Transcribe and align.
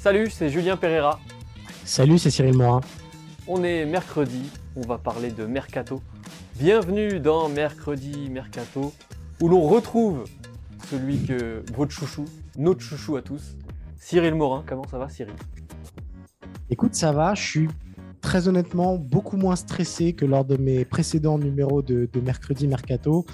Salut, 0.00 0.30
c'est 0.30 0.48
Julien 0.48 0.76
Pereira. 0.76 1.20
Salut, 1.84 2.18
c'est 2.18 2.30
Cyril 2.30 2.56
Morin. 2.56 2.80
On 3.46 3.62
est 3.62 3.86
mercredi, 3.86 4.42
on 4.76 4.82
va 4.82 4.98
parler 4.98 5.30
de 5.30 5.44
Mercato. 5.46 6.02
Bienvenue 6.58 7.20
dans 7.20 7.48
Mercredi 7.48 8.28
Mercato, 8.30 8.92
où 9.40 9.48
l'on 9.48 9.62
retrouve 9.62 10.24
celui 10.90 11.24
que 11.24 11.62
votre 11.74 11.92
chouchou, 11.92 12.24
notre 12.56 12.80
chouchou 12.80 13.16
à 13.16 13.22
tous, 13.22 13.56
Cyril 13.98 14.34
Morin. 14.34 14.64
Comment 14.66 14.86
ça 14.90 14.98
va, 14.98 15.08
Cyril? 15.08 15.34
Écoute, 16.70 16.94
ça 16.94 17.12
va. 17.12 17.34
Je 17.34 17.42
suis 17.42 17.68
très 18.20 18.48
honnêtement 18.48 18.96
beaucoup 18.96 19.36
moins 19.36 19.56
stressé 19.56 20.12
que 20.12 20.24
lors 20.24 20.44
de 20.44 20.56
mes 20.56 20.84
précédents 20.84 21.38
numéros 21.38 21.82
de, 21.82 22.08
de 22.12 22.20
Mercredi 22.20 22.66
Mercato. 22.66 23.24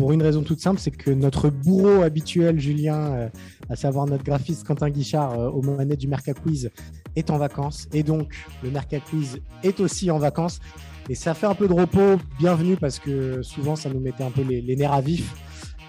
Pour 0.00 0.12
une 0.12 0.22
raison 0.22 0.42
toute 0.42 0.60
simple, 0.60 0.80
c'est 0.80 0.90
que 0.90 1.10
notre 1.10 1.50
bourreau 1.50 2.00
habituel, 2.00 2.58
Julien, 2.58 3.12
euh, 3.12 3.28
à 3.68 3.76
savoir 3.76 4.06
notre 4.06 4.24
graphiste 4.24 4.66
Quentin 4.66 4.88
Guichard, 4.88 5.38
euh, 5.38 5.50
au 5.50 5.60
moment 5.60 5.84
du 5.84 6.08
Merca 6.08 6.32
Quiz, 6.32 6.70
est 7.16 7.28
en 7.28 7.36
vacances. 7.36 7.86
Et 7.92 8.02
donc, 8.02 8.34
le 8.62 8.70
Merca 8.70 8.98
Quiz 8.98 9.42
est 9.62 9.78
aussi 9.78 10.10
en 10.10 10.16
vacances. 10.16 10.58
Et 11.10 11.14
ça 11.14 11.34
fait 11.34 11.44
un 11.44 11.54
peu 11.54 11.68
de 11.68 11.74
repos. 11.74 12.16
Bienvenue 12.38 12.76
parce 12.76 12.98
que 12.98 13.42
souvent, 13.42 13.76
ça 13.76 13.90
nous 13.90 14.00
mettait 14.00 14.24
un 14.24 14.30
peu 14.30 14.40
les, 14.40 14.62
les 14.62 14.74
nerfs 14.74 14.94
à 14.94 15.02
vif. 15.02 15.34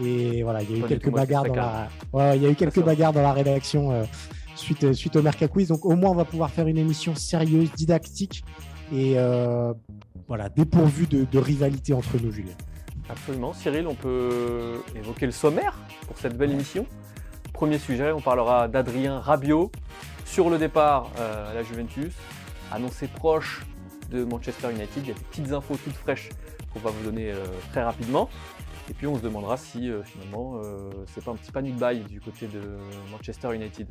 Et 0.03 0.43
voilà, 0.43 0.61
il 0.61 0.71
y 0.71 0.73
a 0.73 0.85
eu 0.85 0.87
quelques 0.89 1.09
bagarres 1.09 1.45
dans 1.45 1.55
la, 1.55 1.87
ouais, 2.11 2.35
il 2.35 2.43
y 2.43 2.45
a 2.47 2.49
eu 2.49 2.55
quelques 2.55 2.83
bagarres 2.83 3.13
dans 3.13 3.21
la 3.21 3.31
rédaction 3.31 3.93
euh, 3.93 4.03
suite, 4.55 4.91
suite 4.91 5.15
au 5.15 5.21
Merca 5.21 5.47
Quiz. 5.47 5.69
Donc, 5.69 5.85
au 5.85 5.95
moins, 5.95 6.09
on 6.09 6.15
va 6.15 6.25
pouvoir 6.25 6.49
faire 6.49 6.67
une 6.67 6.77
émission 6.77 7.15
sérieuse, 7.15 7.71
didactique 7.77 8.43
et 8.91 9.13
euh, 9.15 9.73
voilà, 10.27 10.49
dépourvue 10.49 11.07
de, 11.07 11.23
de 11.23 11.39
rivalité 11.39 11.93
entre 11.93 12.21
nous, 12.21 12.33
Julien. 12.33 12.51
Absolument. 13.09 13.53
Cyril, 13.53 13.87
on 13.87 13.95
peut 13.95 14.81
évoquer 14.95 15.25
le 15.25 15.31
sommaire 15.31 15.75
pour 16.07 16.17
cette 16.17 16.37
belle 16.37 16.51
émission. 16.51 16.85
Premier 17.53 17.77
sujet, 17.77 18.11
on 18.11 18.21
parlera 18.21 18.67
d'Adrien 18.67 19.19
Rabiot 19.19 19.71
sur 20.25 20.49
le 20.49 20.57
départ 20.57 21.11
euh, 21.19 21.51
à 21.51 21.53
la 21.53 21.61
Juventus, 21.61 22.13
annoncé 22.71 23.07
proche 23.07 23.65
de 24.09 24.23
Manchester 24.23 24.71
United. 24.71 25.03
Il 25.03 25.09
y 25.09 25.11
a 25.11 25.13
des 25.13 25.19
petites 25.19 25.51
infos 25.51 25.75
toutes 25.83 25.95
fraîches 25.95 26.29
qu'on 26.73 26.79
va 26.79 26.89
vous 26.89 27.03
donner 27.03 27.31
euh, 27.31 27.45
très 27.71 27.83
rapidement. 27.83 28.29
Et 28.89 28.93
puis 28.93 29.07
on 29.07 29.17
se 29.17 29.21
demandera 29.21 29.57
si 29.57 29.89
euh, 29.89 30.03
finalement 30.03 30.61
c'est 31.13 31.23
pas 31.23 31.31
un 31.31 31.35
petit 31.35 31.51
panic 31.51 31.75
buy 31.75 31.99
du 31.99 32.19
côté 32.19 32.47
de 32.47 32.61
Manchester 33.11 33.53
United. 33.53 33.87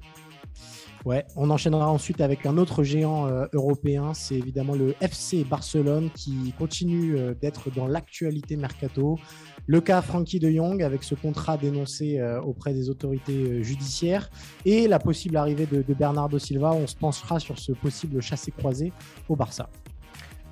Ouais, 1.06 1.24
on 1.34 1.48
enchaînera 1.48 1.90
ensuite 1.90 2.20
avec 2.20 2.44
un 2.44 2.58
autre 2.58 2.82
géant 2.82 3.26
euh, 3.26 3.46
européen, 3.54 4.12
c'est 4.12 4.34
évidemment 4.34 4.74
le 4.74 4.94
FC 5.00 5.44
Barcelone 5.44 6.10
qui 6.14 6.52
continue 6.58 7.16
euh, 7.16 7.32
d'être 7.32 7.70
dans 7.70 7.86
l'actualité 7.86 8.56
mercato. 8.56 9.18
Le 9.66 9.80
cas 9.80 10.02
Frankie 10.02 10.40
de 10.40 10.50
Jong 10.50 10.82
avec 10.82 11.02
ce 11.02 11.14
contrat 11.14 11.56
dénoncé 11.56 12.18
euh, 12.18 12.38
auprès 12.42 12.74
des 12.74 12.90
autorités 12.90 13.62
judiciaires 13.62 14.28
et 14.66 14.88
la 14.88 14.98
possible 14.98 15.38
arrivée 15.38 15.64
de, 15.64 15.82
Bernardo 15.94 16.38
Silva. 16.38 16.72
On 16.72 16.86
se 16.86 16.96
pensera 16.96 17.40
sur 17.40 17.58
ce 17.58 17.72
possible 17.72 18.20
chassé-croisé 18.20 18.92
au 19.30 19.36
Barça. 19.36 19.70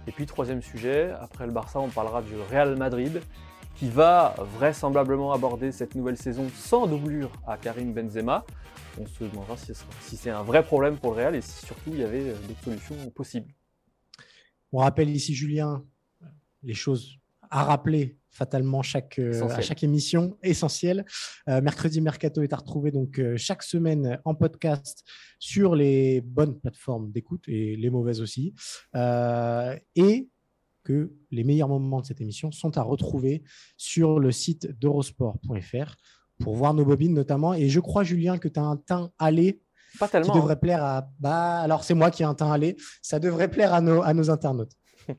Et 0.07 0.13
puis 0.13 0.25
troisième 0.25 0.63
sujet, 0.63 1.11
après 1.21 1.45
le 1.45 1.53
Barça, 1.53 1.79
on 1.79 1.89
parlera 1.89 2.23
du 2.23 2.33
Real 2.51 2.75
Madrid 2.77 3.21
qui 3.79 3.89
va 3.89 4.35
vraisemblablement 4.57 5.33
aborder 5.33 5.73
cette 5.73 5.95
nouvelle 5.95 6.17
saison 6.17 6.49
sans 6.55 6.87
doublure 6.87 7.31
à 7.47 7.57
Karim 7.57 7.93
Benzema. 7.93 8.45
On 9.01 9.07
se 9.07 9.25
demandera 9.25 9.57
si, 9.57 10.17
c'est 10.17 10.31
un 10.31 10.43
vrai 10.43 10.65
problème 10.65 10.97
pour 10.99 11.13
le 11.13 11.19
Real 11.19 11.37
et 11.37 11.41
si 11.41 11.65
surtout 11.65 11.91
il 11.93 11.99
y 11.99 12.05
avait 12.05 12.31
euh, 12.31 12.35
d'autres 12.49 12.65
solutions 12.65 13.11
possibles. 13.11 13.53
On 14.73 14.79
rappelle 14.79 15.09
ici, 15.09 15.35
Julien, 15.35 15.85
les 16.63 16.75
choses 16.75 17.19
à 17.51 17.65
rappeler 17.65 18.19
fatalement 18.31 18.83
chaque, 18.83 19.19
euh, 19.19 19.49
à 19.49 19.61
chaque 19.61 19.83
émission 19.83 20.39
essentielle. 20.43 21.05
Euh, 21.49 21.61
mercredi 21.61 22.01
Mercato 22.01 22.43
est 22.43 22.53
à 22.53 22.57
retrouver 22.57 22.91
donc 22.91 23.19
euh, 23.19 23.37
chaque 23.37 23.63
semaine 23.63 24.21
en 24.25 24.35
podcast 24.35 25.05
sur 25.39 25.75
les 25.75 26.21
bonnes 26.21 26.59
plateformes 26.59 27.11
d'écoute 27.11 27.45
et 27.49 27.77
les 27.77 27.91
mauvaises 27.91 28.21
aussi. 28.21 28.55
Et 28.95 30.29
que 30.89 31.13
les 31.31 31.45
meilleurs 31.45 31.69
moments 31.69 32.01
de 32.01 32.07
cette 32.07 32.21
émission 32.23 32.51
sont 32.51 32.79
à 32.79 32.83
retrouver 32.83 33.43
sur 33.77 34.19
le 34.19 34.33
site 34.33 34.79
d'eurosport.fr 34.81 35.97
pour 36.41 36.55
voir 36.57 36.73
nos 36.73 36.85
bobines 36.85 37.13
notamment. 37.13 37.53
Et 37.53 37.69
je 37.69 37.81
crois, 37.81 38.05
Julien, 38.05 38.39
que 38.39 38.49
tu 38.49 38.59
as 38.59 38.63
un 38.63 38.77
teint 38.77 39.11
allé 39.19 39.61
Pas 39.99 40.07
qui 40.07 40.13
tellement. 40.13 40.33
hein. 40.33 40.37
devrait 40.39 40.59
plaire 40.59 40.83
à. 40.83 41.11
Bah, 41.21 41.59
alors 41.61 41.85
c'est 41.85 41.95
moi 41.95 42.11
qui 42.11 42.23
ai 42.23 42.27
un 42.27 42.35
teint 42.35 42.51
allé. 42.51 42.77
Ça 43.03 43.19
devrait 43.19 43.49
plaire 43.51 43.75
à 43.75 43.81
nos, 43.81 44.03
à 44.03 44.15
nos 44.15 44.31
internautes. 44.31 44.73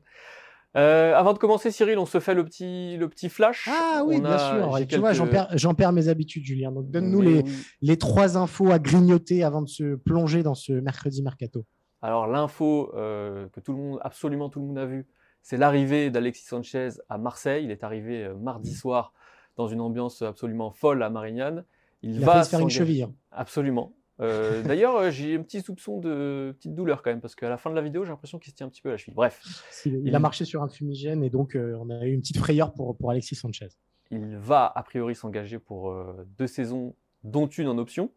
Euh, 0.76 1.16
avant 1.16 1.32
de 1.32 1.38
commencer, 1.38 1.72
Cyril, 1.72 1.98
on 1.98 2.06
se 2.06 2.20
fait 2.20 2.32
le 2.32 2.44
petit, 2.44 2.96
le 2.96 3.08
petit 3.08 3.28
flash. 3.28 3.68
Ah 3.68 4.04
oui, 4.06 4.18
On 4.18 4.20
bien 4.20 4.38
sûr. 4.38 4.86
Tu 4.86 4.98
vois, 4.98 5.12
j'en 5.12 5.26
perds, 5.26 5.48
j'en 5.54 5.74
perds 5.74 5.90
mes 5.92 6.06
habitudes, 6.06 6.44
Julien. 6.44 6.70
Donc 6.70 6.88
donne-nous 6.92 7.20
les, 7.20 7.42
oui. 7.42 7.52
les 7.82 7.96
trois 7.96 8.38
infos 8.38 8.70
à 8.70 8.78
grignoter 8.78 9.42
avant 9.42 9.62
de 9.62 9.68
se 9.68 9.96
plonger 9.96 10.44
dans 10.44 10.54
ce 10.54 10.72
mercredi 10.72 11.24
mercato. 11.24 11.66
Alors 12.02 12.28
l'info 12.28 12.92
euh, 12.94 13.48
que 13.48 13.58
tout 13.58 13.72
le 13.72 13.78
monde, 13.78 13.98
absolument 14.02 14.48
tout 14.48 14.60
le 14.60 14.66
monde 14.66 14.78
a 14.78 14.86
vu, 14.86 15.08
c'est 15.42 15.56
l'arrivée 15.56 16.10
d'Alexis 16.10 16.44
Sanchez 16.44 16.88
à 17.08 17.18
Marseille. 17.18 17.64
Il 17.64 17.70
est 17.70 17.84
arrivé 17.84 18.24
euh, 18.24 18.34
mardi 18.36 18.74
soir 18.74 19.12
dans 19.56 19.68
une 19.68 19.80
ambiance 19.80 20.22
absolument 20.22 20.70
folle 20.70 21.02
à 21.02 21.10
Marignane. 21.10 21.64
Il, 22.02 22.12
Il 22.16 22.20
va 22.24 22.42
se 22.44 22.50
faire 22.50 22.60
une 22.60 22.70
cheville. 22.70 23.02
hein. 23.02 23.12
Absolument. 23.30 23.92
Euh, 24.20 24.62
D'ailleurs, 24.64 24.96
euh, 24.96 25.10
j'ai 25.10 25.36
un 25.36 25.42
petit 25.42 25.60
soupçon 25.62 25.98
de 25.98 26.54
petite 26.58 26.74
douleur 26.74 27.02
quand 27.02 27.10
même, 27.10 27.20
parce 27.20 27.34
qu'à 27.34 27.48
la 27.48 27.56
fin 27.56 27.70
de 27.70 27.74
la 27.74 27.80
vidéo, 27.82 28.04
j'ai 28.04 28.10
l'impression 28.10 28.38
qu'il 28.38 28.50
se 28.50 28.56
tient 28.56 28.66
un 28.66 28.70
petit 28.70 28.82
peu 28.82 28.88
à 28.90 28.92
la 28.92 28.98
cheville. 28.98 29.14
Bref, 29.14 29.40
Il, 29.86 30.06
il 30.06 30.14
a 30.14 30.18
marché 30.18 30.44
sur 30.44 30.62
un 30.62 30.68
fumigène 30.68 31.22
et 31.24 31.30
donc 31.30 31.56
euh, 31.56 31.76
on 31.80 31.90
a 31.90 32.04
eu 32.06 32.12
une 32.12 32.20
petite 32.20 32.38
frayeur 32.38 32.72
pour, 32.72 32.96
pour 32.96 33.10
Alexis 33.10 33.34
Sanchez. 33.34 33.68
il 34.10 34.36
va 34.36 34.70
a 34.74 34.82
priori 34.82 35.14
s'engager 35.14 35.58
pour 35.58 35.90
euh, 35.90 36.26
deux 36.38 36.46
saisons, 36.46 36.94
dont 37.24 37.46
une 37.46 37.68
en 37.68 37.76
option. 37.78 38.10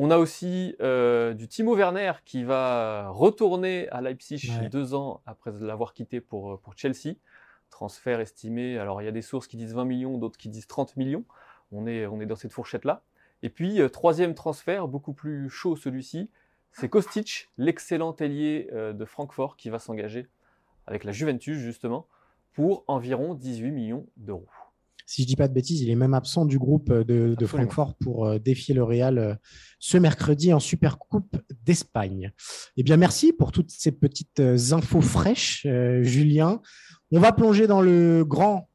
On 0.00 0.12
a 0.12 0.18
aussi 0.18 0.76
euh, 0.80 1.34
du 1.34 1.48
Timo 1.48 1.74
Werner 1.74 2.12
qui 2.24 2.44
va 2.44 3.08
retourner 3.08 3.88
à 3.88 4.00
Leipzig 4.00 4.48
Ouais. 4.60 4.68
deux 4.68 4.94
ans 4.94 5.22
après 5.26 5.50
l'avoir 5.60 5.92
quitté 5.92 6.20
pour, 6.20 6.52
euh, 6.52 6.56
pour 6.56 6.74
Chelsea. 6.76 7.16
Transfert 7.70 8.20
estimé, 8.20 8.78
alors 8.78 9.02
il 9.02 9.06
y 9.06 9.08
a 9.08 9.12
des 9.12 9.22
sources 9.22 9.48
qui 9.48 9.56
disent 9.56 9.74
20 9.74 9.84
millions, 9.86 10.16
d'autres 10.16 10.38
qui 10.38 10.48
disent 10.48 10.68
30 10.68 10.96
millions. 10.96 11.24
On 11.72 11.88
est, 11.88 12.06
on 12.06 12.20
est 12.20 12.26
dans 12.26 12.36
cette 12.36 12.52
fourchette-là. 12.52 13.02
Et 13.42 13.50
puis, 13.50 13.80
euh, 13.80 13.88
troisième 13.88 14.34
transfert, 14.34 14.86
beaucoup 14.86 15.12
plus 15.14 15.50
chaud 15.50 15.74
celui-ci, 15.74 16.30
c'est 16.70 16.88
Kostic, 16.88 17.50
l'excellent 17.58 18.14
ailier 18.20 18.68
euh, 18.72 18.92
de 18.92 19.04
Francfort 19.04 19.56
qui 19.56 19.68
va 19.68 19.80
s'engager 19.80 20.28
avec 20.86 21.02
la 21.02 21.10
Juventus 21.10 21.58
justement 21.58 22.06
pour 22.52 22.84
environ 22.86 23.34
18 23.34 23.72
millions 23.72 24.06
d'euros. 24.16 24.46
Si 25.08 25.22
je 25.22 25.26
dis 25.26 25.36
pas 25.36 25.48
de 25.48 25.54
bêtises, 25.54 25.80
il 25.80 25.88
est 25.88 25.94
même 25.94 26.12
absent 26.12 26.44
du 26.44 26.58
groupe 26.58 26.90
euh, 26.90 27.02
de, 27.02 27.34
de. 27.34 27.46
Francfort 27.46 27.94
pour 27.94 28.26
euh, 28.26 28.38
défier 28.38 28.74
le 28.74 28.84
Real 28.84 29.18
euh, 29.18 29.34
ce 29.78 29.96
mercredi 29.96 30.52
en 30.52 30.60
Supercoupe 30.60 31.34
d'Espagne. 31.64 32.30
Eh 32.76 32.82
bien, 32.82 32.98
merci 32.98 33.32
pour 33.32 33.50
toutes 33.50 33.70
ces 33.70 33.90
petites 33.90 34.38
infos 34.38 35.00
fraîches, 35.00 35.66
Julien. 36.02 36.60
On 37.10 37.20
va 37.20 37.32
plonger 37.32 37.66
dans 37.66 37.80
le 37.80 38.22
grand 38.22 38.68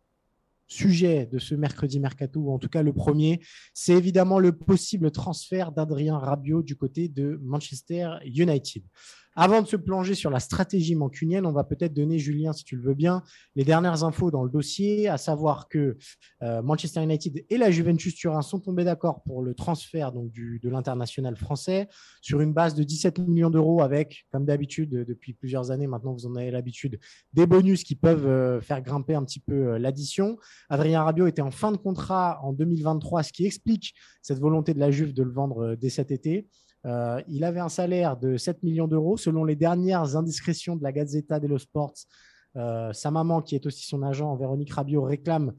sujet 0.65 1.27
de 1.31 1.37
ce 1.37 1.53
mercredi 1.53 1.99
mercato, 1.99 2.39
ou 2.39 2.51
en 2.51 2.57
tout 2.57 2.69
cas 2.69 2.81
le 2.81 2.93
premier, 2.93 3.39
c'est 3.75 3.93
évidemment 3.93 4.39
le 4.39 4.57
possible 4.57 5.11
transfert 5.11 5.71
d'Adrien 5.71 6.17
Rabiot 6.17 6.63
du 6.63 6.75
côté 6.75 7.09
de 7.09 7.39
Manchester 7.43 8.09
United. 8.25 8.81
Avant 9.35 9.63
de 9.63 9.67
se 9.67 9.75
plonger 9.75 10.13
sur 10.13 10.29
la 10.29 10.39
stratégie 10.39 10.95
mancunienne, 10.95 11.47
on 11.47 11.51
va 11.51 11.63
peut-être 11.63 11.93
donner, 11.93 12.19
Julien, 12.19 12.53
si 12.53 12.63
tu 12.63 12.75
le 12.75 12.83
veux 12.83 12.93
bien, 12.93 13.23
les 13.55 13.63
dernières 13.63 14.03
infos 14.03 14.29
dans 14.29 14.43
le 14.43 14.49
dossier, 14.49 15.07
à 15.07 15.17
savoir 15.17 15.67
que 15.67 15.97
euh, 16.43 16.61
Manchester 16.61 17.01
United 17.01 17.43
et 17.49 17.57
la 17.57 17.71
Juventus 17.71 18.13
Turin 18.13 18.43
sont 18.43 18.59
tombés 18.59 18.83
d'accord 18.83 19.23
pour 19.23 19.41
le 19.41 19.55
transfert 19.55 20.11
donc, 20.11 20.31
de 20.31 20.69
l'international 20.69 21.35
français 21.35 21.87
sur 22.21 22.41
une 22.41 22.53
base 22.53 22.75
de 22.75 22.83
17 22.83 23.19
millions 23.19 23.49
d'euros 23.49 23.81
avec, 23.81 24.27
comme 24.31 24.45
d'habitude, 24.45 24.91
depuis 24.91 25.33
plusieurs 25.33 25.71
années 25.71 25.87
maintenant, 25.87 26.13
vous 26.13 26.27
en 26.27 26.35
avez 26.35 26.51
l'habitude, 26.51 26.99
des 27.33 27.47
bonus 27.47 27.83
qui 27.83 27.95
peuvent 27.95 28.27
euh, 28.27 28.61
faire 28.61 28.81
grimper 28.81 29.15
un 29.15 29.23
petit 29.23 29.39
peu 29.39 29.69
euh, 29.69 29.79
l'addition. 29.79 30.37
Adrien 30.69 31.03
Rabiot 31.03 31.25
était 31.25 31.41
en 31.41 31.51
fin 31.51 31.71
de 31.71 31.77
contrat 31.77 32.39
en 32.43 32.53
2023, 32.53 33.23
ce 33.23 33.33
qui 33.33 33.47
explique 33.47 33.95
cette 34.21 34.39
volonté 34.39 34.75
de 34.75 34.79
la 34.79 34.91
Juve 34.91 35.13
de 35.13 35.23
le 35.23 35.31
vendre 35.31 35.75
dès 35.75 35.89
cet 35.89 36.11
été. 36.11 36.47
Euh, 36.85 37.21
il 37.27 37.43
avait 37.43 37.59
un 37.59 37.69
salaire 37.69 38.17
de 38.17 38.37
7 38.37 38.63
millions 38.63 38.87
d'euros. 38.87 39.17
Selon 39.17 39.43
les 39.43 39.55
dernières 39.55 40.15
indiscrétions 40.15 40.75
de 40.75 40.83
la 40.83 40.91
Gazzetta 40.91 41.39
dello 41.39 41.57
Sport, 41.57 41.93
sa 42.55 43.09
maman, 43.09 43.41
qui 43.41 43.55
est 43.55 43.65
aussi 43.65 43.87
son 43.87 44.03
agent, 44.03 44.35
Véronique 44.35 44.71
Rabiot, 44.71 45.01
réclame 45.01 45.53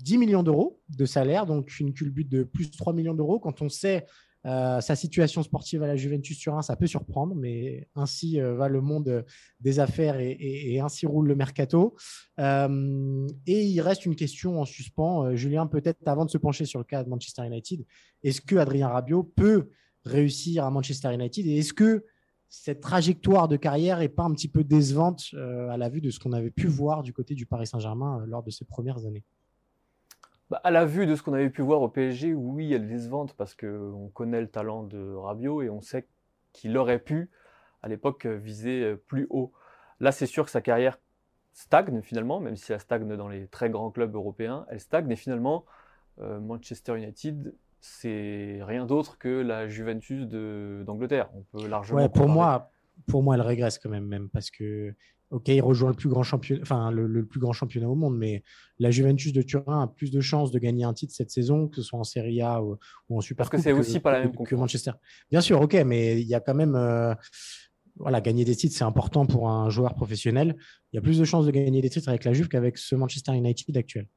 10 0.00 0.18
millions 0.18 0.42
d'euros 0.42 0.80
de 0.88 1.04
salaire, 1.04 1.46
donc 1.46 1.78
une 1.78 1.92
culbute 1.92 2.28
de 2.28 2.42
plus 2.42 2.70
de 2.70 2.76
3 2.76 2.92
millions 2.92 3.14
d'euros. 3.14 3.38
Quand 3.38 3.62
on 3.62 3.68
sait 3.68 4.06
euh, 4.44 4.80
sa 4.80 4.96
situation 4.96 5.42
sportive 5.42 5.82
à 5.82 5.86
la 5.86 5.94
Juventus 5.94 6.36
Turin, 6.36 6.62
ça 6.62 6.74
peut 6.74 6.88
surprendre, 6.88 7.34
mais 7.34 7.88
ainsi 7.94 8.40
euh, 8.40 8.54
va 8.54 8.68
le 8.68 8.80
monde 8.80 9.24
des 9.60 9.78
affaires 9.78 10.18
et, 10.18 10.80
ainsi 10.80 11.06
roule 11.06 11.28
le 11.28 11.36
mercato. 11.36 11.94
Euh, 12.40 13.26
et 13.46 13.62
il 13.62 13.80
reste 13.80 14.04
une 14.04 14.16
question 14.16 14.60
en 14.60 14.64
suspens, 14.64 15.34
Julien, 15.36 15.66
peut-être 15.66 16.06
avant 16.06 16.24
de 16.24 16.30
se 16.30 16.38
pencher 16.38 16.64
sur 16.64 16.80
le 16.80 16.84
cas 16.84 17.04
de 17.04 17.08
Manchester 17.08 17.46
United. 17.46 17.84
Est-ce 18.24 18.40
que 18.40 18.56
Adrien 18.56 18.88
Rabiot 18.88 19.22
peut 19.22 19.70
réussir 20.04 20.64
à 20.64 20.70
Manchester 20.70 21.12
United 21.12 21.46
et 21.46 21.58
est-ce 21.58 21.72
que 21.72 22.04
cette 22.48 22.80
trajectoire 22.80 23.48
de 23.48 23.56
carrière 23.56 23.98
n'est 23.98 24.08
pas 24.08 24.24
un 24.24 24.32
petit 24.32 24.48
peu 24.48 24.62
décevante 24.62 25.34
à 25.34 25.76
la 25.78 25.88
vue 25.88 26.02
de 26.02 26.10
ce 26.10 26.20
qu'on 26.20 26.32
avait 26.32 26.50
pu 26.50 26.66
voir 26.66 27.02
du 27.02 27.14
côté 27.14 27.34
du 27.34 27.46
Paris 27.46 27.66
Saint-Germain 27.66 28.24
lors 28.26 28.42
de 28.42 28.50
ses 28.50 28.66
premières 28.66 29.06
années? 29.06 29.24
Bah, 30.52 30.60
à 30.64 30.70
la 30.70 30.84
vue 30.84 31.06
de 31.06 31.16
ce 31.16 31.22
qu'on 31.22 31.32
avait 31.32 31.48
pu 31.48 31.62
voir 31.62 31.80
au 31.80 31.88
PSG, 31.88 32.34
oui, 32.34 32.74
elle 32.74 32.84
est 32.84 32.88
décevante 32.88 33.32
parce 33.38 33.54
qu'on 33.54 34.10
connaît 34.12 34.42
le 34.42 34.48
talent 34.48 34.82
de 34.82 35.14
Rabiot 35.14 35.62
et 35.62 35.70
on 35.70 35.80
sait 35.80 36.06
qu'il 36.52 36.76
aurait 36.76 36.98
pu, 36.98 37.30
à 37.82 37.88
l'époque, 37.88 38.26
viser 38.26 38.82
euh, 38.82 38.96
plus 38.96 39.26
haut. 39.30 39.54
Là, 39.98 40.12
c'est 40.12 40.26
sûr 40.26 40.44
que 40.44 40.50
sa 40.50 40.60
carrière 40.60 40.98
stagne 41.54 42.02
finalement, 42.02 42.38
même 42.38 42.56
si 42.56 42.70
elle 42.70 42.80
stagne 42.80 43.16
dans 43.16 43.28
les 43.28 43.46
très 43.46 43.70
grands 43.70 43.90
clubs 43.90 44.14
européens, 44.14 44.66
elle 44.68 44.80
stagne 44.80 45.10
et 45.10 45.16
finalement, 45.16 45.64
euh, 46.20 46.38
Manchester 46.38 46.98
United, 46.98 47.54
c'est 47.82 48.60
rien 48.62 48.86
d'autre 48.86 49.18
que 49.18 49.28
la 49.28 49.68
Juventus 49.68 50.26
d'Angleterre. 50.26 51.28
On 51.34 51.42
peut 51.42 51.66
largement. 51.68 52.00
Ouais, 52.00 52.08
pour 52.08 52.28
moi, 52.28 52.70
pour 53.06 53.22
moi, 53.22 53.34
elle 53.34 53.42
régresse 53.42 53.78
quand 53.78 53.90
même, 53.90 54.06
même 54.06 54.30
parce 54.30 54.50
que 54.50 54.94
Ok, 55.32 55.48
il 55.48 55.62
rejoint 55.62 55.88
le 55.88 55.96
plus 55.96 56.10
grand 56.10 56.22
championnat, 56.22 56.60
enfin 56.60 56.90
le, 56.90 57.24
plus 57.24 57.40
grand 57.40 57.54
championnat 57.54 57.88
au 57.88 57.94
monde, 57.94 58.18
mais 58.18 58.42
la 58.78 58.90
Juventus 58.90 59.32
de 59.32 59.40
Turin 59.40 59.84
a 59.84 59.86
plus 59.86 60.10
de 60.10 60.20
chances 60.20 60.50
de 60.50 60.58
gagner 60.58 60.84
un 60.84 60.92
titre 60.92 61.14
cette 61.14 61.30
saison, 61.30 61.68
que 61.68 61.76
ce 61.76 61.82
soit 61.82 61.98
en 61.98 62.04
Serie 62.04 62.42
A 62.42 62.62
ou, 62.62 62.76
en 63.08 63.22
Super 63.22 63.38
Parce 63.38 63.48
que 63.48 63.56
c'est 63.56 63.72
aussi 63.72 63.98
pas 63.98 64.12
la 64.12 64.20
même 64.20 64.36
que 64.36 64.54
Manchester. 64.54 64.90
Bien 65.30 65.40
sûr, 65.40 65.58
ok, 65.62 65.72
mais 65.86 66.20
il 66.20 66.28
y 66.28 66.34
a 66.34 66.40
quand 66.40 66.52
même, 66.52 66.74
euh, 66.74 67.14
voilà, 67.96 68.20
gagner 68.20 68.44
des 68.44 68.54
titres, 68.54 68.76
c'est 68.76 68.84
important 68.84 69.24
pour 69.24 69.48
un 69.48 69.70
joueur 69.70 69.94
professionnel. 69.94 70.54
Il 70.92 70.96
y 70.96 70.98
a 70.98 71.02
plus 71.02 71.18
de 71.18 71.24
chances 71.24 71.46
de 71.46 71.50
gagner 71.50 71.80
des 71.80 71.88
titres 71.88 72.10
avec 72.10 72.24
la 72.24 72.34
Juve 72.34 72.48
qu'avec 72.48 72.76
ce 72.76 72.94
Manchester 72.94 73.32
United 73.32 73.74
actuel. 73.74 74.08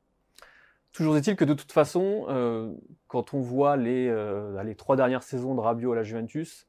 Toujours 0.95 1.18
est-il 1.18 1.36
que 1.36 1.45
de 1.45 1.53
toute 1.53 1.71
façon, 1.71 2.25
euh, 2.30 2.74
quand 3.07 3.33
on 3.33 3.42
voit 3.42 3.75
les, 3.75 4.07
euh, 4.07 4.63
les 4.63 4.75
trois 4.75 4.95
dernières 4.95 5.24
saisons 5.24 5.53
de 5.53 5.59
Rabiot 5.59 5.92
à 5.92 5.95
la 5.95 6.03
Juventus, 6.03 6.68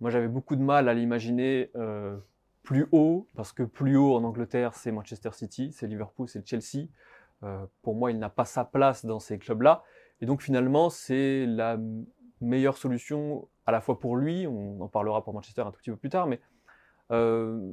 moi 0.00 0.10
j'avais 0.10 0.28
beaucoup 0.28 0.56
de 0.56 0.62
mal 0.62 0.88
à 0.88 0.94
l'imaginer 0.94 1.70
plus 2.62 2.86
haut, 2.92 3.26
parce 3.34 3.52
que 3.52 3.62
plus 3.62 3.96
haut 3.96 4.14
en 4.14 4.24
Angleterre, 4.24 4.74
c'est 4.74 4.92
Manchester 4.92 5.30
City, 5.32 5.72
c'est 5.72 5.86
Liverpool, 5.86 6.28
c'est 6.28 6.46
Chelsea. 6.46 6.88
Euh, 7.42 7.64
pour 7.82 7.94
moi, 7.94 8.10
il 8.10 8.18
n'a 8.18 8.28
pas 8.28 8.44
sa 8.44 8.64
place 8.64 9.04
dans 9.04 9.18
ces 9.18 9.38
clubs-là. 9.38 9.82
Et 10.20 10.26
donc 10.26 10.42
finalement, 10.42 10.90
c'est 10.90 11.46
la 11.46 11.78
meilleure 12.40 12.76
solution 12.76 13.48
à 13.66 13.72
la 13.72 13.80
fois 13.80 13.98
pour 13.98 14.16
lui, 14.16 14.46
on 14.46 14.80
en 14.80 14.88
parlera 14.88 15.24
pour 15.24 15.34
Manchester 15.34 15.62
un 15.62 15.70
tout 15.70 15.78
petit 15.78 15.90
peu 15.90 15.96
plus 15.96 16.10
tard, 16.10 16.26
mais 16.26 16.40
euh, 17.10 17.70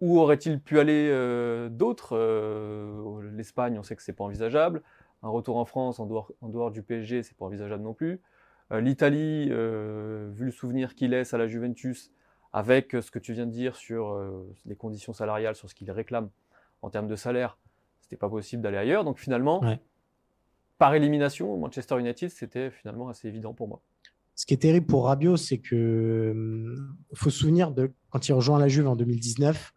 où 0.00 0.18
aurait-il 0.18 0.60
pu 0.60 0.78
aller 0.78 1.08
euh, 1.10 1.68
d'autres 1.68 2.16
L'Espagne, 3.32 3.78
on 3.78 3.82
sait 3.82 3.96
que 3.96 4.02
c'est 4.02 4.12
pas 4.12 4.24
envisageable. 4.24 4.82
Un 5.22 5.28
retour 5.28 5.56
en 5.56 5.64
France 5.64 5.98
en 5.98 6.06
dehors, 6.06 6.32
en 6.40 6.48
dehors 6.48 6.70
du 6.70 6.82
PSG, 6.82 7.22
c'est 7.22 7.36
pas 7.36 7.46
envisageable 7.46 7.82
non 7.82 7.94
plus. 7.94 8.20
L'Italie, 8.70 9.48
vu 9.48 10.44
le 10.44 10.50
souvenir 10.50 10.94
qu'il 10.94 11.10
laisse 11.10 11.34
à 11.34 11.38
la 11.38 11.46
Juventus, 11.46 12.10
avec 12.56 12.94
euh, 12.94 13.02
ce 13.02 13.10
que 13.10 13.18
tu 13.18 13.34
viens 13.34 13.44
de 13.44 13.50
dire 13.50 13.76
sur 13.76 14.12
euh, 14.12 14.50
les 14.64 14.76
conditions 14.76 15.12
salariales, 15.12 15.54
sur 15.54 15.68
ce 15.68 15.74
qu'il 15.74 15.90
réclame 15.90 16.30
en 16.80 16.88
termes 16.88 17.06
de 17.06 17.14
salaire, 17.14 17.58
c'était 18.00 18.16
pas 18.16 18.30
possible 18.30 18.62
d'aller 18.62 18.78
ailleurs. 18.78 19.04
Donc 19.04 19.18
finalement, 19.18 19.62
par 20.78 20.94
élimination, 20.94 21.54
Manchester 21.58 21.98
United, 21.98 22.30
c'était 22.30 22.70
finalement 22.70 23.10
assez 23.10 23.28
évident 23.28 23.52
pour 23.52 23.68
moi. 23.68 23.82
Ce 24.34 24.46
qui 24.46 24.54
est 24.54 24.58
terrible 24.58 24.86
pour 24.86 25.04
Rabiot, 25.04 25.36
c'est 25.36 25.58
que 25.58 26.30
hum, 26.34 26.96
faut 27.12 27.28
se 27.28 27.40
souvenir 27.40 27.72
de 27.72 27.92
quand 28.08 28.26
il 28.26 28.32
rejoint 28.32 28.58
la 28.58 28.68
Juve 28.68 28.88
en 28.88 28.96
2019. 28.96 29.74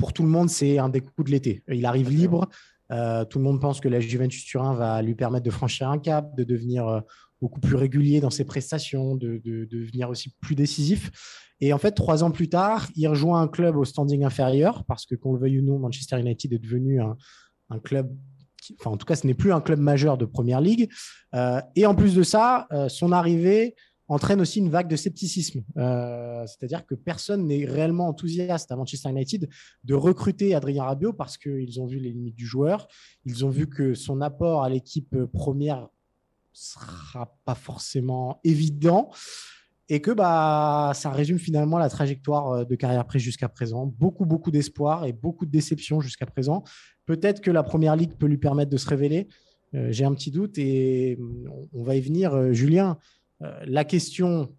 Pour 0.00 0.12
tout 0.12 0.24
le 0.24 0.28
monde, 0.28 0.50
c'est 0.50 0.78
un 0.78 0.88
des 0.88 1.00
coups 1.00 1.26
de 1.26 1.30
l'été. 1.30 1.62
Il 1.68 1.86
arrive 1.86 2.10
libre. 2.10 2.48
Euh, 2.90 3.24
tout 3.24 3.38
le 3.38 3.44
monde 3.44 3.60
pense 3.60 3.80
que 3.80 3.88
la 3.88 4.00
Juventus 4.00 4.44
Turin 4.44 4.74
va 4.74 5.00
lui 5.00 5.14
permettre 5.14 5.44
de 5.44 5.50
franchir 5.50 5.88
un 5.88 5.98
cap, 5.98 6.34
de 6.36 6.42
devenir 6.42 7.02
beaucoup 7.40 7.60
plus 7.60 7.76
régulier 7.76 8.20
dans 8.20 8.30
ses 8.30 8.44
prestations, 8.44 9.14
de, 9.14 9.40
de 9.44 9.64
devenir 9.66 10.10
aussi 10.10 10.34
plus 10.40 10.56
décisif. 10.56 11.10
Et 11.60 11.72
en 11.72 11.78
fait, 11.78 11.92
trois 11.92 12.24
ans 12.24 12.30
plus 12.30 12.48
tard, 12.48 12.88
il 12.96 13.06
rejoint 13.06 13.42
un 13.42 13.48
club 13.48 13.76
au 13.76 13.84
standing 13.84 14.24
inférieur, 14.24 14.84
parce 14.86 15.04
que 15.04 15.14
qu'on 15.14 15.34
le 15.34 15.40
veuille 15.40 15.60
ou 15.60 15.62
non, 15.62 15.78
Manchester 15.78 16.18
United 16.18 16.52
est 16.52 16.58
devenu 16.58 17.00
un, 17.00 17.16
club, 17.84 18.10
enfin 18.80 18.90
en 18.90 18.96
tout 18.96 19.06
cas, 19.06 19.14
ce 19.14 19.26
n'est 19.26 19.34
plus 19.34 19.52
un 19.52 19.60
club 19.60 19.78
majeur 19.78 20.16
de 20.16 20.24
Première 20.24 20.60
Ligue. 20.60 20.90
Euh, 21.34 21.60
et 21.76 21.86
en 21.86 21.94
plus 21.94 22.14
de 22.14 22.22
ça, 22.22 22.66
euh, 22.72 22.88
son 22.88 23.12
arrivée 23.12 23.74
entraîne 24.10 24.40
aussi 24.40 24.58
une 24.58 24.68
vague 24.68 24.88
de 24.88 24.96
scepticisme. 24.96 25.62
Euh, 25.76 26.44
c'est-à-dire 26.46 26.84
que 26.84 26.96
personne 26.96 27.46
n'est 27.46 27.64
réellement 27.64 28.08
enthousiaste 28.08 28.70
à 28.72 28.76
Manchester 28.76 29.08
United 29.08 29.48
de 29.84 29.94
recruter 29.94 30.54
Adrien 30.54 30.82
Rabiot 30.82 31.12
parce 31.12 31.38
qu'ils 31.38 31.80
ont 31.80 31.86
vu 31.86 32.00
les 32.00 32.10
limites 32.10 32.34
du 32.34 32.44
joueur, 32.44 32.88
ils 33.24 33.44
ont 33.44 33.50
vu 33.50 33.68
que 33.68 33.94
son 33.94 34.20
apport 34.20 34.64
à 34.64 34.68
l'équipe 34.68 35.16
première 35.32 35.88
sera 36.52 37.38
pas 37.44 37.54
forcément 37.54 38.40
évident 38.42 39.10
et 39.88 40.00
que 40.00 40.10
bah, 40.10 40.90
ça 40.94 41.10
résume 41.10 41.38
finalement 41.38 41.78
la 41.78 41.88
trajectoire 41.88 42.50
euh, 42.50 42.64
de 42.64 42.74
carrière 42.74 43.06
prise 43.06 43.22
jusqu'à 43.22 43.48
présent. 43.48 43.86
Beaucoup, 43.86 44.26
beaucoup 44.26 44.50
d'espoir 44.50 45.04
et 45.04 45.12
beaucoup 45.12 45.46
de 45.46 45.52
déception 45.52 46.00
jusqu'à 46.00 46.26
présent. 46.26 46.64
Peut-être 47.06 47.40
que 47.40 47.52
la 47.52 47.62
première 47.62 47.94
ligue 47.94 48.16
peut 48.16 48.26
lui 48.26 48.38
permettre 48.38 48.70
de 48.70 48.76
se 48.76 48.88
révéler. 48.88 49.28
Euh, 49.74 49.92
j'ai 49.92 50.04
un 50.04 50.14
petit 50.14 50.32
doute 50.32 50.58
et 50.58 51.16
on 51.72 51.84
va 51.84 51.94
y 51.94 52.00
venir. 52.00 52.52
Julien, 52.52 52.98
la 53.40 53.84
question 53.84 54.54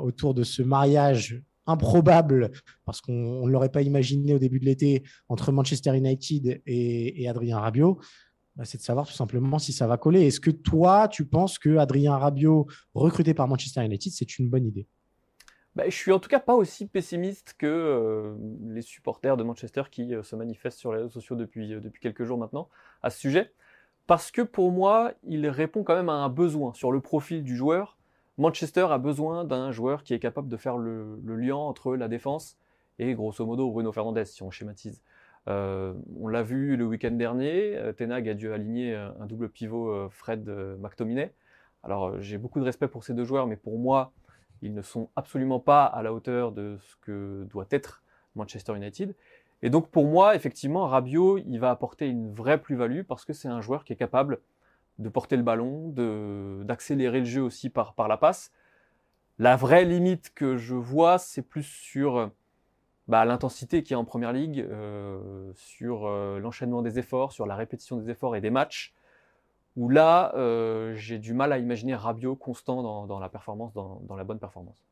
autour 0.00 0.34
de 0.34 0.42
ce 0.42 0.62
mariage 0.62 1.42
improbable, 1.66 2.52
parce 2.84 3.00
qu'on 3.00 3.46
ne 3.46 3.50
l'aurait 3.50 3.70
pas 3.70 3.82
imaginé 3.82 4.34
au 4.34 4.38
début 4.38 4.60
de 4.60 4.64
l'été, 4.64 5.02
entre 5.28 5.52
Manchester 5.52 5.96
United 5.96 6.62
et, 6.66 7.28
Adrien 7.28 7.58
Rabiot, 7.58 7.98
bah, 8.54 8.64
c'est 8.64 8.78
de 8.78 8.82
savoir 8.82 9.06
tout 9.06 9.12
simplement 9.12 9.58
si 9.58 9.72
ça 9.72 9.86
va 9.86 9.96
coller. 9.98 10.26
Est-ce 10.26 10.40
que 10.40 10.50
toi, 10.50 11.08
tu 11.08 11.26
penses 11.26 11.58
que 11.58 11.76
Adrien 11.76 12.16
Rabiot, 12.16 12.66
recruté 12.94 13.34
par 13.34 13.48
Manchester 13.48 13.84
United, 13.84 14.12
c'est 14.12 14.38
une 14.38 14.48
bonne 14.48 14.66
idée? 14.66 14.86
Bah, 15.74 15.84
Je 15.86 15.94
suis 15.94 16.12
en 16.12 16.18
tout 16.18 16.30
cas 16.30 16.40
pas 16.40 16.54
aussi 16.54 16.86
pessimiste 16.86 17.54
que 17.58 17.66
euh, 17.66 18.34
les 18.64 18.80
supporters 18.80 19.36
de 19.36 19.42
Manchester 19.42 19.82
qui 19.90 20.14
euh, 20.14 20.22
se 20.22 20.34
manifestent 20.34 20.78
sur 20.78 20.92
les 20.92 20.98
réseaux 20.98 21.10
sociaux 21.10 21.36
depuis, 21.36 21.74
euh, 21.74 21.80
depuis 21.80 22.00
quelques 22.00 22.24
jours 22.24 22.38
maintenant 22.38 22.70
à 23.02 23.10
ce 23.10 23.18
sujet. 23.20 23.52
Parce 24.06 24.30
que 24.30 24.40
pour 24.40 24.72
moi, 24.72 25.12
il 25.24 25.46
répond 25.48 25.82
quand 25.82 25.96
même 25.96 26.08
à 26.08 26.14
un 26.14 26.30
besoin 26.30 26.72
sur 26.72 26.92
le 26.92 27.00
profil 27.00 27.42
du 27.42 27.56
joueur. 27.56 27.98
Manchester 28.38 28.86
a 28.90 28.98
besoin 28.98 29.44
d'un 29.44 29.72
joueur 29.72 30.02
qui 30.02 30.12
est 30.12 30.18
capable 30.18 30.48
de 30.48 30.56
faire 30.56 30.76
le, 30.76 31.18
lien 31.24 31.56
entre 31.56 31.96
la 31.96 32.08
défense 32.08 32.58
et 32.98 33.14
grosso 33.14 33.44
modo 33.44 33.70
Bruno 33.70 33.92
Fernandez, 33.92 34.26
si 34.26 34.42
on 34.42 34.50
schématise. 34.50 35.02
Euh, 35.48 35.94
on 36.20 36.28
l'a 36.28 36.42
vu 36.42 36.76
le 36.76 36.84
week-end 36.84 37.12
dernier, 37.12 37.76
euh, 37.76 37.92
Tenag 37.92 38.28
a 38.28 38.34
dû 38.34 38.52
aligner 38.52 38.94
un 38.94 39.26
double 39.26 39.48
pivot 39.48 39.90
euh, 39.90 40.08
Fred 40.10 40.48
McTominay. 40.80 41.32
Alors 41.82 42.20
j'ai 42.20 42.36
beaucoup 42.36 42.58
de 42.58 42.64
respect 42.64 42.88
pour 42.88 43.04
ces 43.04 43.14
deux 43.14 43.24
joueurs, 43.24 43.46
mais 43.46 43.56
pour 43.56 43.78
moi, 43.78 44.12
ils 44.60 44.74
ne 44.74 44.82
sont 44.82 45.08
absolument 45.14 45.60
pas 45.60 45.84
à 45.84 46.02
la 46.02 46.12
hauteur 46.12 46.52
de 46.52 46.76
ce 46.80 46.96
que 47.02 47.46
doit 47.50 47.66
être 47.70 48.02
Manchester 48.34 48.74
United. 48.74 49.14
Et 49.62 49.70
donc 49.70 49.88
pour 49.88 50.04
moi, 50.06 50.34
effectivement, 50.34 50.86
Rabiot, 50.86 51.38
il 51.38 51.58
va 51.58 51.70
apporter 51.70 52.08
une 52.08 52.32
vraie 52.32 52.60
plus-value 52.60 53.02
parce 53.02 53.24
que 53.24 53.32
c'est 53.32 53.48
un 53.48 53.60
joueur 53.60 53.84
qui 53.84 53.92
est 53.92 53.96
capable 53.96 54.40
de 54.98 55.08
porter 55.08 55.36
le 55.36 55.42
ballon, 55.42 55.92
d'accélérer 56.64 57.20
le 57.20 57.24
jeu 57.26 57.42
aussi 57.42 57.70
par, 57.70 57.94
la 58.08 58.16
passe. 58.16 58.52
La 59.38 59.56
vraie 59.56 59.84
limite 59.84 60.32
que 60.34 60.56
je 60.56 60.74
vois, 60.74 61.18
c'est 61.18 61.42
plus 61.42 61.64
sur 61.64 62.30
bah, 63.08 63.24
l'intensité 63.24 63.82
qui 63.82 63.92
est 63.92 63.96
en 63.96 64.04
première 64.04 64.32
ligue, 64.32 64.60
euh, 64.60 65.52
sur 65.54 66.06
euh, 66.06 66.38
l'enchaînement 66.38 66.82
des 66.82 66.98
efforts, 66.98 67.32
sur 67.32 67.46
la 67.46 67.54
répétition 67.54 67.98
des 67.98 68.10
efforts 68.10 68.36
et 68.36 68.40
des 68.40 68.50
matchs, 68.50 68.94
où 69.76 69.88
là, 69.90 70.34
euh, 70.36 70.94
j'ai 70.94 71.18
du 71.18 71.34
mal 71.34 71.52
à 71.52 71.58
imaginer 71.58 71.94
Rabiot 71.94 72.34
constant 72.36 73.06
dans, 73.06 73.18
la 73.18 73.28
performance, 73.28 73.74
dans 73.74 74.16
la 74.16 74.24
bonne 74.24 74.38
performance. 74.38 74.86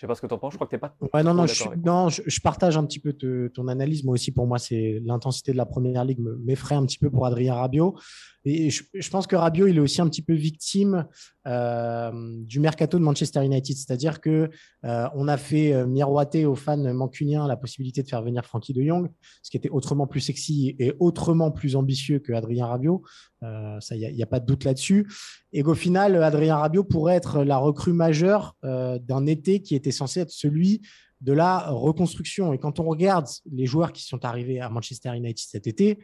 Je 0.00 0.06
sais 0.06 0.08
pas 0.08 0.14
ce 0.14 0.22
que 0.22 0.26
tu 0.28 0.32
en 0.32 0.38
penses. 0.38 0.54
Je 0.54 0.56
crois 0.56 0.66
que 0.66 0.74
tu 0.74 0.76
n'es 0.76 1.12
pas. 1.12 1.22
non, 1.22 1.34
non, 1.34 1.46
je, 1.46 1.62
non 1.84 2.08
je, 2.08 2.40
partage 2.40 2.74
un 2.78 2.86
petit 2.86 3.00
peu 3.00 3.12
ton 3.52 3.68
analyse. 3.68 4.02
Moi 4.02 4.14
aussi, 4.14 4.32
pour 4.32 4.46
moi, 4.46 4.58
c'est 4.58 4.98
l'intensité 5.04 5.52
de 5.52 5.58
la 5.58 5.66
première 5.66 6.06
ligue 6.06 6.20
m'effraie 6.42 6.74
un 6.74 6.86
petit 6.86 6.96
peu 6.96 7.10
pour 7.10 7.26
Adrien 7.26 7.54
Rabiot. 7.54 7.98
Et 8.46 8.70
je, 8.70 9.10
pense 9.10 9.26
que 9.26 9.36
Rabiot, 9.36 9.66
il 9.66 9.76
est 9.76 9.80
aussi 9.80 10.00
un 10.00 10.08
petit 10.08 10.22
peu 10.22 10.32
victime 10.32 11.06
euh, 11.46 12.10
du 12.38 12.60
mercato 12.60 12.98
de 12.98 13.04
Manchester 13.04 13.44
United. 13.44 13.76
C'est-à-dire 13.76 14.22
que 14.22 14.48
euh, 14.86 15.08
on 15.14 15.28
a 15.28 15.36
fait 15.36 15.74
euh, 15.74 15.86
miroiter 15.86 16.46
aux 16.46 16.54
fans 16.54 16.78
mancuniens 16.94 17.46
la 17.46 17.58
possibilité 17.58 18.02
de 18.02 18.08
faire 18.08 18.22
venir 18.22 18.46
Frankie 18.46 18.72
de 18.72 18.82
Jong, 18.82 19.10
ce 19.42 19.50
qui 19.50 19.58
était 19.58 19.68
autrement 19.68 20.06
plus 20.06 20.20
sexy 20.20 20.76
et 20.78 20.94
autrement 20.98 21.50
plus 21.50 21.76
ambitieux 21.76 22.20
que 22.20 22.32
Adrien 22.32 22.64
Rabiot. 22.64 23.02
Il 23.42 24.14
n'y 24.14 24.22
a, 24.22 24.26
pas 24.26 24.40
de 24.40 24.46
doute 24.46 24.64
là-dessus. 24.64 25.08
Et 25.52 25.62
qu'au 25.62 25.74
final, 25.74 26.22
Adrien 26.22 26.56
Rabiot 26.56 26.84
pourrait 26.84 27.16
être 27.16 27.42
la 27.42 27.56
recrue 27.58 27.92
majeure 27.92 28.56
d'un 28.62 29.26
été 29.26 29.62
qui 29.62 29.74
était 29.74 29.92
censé 29.92 30.20
être 30.20 30.30
celui 30.30 30.82
de 31.20 31.32
la 31.32 31.70
reconstruction. 31.70 32.52
Et 32.52 32.58
quand 32.58 32.80
on 32.80 32.84
regarde 32.84 33.26
les 33.52 33.66
joueurs 33.66 33.92
qui 33.92 34.04
sont 34.04 34.24
arrivés 34.24 34.60
à 34.60 34.68
Manchester 34.68 35.14
United 35.16 35.46
cet 35.48 35.66
été, 35.66 35.98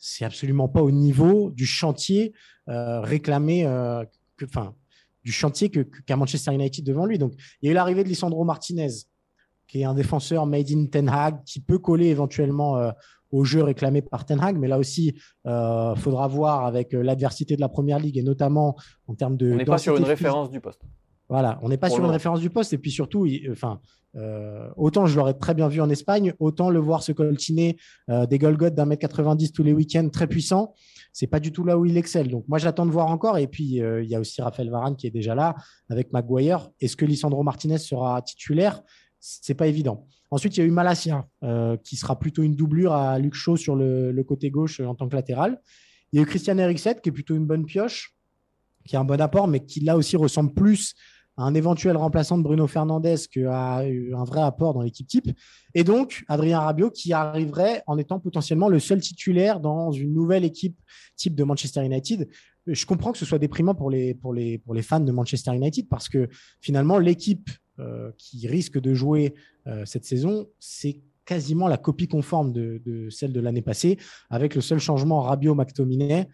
c'est 0.00 0.24
absolument 0.24 0.68
pas 0.68 0.82
au 0.82 0.90
niveau 0.90 1.50
du 1.50 1.66
chantier 1.66 2.32
euh, 2.68 3.00
réclamé, 3.00 3.66
euh, 3.66 4.02
enfin, 4.42 4.74
du 5.24 5.32
chantier 5.32 5.70
qu'a 5.70 6.16
Manchester 6.16 6.54
United 6.54 6.84
devant 6.84 7.04
lui. 7.04 7.18
Donc, 7.18 7.34
il 7.60 7.66
y 7.66 7.68
a 7.68 7.72
eu 7.72 7.74
l'arrivée 7.74 8.02
de 8.02 8.08
Lisandro 8.08 8.44
Martinez, 8.44 8.88
qui 9.70 9.80
est 9.82 9.84
un 9.84 9.94
défenseur 9.94 10.46
made 10.46 10.70
in 10.70 10.86
Ten 10.86 11.08
Hag, 11.08 11.42
qui 11.44 11.60
peut 11.60 11.78
coller 11.78 12.06
éventuellement 12.06 12.76
euh, 12.76 12.90
au 13.30 13.44
jeu 13.44 13.62
réclamé 13.62 14.02
par 14.02 14.24
Ten 14.24 14.40
Hag, 14.40 14.58
mais 14.58 14.68
là 14.68 14.78
aussi, 14.78 15.14
il 15.44 15.94
faudra 15.96 16.26
voir 16.26 16.66
avec 16.66 16.92
l'adversité 16.92 17.54
de 17.54 17.60
la 17.60 17.68
première 17.68 18.00
ligue 18.00 18.18
et 18.18 18.22
notamment 18.22 18.76
en 19.06 19.14
termes 19.14 19.36
de. 19.36 19.52
On 19.52 19.56
n'est 19.56 19.64
pas 19.64 19.78
sur 19.78 19.96
une 19.96 20.04
référence 20.04 20.50
du 20.50 20.60
poste. 20.60 20.82
Voilà, 21.28 21.60
on 21.62 21.68
n'est 21.68 21.76
pas 21.76 21.88
sur 21.88 22.04
une 22.04 22.10
référence 22.10 22.40
du 22.40 22.50
poste. 22.50 22.72
Et 22.72 22.78
puis 22.78 22.90
surtout, 22.90 23.28
enfin, 23.52 23.80
euh, 24.16 24.68
autant 24.76 25.06
je 25.06 25.16
l'aurais 25.16 25.34
très 25.34 25.54
bien 25.54 25.68
vu 25.68 25.80
en 25.80 25.88
Espagne, 25.88 26.34
autant 26.40 26.70
le 26.70 26.80
voir 26.80 27.04
se 27.04 27.12
coltiner 27.12 27.76
euh, 28.08 28.26
des 28.26 28.38
Golgoth 28.38 28.74
d'un 28.74 28.84
mètre 28.84 29.00
90 29.02 29.52
tous 29.52 29.62
les 29.62 29.72
week-ends, 29.72 30.08
très 30.08 30.26
puissant. 30.26 30.74
C'est 31.12 31.28
pas 31.28 31.38
du 31.38 31.52
tout 31.52 31.64
là 31.64 31.78
où 31.78 31.86
il 31.86 31.96
excelle. 31.96 32.28
Donc 32.28 32.44
moi, 32.48 32.58
j'attends 32.58 32.86
de 32.86 32.90
voir 32.90 33.06
encore. 33.06 33.38
Et 33.38 33.46
puis 33.46 33.80
euh, 33.80 34.02
il 34.02 34.10
y 34.10 34.16
a 34.16 34.20
aussi 34.20 34.42
Raphaël 34.42 34.70
Varane 34.70 34.96
qui 34.96 35.06
est 35.06 35.10
déjà 35.10 35.36
là 35.36 35.54
avec 35.88 36.12
Maguire. 36.12 36.68
Est-ce 36.80 36.96
que 36.96 37.04
Lisandro 37.04 37.44
Martinez 37.44 37.78
sera 37.78 38.20
titulaire? 38.22 38.82
C'est 39.20 39.54
pas 39.54 39.66
évident. 39.66 40.06
Ensuite, 40.30 40.56
il 40.56 40.60
y 40.60 40.62
a 40.62 40.66
eu 40.66 40.70
Malasia 40.70 41.28
qui 41.84 41.96
sera 41.96 42.18
plutôt 42.18 42.42
une 42.42 42.54
doublure 42.54 42.92
à 42.92 43.18
Luc 43.18 43.34
Shaw 43.34 43.56
sur 43.56 43.76
le, 43.76 44.22
côté 44.22 44.50
gauche 44.50 44.80
en 44.80 44.94
tant 44.94 45.08
que 45.08 45.16
latéral. 45.16 45.60
Il 46.12 46.16
y 46.16 46.18
a 46.20 46.22
eu 46.22 46.26
Christian 46.26 46.58
Eriksen 46.58 46.94
qui 47.02 47.10
est 47.10 47.12
plutôt 47.12 47.36
une 47.36 47.46
bonne 47.46 47.64
pioche, 47.64 48.16
qui 48.86 48.96
a 48.96 49.00
un 49.00 49.04
bon 49.04 49.20
apport, 49.20 49.46
mais 49.46 49.64
qui 49.64 49.80
là 49.80 49.96
aussi 49.96 50.16
ressemble 50.16 50.54
plus 50.54 50.94
un 51.36 51.54
éventuel 51.54 51.96
remplaçant 51.96 52.36
de 52.38 52.42
Bruno 52.42 52.66
Fernandez 52.66 53.16
qui 53.32 53.44
a 53.44 53.86
eu 53.86 54.14
un 54.14 54.24
vrai 54.24 54.42
apport 54.42 54.74
dans 54.74 54.82
l'équipe 54.82 55.06
type. 55.06 55.30
Et 55.74 55.84
donc, 55.84 56.24
Adrien 56.28 56.60
Rabiot 56.60 56.90
qui 56.90 57.12
arriverait 57.12 57.82
en 57.86 57.98
étant 57.98 58.20
potentiellement 58.20 58.68
le 58.68 58.78
seul 58.78 59.00
titulaire 59.00 59.60
dans 59.60 59.90
une 59.90 60.12
nouvelle 60.12 60.44
équipe 60.44 60.78
type 61.16 61.34
de 61.34 61.44
Manchester 61.44 61.84
United. 61.84 62.28
Je 62.66 62.86
comprends 62.86 63.12
que 63.12 63.18
ce 63.18 63.24
soit 63.24 63.38
déprimant 63.38 63.74
pour 63.74 63.90
les, 63.90 64.14
pour 64.14 64.34
les, 64.34 64.58
pour 64.58 64.74
les 64.74 64.82
fans 64.82 65.00
de 65.00 65.12
Manchester 65.12 65.54
United 65.54 65.88
parce 65.88 66.08
que 66.08 66.28
finalement, 66.60 66.98
l'équipe 66.98 67.48
euh, 67.48 67.54
qui 68.16 68.46
risque 68.46 68.78
de 68.78 68.94
jouer 68.94 69.34
euh, 69.66 69.84
cette 69.84 70.04
saison, 70.04 70.48
c'est 70.58 71.00
quasiment 71.24 71.68
la 71.68 71.76
copie 71.76 72.08
conforme 72.08 72.52
de, 72.52 73.08
celle 73.10 73.32
de 73.32 73.40
l'année 73.40 73.62
passée, 73.62 73.98
avec 74.30 74.54
le 74.54 74.60
seul 74.60 74.78
changement 74.78 75.22
Rabiot-McTominay. 75.22 76.26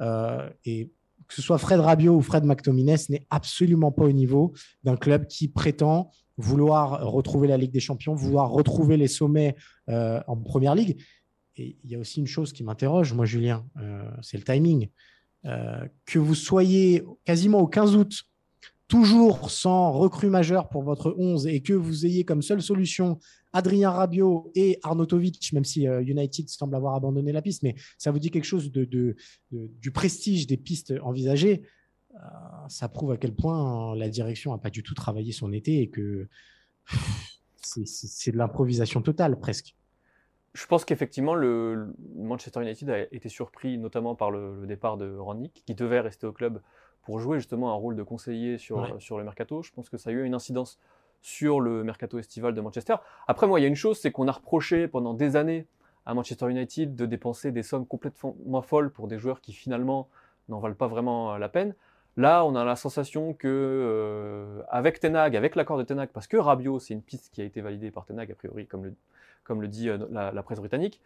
Euh, 0.00 0.48
et 0.64 0.90
que 1.26 1.34
ce 1.34 1.42
soit 1.42 1.58
Fred 1.58 1.80
Rabiot 1.80 2.16
ou 2.16 2.22
Fred 2.22 2.44
McTominay, 2.44 2.96
n'est 3.10 3.26
absolument 3.28 3.92
pas 3.92 4.04
au 4.04 4.12
niveau 4.12 4.54
d'un 4.82 4.96
club 4.96 5.26
qui 5.26 5.48
prétend 5.48 6.10
vouloir 6.38 7.04
retrouver 7.06 7.48
la 7.48 7.56
Ligue 7.56 7.72
des 7.72 7.80
Champions, 7.80 8.14
vouloir 8.14 8.50
retrouver 8.50 8.96
les 8.96 9.08
sommets 9.08 9.56
euh, 9.88 10.20
en 10.26 10.36
Première 10.36 10.74
Ligue. 10.74 11.00
Et 11.56 11.76
il 11.84 11.90
y 11.90 11.96
a 11.96 11.98
aussi 11.98 12.20
une 12.20 12.26
chose 12.26 12.52
qui 12.52 12.62
m'interroge, 12.62 13.12
moi, 13.12 13.26
Julien, 13.26 13.66
euh, 13.80 14.08
c'est 14.22 14.38
le 14.38 14.44
timing. 14.44 14.88
Euh, 15.44 15.86
que 16.06 16.18
vous 16.18 16.34
soyez 16.34 17.04
quasiment 17.24 17.60
au 17.60 17.66
15 17.66 17.96
août 17.96 18.22
toujours 18.88 19.50
sans 19.50 19.92
recrue 19.92 20.30
majeure 20.30 20.68
pour 20.68 20.82
votre 20.82 21.14
11 21.16 21.46
et 21.46 21.60
que 21.60 21.74
vous 21.74 22.06
ayez 22.06 22.24
comme 22.24 22.42
seule 22.42 22.62
solution 22.62 23.18
Adrien 23.52 23.90
Rabiot 23.90 24.50
et 24.54 24.78
Arnautovic, 24.82 25.52
même 25.52 25.64
si 25.64 25.86
euh, 25.86 26.02
United 26.02 26.48
semble 26.48 26.74
avoir 26.74 26.94
abandonné 26.94 27.32
la 27.32 27.42
piste, 27.42 27.62
mais 27.62 27.74
ça 27.98 28.10
vous 28.10 28.18
dit 28.18 28.30
quelque 28.30 28.44
chose 28.44 28.70
du 28.70 29.90
prestige 29.92 30.46
des 30.46 30.56
pistes 30.56 30.94
envisagées. 31.02 31.62
Euh, 32.14 32.18
ça 32.68 32.88
prouve 32.88 33.12
à 33.12 33.16
quel 33.16 33.34
point 33.34 33.94
la 33.94 34.08
direction 34.08 34.52
n'a 34.52 34.58
pas 34.58 34.70
du 34.70 34.82
tout 34.82 34.94
travaillé 34.94 35.32
son 35.32 35.52
été 35.52 35.80
et 35.80 35.90
que 35.90 36.28
c'est 37.62 38.32
de 38.32 38.38
l'improvisation 38.38 39.02
totale 39.02 39.38
presque. 39.38 39.76
Je 40.54 40.66
pense 40.66 40.84
qu'effectivement, 40.84 41.34
le 41.34 41.94
Manchester 42.16 42.62
United 42.62 42.90
a 42.90 43.02
été 43.14 43.28
surpris 43.28 43.78
notamment 43.78 44.14
par 44.14 44.30
le, 44.30 44.66
départ 44.66 44.96
de 44.96 45.14
Rannick, 45.14 45.62
qui 45.66 45.74
devait 45.74 46.00
rester 46.00 46.26
au 46.26 46.32
club 46.32 46.60
pour 47.08 47.20
jouer 47.20 47.38
justement 47.38 47.72
un 47.72 47.74
rôle 47.74 47.96
de 47.96 48.02
conseiller 48.02 48.58
sur, 48.58 49.00
sur 49.00 49.16
le 49.16 49.24
mercato. 49.24 49.62
Je 49.62 49.72
pense 49.72 49.88
que 49.88 49.96
ça 49.96 50.10
a 50.10 50.12
eu 50.12 50.24
une 50.24 50.34
incidence 50.34 50.78
sur 51.22 51.58
le 51.58 51.82
mercato 51.82 52.18
estival 52.18 52.52
de 52.52 52.60
Manchester. 52.60 52.96
Après, 53.26 53.46
moi, 53.46 53.58
il 53.58 53.62
y 53.62 53.64
a 53.64 53.68
une 53.68 53.76
chose, 53.76 53.98
c'est 53.98 54.12
qu'on 54.12 54.28
a 54.28 54.32
reproché 54.32 54.88
pendant 54.88 55.14
des 55.14 55.34
années 55.34 55.66
à 56.04 56.12
Manchester 56.12 56.50
United 56.50 56.94
de 56.94 57.06
dépenser 57.06 57.50
des 57.50 57.62
sommes 57.62 57.86
complètement 57.86 58.60
folles 58.60 58.90
pour 58.90 59.08
des 59.08 59.18
joueurs 59.18 59.40
qui 59.40 59.54
finalement 59.54 60.10
n'en 60.50 60.58
valent 60.58 60.74
pas 60.74 60.86
vraiment 60.86 61.38
la 61.38 61.48
peine. 61.48 61.74
Là, 62.18 62.44
on 62.44 62.54
a 62.54 62.62
la 62.62 62.76
sensation 62.76 63.32
que 63.32 63.48
euh, 63.48 64.60
avec 64.68 65.00
Tenag, 65.00 65.34
avec 65.34 65.56
l'accord 65.56 65.78
de 65.78 65.84
Tenag, 65.84 66.10
parce 66.10 66.26
que 66.26 66.36
Rabiot, 66.36 66.78
c'est 66.78 66.92
une 66.92 67.00
piste 67.00 67.32
qui 67.32 67.40
a 67.40 67.44
été 67.44 67.62
validée 67.62 67.90
par 67.90 68.04
Tenag 68.04 68.30
a 68.30 68.34
priori, 68.34 68.66
comme 68.66 68.84
le, 68.84 68.94
comme 69.44 69.62
le 69.62 69.68
dit 69.68 69.88
euh, 69.88 69.96
la, 70.10 70.42
presse 70.42 70.58
britannique, 70.58 71.00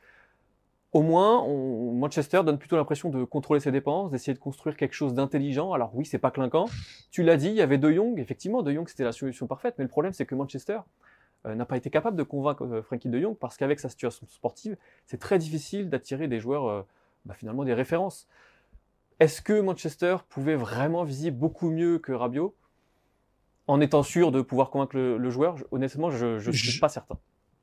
au 0.93 1.01
moins, 1.01 1.47
Manchester 1.95 2.43
donne 2.45 2.59
plutôt 2.59 2.77
l'impression 2.77 3.09
de 3.09 3.25
contrôler 3.25 3.61
ses 3.61 3.73
dépenses, 3.73 4.11
d'essayer 4.11 4.35
de 4.35 4.39
construire 4.39 4.77
quelque 4.77 4.93
chose 4.93 5.15
d'intelligent. 5.15 5.73
Alors 5.73 5.91
oui, 5.95 6.05
c'est 6.05 6.19
pas 6.19 6.31
clinquant. 6.31 6.67
Tu 7.11 7.23
l'as 7.23 7.39
dit, 7.39 7.49
il 7.49 7.55
y 7.55 7.63
avait 7.63 7.79
De 7.79 7.91
Jong. 7.91 8.19
Effectivement, 8.19 8.63
De 8.63 8.73
Jong, 8.73 8.87
c'était 8.89 9.05
la 9.05 9.13
solution 9.13 9.47
parfaite. 9.47 9.75
Mais 9.79 9.85
le 9.85 9.89
problème, 9.89 10.13
c'est 10.13 10.27
que 10.27 10.35
Manchester 10.35 10.81
euh, 11.47 11.55
n'a 11.55 11.65
pas 11.65 11.79
été 11.79 11.89
capable 11.89 12.17
de 12.17 12.23
convaincre 12.23 12.65
euh, 12.67 12.83
Frankie 12.83 13.09
De 13.09 13.19
Jong 13.19 13.37
parce 13.39 13.57
qu'avec 13.57 13.81
sa 13.81 13.89
situation 13.89 14.27
sportive, 14.29 14.77
c'est 15.07 15.19
très 15.19 15.39
difficile 15.39 15.89
d'attirer 15.89 16.29
des 16.29 16.41
joueurs, 16.41 16.69
euh, 16.69 16.83
bah, 17.25 17.35
finalement, 17.35 17.65
des 17.65 17.75
références. 17.75 18.29
Est-ce 19.19 19.41
que 19.41 19.59
Manchester 19.61 20.19
pouvait 20.29 20.57
vraiment 20.57 21.05
viser 21.05 21.31
beaucoup 21.31 21.71
mieux 21.71 22.01
que 22.01 22.13
Rabiot? 22.13 22.55
En 23.67 23.81
étant 23.81 24.03
sûr 24.03 24.31
de 24.31 24.43
pouvoir 24.43 24.71
convaincre 24.71 24.97
le, 24.97 25.31
joueur 25.31 25.57
Honnêtement, 25.71 26.11
je 26.11 26.47
ne 26.47 26.53
suis 26.53 26.81
pas 26.81 26.89
certain. 26.89 27.17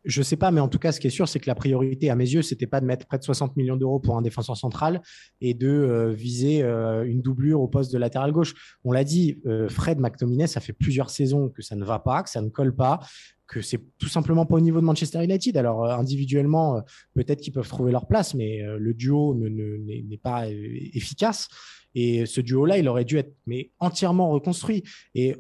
Je 0.05 0.21
sais 0.21 0.37
pas, 0.37 0.49
mais 0.51 0.61
en 0.61 0.69
tout 0.69 0.79
cas, 0.79 0.93
ce 0.93 0.99
qui 0.99 1.07
est 1.07 1.11
sûr, 1.11 1.27
c'est 1.27 1.39
que 1.39 1.47
la 1.47 1.55
priorité, 1.55 2.09
à 2.09 2.15
mes 2.15 2.29
yeux, 2.29 2.41
c'était 2.41 2.67
pas 2.67 2.79
de 2.79 2.85
mettre 2.85 3.05
près 3.05 3.17
de 3.17 3.23
60 3.23 3.57
millions 3.57 3.75
d'euros 3.75 3.99
pour 3.99 4.17
un 4.17 4.21
défenseur 4.21 4.55
central 4.55 5.01
et 5.41 5.53
de 5.53 5.67
euh, 5.67 6.13
viser 6.13 6.63
euh, 6.63 7.03
une 7.03 7.21
doublure 7.21 7.59
au 7.59 7.67
poste 7.67 7.91
de 7.91 7.97
latéral 7.97 8.31
gauche. 8.31 8.53
On 8.85 8.93
l'a 8.93 9.03
dit, 9.03 9.41
euh, 9.45 9.67
Fred 9.67 9.99
McTominay, 9.99 10.47
ça 10.47 10.61
fait 10.61 10.71
plusieurs 10.71 11.09
saisons 11.09 11.49
que 11.49 11.61
ça 11.61 11.75
ne 11.75 11.83
va 11.83 11.99
pas, 11.99 12.23
que 12.23 12.29
ça 12.29 12.41
ne 12.41 12.47
colle 12.47 12.73
pas, 12.73 13.01
que 13.45 13.61
c'est 13.61 13.81
tout 13.97 14.07
simplement 14.07 14.45
pas 14.45 14.55
au 14.55 14.61
niveau 14.61 14.79
de 14.79 14.85
Manchester 14.85 15.21
United. 15.21 15.57
Alors 15.57 15.83
individuellement, 15.85 16.81
peut-être 17.13 17.41
qu'ils 17.41 17.53
peuvent 17.53 17.67
trouver 17.67 17.91
leur 17.91 18.07
place, 18.07 18.35
mais 18.35 18.61
le 18.77 18.93
duo 18.93 19.35
n'est 19.35 20.19
pas 20.21 20.47
efficace. 20.49 21.49
Et 21.95 22.27
ce 22.27 22.41
duo-là, 22.41 22.77
il 22.77 22.87
aurait 22.87 23.05
dû 23.05 23.17
être 23.17 23.33
entièrement 23.79 24.29
reconstruit. 24.29 24.83
Et 25.15 25.35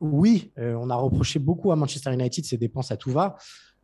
oui, 0.00 0.50
on 0.56 0.90
a 0.90 0.96
reproché 0.96 1.38
beaucoup 1.38 1.70
à 1.70 1.76
Manchester 1.76 2.12
United 2.12 2.44
ses 2.44 2.58
dépenses 2.58 2.90
à 2.90 2.96
tout 2.96 3.12
va. 3.12 3.36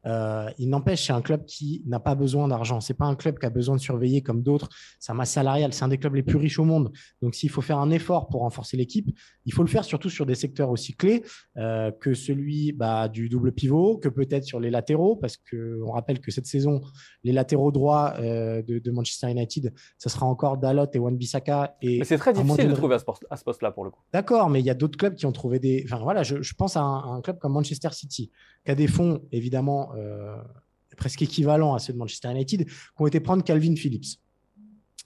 Euh, 0.07 0.49
il 0.59 0.69
n'empêche, 0.69 1.07
c'est 1.07 1.13
un 1.13 1.23
club 1.23 1.45
qui 1.45 1.83
n'a 1.87 2.01
pas 2.01 2.15
besoin 2.15 2.49
d'argent. 2.49 2.81
C'est 2.81 2.95
pas 2.95 3.07
un 3.07 3.15
club 3.15 3.39
qui 3.39 3.47
a 3.47 3.51
besoin 3.51 3.77
de 3.77 3.81
surveiller 3.81 4.23
comme 4.23 4.43
d'autres 4.43 4.69
sa 4.99 5.15
masse 5.15 5.33
salariale. 5.33 5.73
C'est 5.73 5.85
un 5.85 5.89
des 5.89 5.99
clubs 5.99 6.15
les 6.15 6.23
plus 6.23 6.37
riches 6.37 6.59
au 6.59 6.65
monde. 6.65 6.93
Donc, 7.23 7.35
s'il 7.35 7.51
faut 7.51 7.61
faire 7.61 7.79
un 7.79 7.91
effort 7.91 8.29
pour 8.29 8.41
renforcer 8.41 8.77
l'équipe, 8.77 9.11
il 9.45 9.53
faut 9.53 9.63
le 9.63 9.69
faire 9.69 9.85
surtout 9.85 10.11
sur 10.11 10.27
des 10.27 10.35
secteurs 10.35 10.71
aussi 10.71 10.95
clés 10.95 11.25
euh, 11.57 11.91
que 11.91 12.15
celui 12.15 12.73
bah, 12.73 13.09
du 13.09 13.29
double 13.29 13.53
pivot, 13.53 13.99
que 13.99 14.09
peut-être 14.09 14.45
sur 14.45 14.61
les 14.61 14.71
latéraux, 14.71 15.17
parce 15.17 15.37
qu'on 15.37 15.91
rappelle 15.93 16.21
que 16.21 16.31
cette 16.31 16.47
saison, 16.47 16.81
les 17.25 17.33
latéraux 17.33 17.73
droits 17.73 18.15
euh, 18.19 18.63
de, 18.63 18.91
Manchester 18.91 19.31
United, 19.31 19.73
ce 19.99 20.09
sera 20.09 20.27
encore 20.27 20.57
Dalot 20.59 20.87
et 20.93 20.99
Wan-Bissaka. 20.99 21.77
Mais 21.83 22.05
c'est 22.05 22.19
très 22.19 22.33
difficile 22.33 22.69
de 22.69 22.75
trouver 22.75 22.97
à 23.31 23.37
ce 23.37 23.45
poste-là 23.45 23.71
pour 23.71 23.85
le 23.85 23.91
coup. 23.91 24.01
D'accord, 24.13 24.49
mais 24.49 24.61
il 24.61 24.67
y 24.67 24.71
a 24.71 24.75
d'autres 24.75 24.99
clubs 24.99 25.15
qui 25.15 25.27
ont 25.27 25.33
trouvé 25.33 25.59
des. 25.59 25.85
Enfin 25.85 26.03
voilà, 26.03 26.23
je, 26.23 26.55
pense 26.55 26.77
à 26.77 26.83
un 26.83 27.21
club 27.21 27.39
comme 27.39 27.53
Manchester 27.53 27.91
City, 27.93 28.31
qui 28.65 28.71
a 28.71 28.75
des 28.75 28.87
fonds 28.87 29.23
évidemment 29.33 29.93
euh, 29.97 30.37
presque 30.97 31.23
équivalents 31.23 31.75
à 31.75 31.79
ceux 31.79 31.93
de 31.93 31.99
Manchester 31.99 32.31
United, 32.31 32.67
qui 32.67 32.73
ont 32.99 33.07
été 33.07 33.21
prendre 33.21 33.43
Calvin 33.45 33.75
Phillips. 33.77 34.19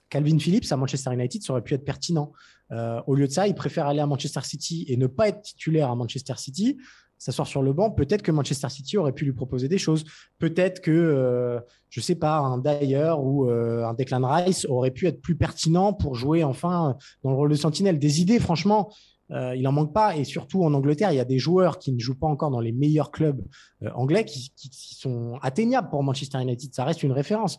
Calvin 0.09 0.39
Phillips 0.39 0.71
à 0.71 0.77
Manchester 0.77 1.13
United, 1.13 1.43
ça 1.43 1.53
aurait 1.53 1.63
pu 1.63 1.75
être 1.75 1.85
pertinent. 1.85 2.33
Euh, 2.71 3.01
au 3.07 3.15
lieu 3.15 3.27
de 3.27 3.33
ça, 3.33 3.47
il 3.47 3.55
préfère 3.55 3.87
aller 3.87 4.01
à 4.01 4.07
Manchester 4.07 4.41
City 4.43 4.85
et 4.89 4.97
ne 4.97 5.07
pas 5.07 5.29
être 5.29 5.43
titulaire 5.43 5.91
à 5.91 5.97
Manchester 5.97 6.35
City, 6.37 6.79
s'asseoir 7.19 7.47
sur 7.47 7.63
le 7.63 7.73
banc. 7.73 7.91
Peut-être 7.91 8.23
que 8.23 8.33
Manchester 8.33 8.69
City 8.69 8.99
aurait 8.99 9.13
pu 9.13 9.25
lui 9.25 9.33
proposer 9.33 9.69
des 9.69 9.79
choses. 9.79 10.05
Peut-être 10.39 10.81
que, 10.81 10.91
euh, 10.91 11.61
je 11.89 12.01
ne 12.01 12.03
sais 12.03 12.15
pas, 12.15 12.39
un 12.39 12.59
Dyer 12.59 13.13
ou 13.19 13.49
un 13.51 13.95
Declan 13.95 14.27
Rice 14.27 14.67
aurait 14.67 14.91
pu 14.91 15.07
être 15.07 15.21
plus 15.21 15.37
pertinent 15.37 15.93
pour 15.93 16.15
jouer 16.15 16.43
enfin 16.43 16.97
dans 17.23 17.31
le 17.31 17.37
rôle 17.37 17.51
de 17.51 17.55
sentinelle. 17.55 17.99
Des 17.99 18.21
idées, 18.21 18.39
franchement, 18.39 18.91
euh, 19.31 19.55
il 19.57 19.63
n'en 19.63 19.73
manque 19.73 19.93
pas. 19.93 20.17
Et 20.17 20.25
surtout 20.25 20.63
en 20.65 20.75
Angleterre, 20.75 21.13
il 21.13 21.17
y 21.17 21.21
a 21.21 21.25
des 21.25 21.39
joueurs 21.39 21.79
qui 21.79 21.93
ne 21.93 21.99
jouent 21.99 22.19
pas 22.19 22.27
encore 22.27 22.51
dans 22.51 22.61
les 22.61 22.73
meilleurs 22.73 23.11
clubs 23.11 23.43
euh, 23.83 23.91
anglais 23.95 24.25
qui, 24.25 24.53
sont 24.73 25.39
atteignables 25.43 25.89
pour 25.89 26.03
Manchester 26.03 26.41
United. 26.41 26.75
Ça 26.75 26.85
reste 26.85 27.03
une 27.03 27.13
référence. 27.13 27.59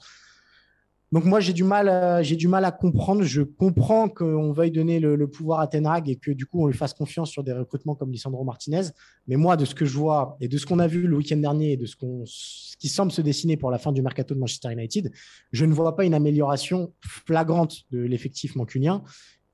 Donc 1.11 1.25
moi, 1.25 1.39
j'ai 1.39 1.53
du 1.53 1.63
mal, 1.63 1.89
à, 1.89 2.23
j'ai 2.23 2.35
du 2.35 2.47
mal 2.47 2.65
à 2.65 2.71
comprendre. 2.71 3.21
Je 3.21 3.43
comprends 3.43 4.09
qu'on 4.09 4.51
veuille 4.51 4.71
donner 4.71 4.99
le, 4.99 5.27
pouvoir 5.27 5.59
à 5.59 5.67
Ten 5.67 5.85
Hag 5.85 6.09
et 6.09 6.15
que 6.15 6.31
du 6.31 6.47
coup, 6.47 6.63
on 6.63 6.65
lui 6.65 6.73
fasse 6.73 6.95
confiance 6.95 7.29
sur 7.29 7.43
des 7.43 7.53
recrutements 7.53 7.93
comme 7.93 8.11
Lisandro 8.11 8.43
Martinez. 8.43 8.85
Mais 9.27 9.35
moi, 9.35 9.55
de 9.55 9.65
ce 9.65 9.75
que 9.75 9.85
je 9.85 9.95
vois 9.95 10.37
et 10.41 10.47
de 10.47 10.57
ce 10.57 10.65
qu'on 10.65 10.79
a 10.79 10.87
vu 10.87 11.05
le 11.05 11.15
week-end 11.15 11.37
dernier 11.37 11.73
et 11.73 11.77
de 11.77 11.85
ce, 11.85 11.95
qu'on, 11.95 12.23
ce 12.25 12.75
qui 12.77 12.87
semble 12.87 13.11
se 13.11 13.21
dessiner 13.21 13.57
pour 13.57 13.69
la 13.69 13.77
fin 13.77 13.91
du 13.91 14.01
mercato 14.01 14.33
de 14.33 14.39
Manchester 14.39 14.71
United, 14.71 15.11
je 15.51 15.65
ne 15.65 15.73
vois 15.73 15.95
pas 15.95 16.03
une 16.03 16.15
amélioration 16.15 16.93
flagrante 17.01 17.83
de 17.91 17.99
l'effectif 17.99 18.55
mancunien. 18.55 19.03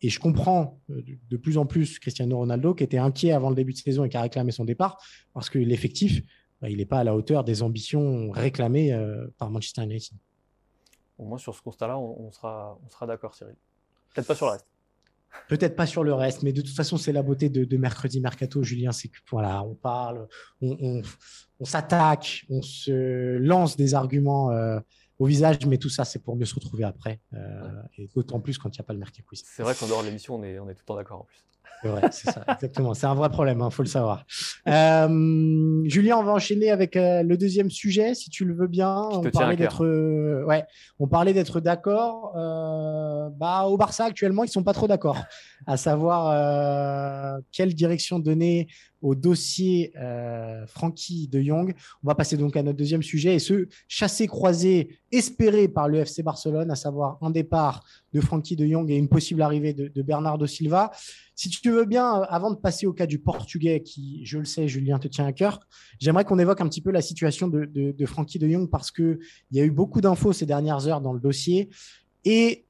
Et 0.01 0.09
je 0.09 0.19
comprends 0.19 0.79
de 0.87 1.37
plus 1.37 1.57
en 1.57 1.65
plus 1.65 1.99
Cristiano 1.99 2.37
Ronaldo 2.37 2.73
qui 2.73 2.83
était 2.83 2.97
inquiet 2.97 3.31
avant 3.31 3.49
le 3.49 3.55
début 3.55 3.73
de 3.73 3.77
saison 3.77 4.05
et 4.05 4.09
qui 4.09 4.17
a 4.17 4.21
réclamé 4.21 4.51
son 4.51 4.65
départ 4.65 4.97
parce 5.33 5.49
que 5.49 5.59
l'effectif, 5.59 6.21
bah, 6.61 6.69
il 6.69 6.77
n'est 6.77 6.85
pas 6.85 6.99
à 6.99 7.03
la 7.03 7.15
hauteur 7.15 7.43
des 7.43 7.63
ambitions 7.63 8.31
réclamées 8.31 8.97
par 9.37 9.49
Manchester 9.49 9.83
United. 9.83 10.17
Au 11.17 11.25
moins 11.25 11.37
sur 11.37 11.53
ce 11.53 11.61
constat-là, 11.61 11.99
on, 11.99 12.31
sera, 12.31 12.79
on 12.85 12.89
sera 12.89 13.05
d'accord, 13.05 13.35
Cyril. 13.35 13.55
Peut-être 14.13 14.27
pas 14.27 14.35
sur 14.35 14.45
le 14.45 14.53
reste. 14.53 14.65
Peut-être 15.47 15.75
pas 15.75 15.85
sur 15.85 16.03
le 16.03 16.13
reste, 16.13 16.43
mais 16.43 16.53
de 16.53 16.61
toute 16.61 16.75
façon, 16.75 16.97
c'est 16.97 17.11
la 17.11 17.21
beauté 17.21 17.49
de, 17.49 17.77
mercredi 17.77 18.19
mercato, 18.21 18.63
Julien. 18.63 18.91
C'est 18.91 19.09
que 19.09 19.17
voilà, 19.29 19.63
on 19.63 19.75
parle, 19.75 20.27
on, 20.61 21.01
s'attaque, 21.63 22.45
on 22.49 22.61
se 22.61 23.37
lance 23.37 23.75
des 23.75 23.93
arguments 23.93 24.51
euh, 24.51 24.79
au 25.19 25.25
visage, 25.25 25.65
mais 25.67 25.77
tout 25.77 25.89
ça, 25.89 26.05
c'est 26.05 26.19
pour 26.19 26.35
mieux 26.35 26.45
se 26.45 26.55
retrouver 26.55 26.85
après. 26.85 27.19
Euh, 27.33 27.59
et 27.97 28.09
d'autant 28.15 28.39
plus 28.39 28.57
quand 28.57 28.69
il 28.69 28.79
n'y 28.79 28.83
a 28.83 28.85
pas 28.85 28.93
le 28.93 28.99
mercato 28.99 29.27
C'est 29.33 29.63
vrai 29.63 29.75
qu'en 29.75 29.87
dehors 29.87 30.01
de 30.01 30.07
l'émission, 30.07 30.35
on 30.35 30.43
est, 30.43 30.57
on 30.59 30.69
est 30.69 30.73
tout 30.73 30.81
le 30.83 30.85
temps 30.85 30.95
d'accord 30.95 31.21
en 31.21 31.25
plus. 31.25 31.43
C'est 31.81 31.87
vrai, 31.87 32.01
c'est 32.11 32.31
ça, 32.31 32.43
exactement. 32.47 32.93
C'est 32.93 33.05
un 33.05 33.13
vrai 33.15 33.29
problème, 33.29 33.59
il 33.59 33.63
hein, 33.63 33.69
faut 33.69 33.83
le 33.83 33.89
savoir. 33.89 34.25
Euh, 34.67 35.81
Julien, 35.85 36.17
on 36.17 36.23
va 36.23 36.33
enchaîner 36.33 36.71
avec 36.71 36.97
euh, 36.97 37.23
le 37.23 37.37
deuxième 37.37 37.69
sujet, 37.69 38.15
si 38.15 38.29
tu 38.29 38.43
le 38.43 38.53
veux 38.53 38.67
bien. 38.67 38.97
on, 39.11 39.21
parlait 39.29 39.55
d'être, 39.55 39.85
ouais, 40.45 40.65
on 40.99 41.07
parlait 41.07 41.33
d'être 41.33 41.59
d'accord. 41.59 42.33
bah, 42.33 43.63
au 43.65 43.77
Barça, 43.77 44.05
actuellement, 44.05 44.43
ils 44.43 44.47
ne 44.47 44.51
sont 44.51 44.63
pas 44.63 44.73
trop 44.73 44.87
d'accord, 44.87 45.21
à 45.67 45.77
savoir 45.77 47.41
quelle 47.51 47.73
direction 47.73 48.19
donner 48.19 48.67
au 49.01 49.15
dossier 49.15 49.91
euh, 49.97 50.65
Frankie 50.67 51.27
de 51.27 51.41
Jong. 51.41 51.73
On 52.03 52.07
va 52.07 52.15
passer 52.15 52.37
donc 52.37 52.55
à 52.57 52.63
notre 52.63 52.77
deuxième 52.77 53.03
sujet 53.03 53.35
et 53.35 53.39
ce 53.39 53.67
chassé-croisé 53.87 54.99
espéré 55.11 55.67
par 55.67 55.87
le 55.87 55.99
FC 55.99 56.23
Barcelone, 56.23 56.69
à 56.71 56.75
savoir 56.75 57.17
un 57.21 57.29
départ 57.29 57.83
de 58.13 58.21
Frankie 58.21 58.55
de 58.55 58.65
Jong 58.65 58.89
et 58.89 58.95
une 58.95 59.09
possible 59.09 59.41
arrivée 59.41 59.73
de, 59.73 60.01
Bernardo 60.01 60.45
Silva. 60.47 60.91
Si 61.35 61.49
tu 61.49 61.71
veux 61.71 61.85
bien, 61.85 62.21
avant 62.23 62.51
de 62.51 62.57
passer 62.57 62.85
au 62.85 62.93
cas 62.93 63.05
du 63.05 63.19
Portugais, 63.19 63.81
qui, 63.81 64.25
je 64.25 64.39
le 64.39 64.45
sais, 64.45 64.67
Julien, 64.67 64.99
te 64.99 65.07
tient 65.07 65.25
à 65.25 65.33
cœur, 65.33 65.59
j'aimerais 65.99 66.25
qu'on 66.25 66.39
évoque 66.39 66.61
un 66.61 66.67
petit 66.67 66.81
peu 66.81 66.91
la 66.91 67.01
situation 67.01 67.47
de, 67.47 67.65
de, 67.65 67.91
de 67.91 68.05
Frankie 68.05 68.39
de 68.39 68.47
Jong 68.47 68.69
parce 68.69 68.91
qu'il 68.91 69.19
y 69.51 69.59
a 69.59 69.63
eu 69.63 69.71
beaucoup 69.71 70.01
d'infos 70.01 70.33
ces 70.33 70.45
dernières 70.45 70.87
heures 70.87 71.01
dans 71.01 71.13
le 71.13 71.19
dossier. 71.19 71.69
Et 72.25 72.65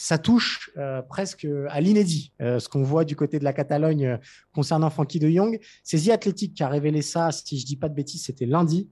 ça 0.00 0.16
touche 0.16 0.70
euh, 0.78 1.02
presque 1.02 1.46
à 1.68 1.80
l'inédit. 1.80 2.32
Euh, 2.40 2.58
ce 2.58 2.70
qu'on 2.70 2.82
voit 2.82 3.04
du 3.04 3.16
côté 3.16 3.38
de 3.38 3.44
la 3.44 3.52
Catalogne 3.52 4.06
euh, 4.06 4.16
concernant 4.54 4.88
Frankie 4.88 5.18
de 5.18 5.28
Jong, 5.28 5.60
c'est 5.84 5.98
The 5.98 6.08
Athletic 6.08 6.54
qui 6.54 6.62
a 6.62 6.68
révélé 6.68 7.02
ça, 7.02 7.30
si 7.32 7.58
je 7.58 7.66
dis 7.66 7.76
pas 7.76 7.90
de 7.90 7.94
bêtises, 7.94 8.24
c'était 8.24 8.46
lundi. 8.46 8.88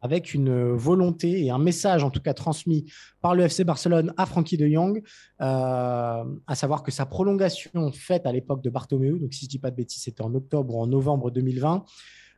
Avec 0.00 0.32
une 0.34 0.72
volonté 0.72 1.44
et 1.44 1.50
un 1.50 1.58
message, 1.58 2.02
en 2.02 2.10
tout 2.10 2.22
cas 2.22 2.32
transmis 2.32 2.90
par 3.20 3.34
le 3.34 3.44
FC 3.44 3.64
Barcelone 3.64 4.14
à 4.16 4.24
Frankie 4.26 4.56
de 4.56 4.66
Jong, 4.66 5.00
à 5.38 6.24
savoir 6.54 6.82
que 6.82 6.90
sa 6.90 7.06
prolongation 7.06 7.92
faite 7.92 8.26
à 8.26 8.32
l'époque 8.32 8.64
de 8.64 8.70
Bartomeu, 8.70 9.18
donc 9.20 9.32
si 9.32 9.44
je 9.44 9.50
dis 9.50 9.58
pas 9.60 9.70
de 9.70 9.76
bêtises, 9.76 10.02
c'était 10.02 10.22
en 10.22 10.34
octobre 10.34 10.74
ou 10.74 10.80
en 10.80 10.88
novembre 10.88 11.30
2020, 11.30 11.84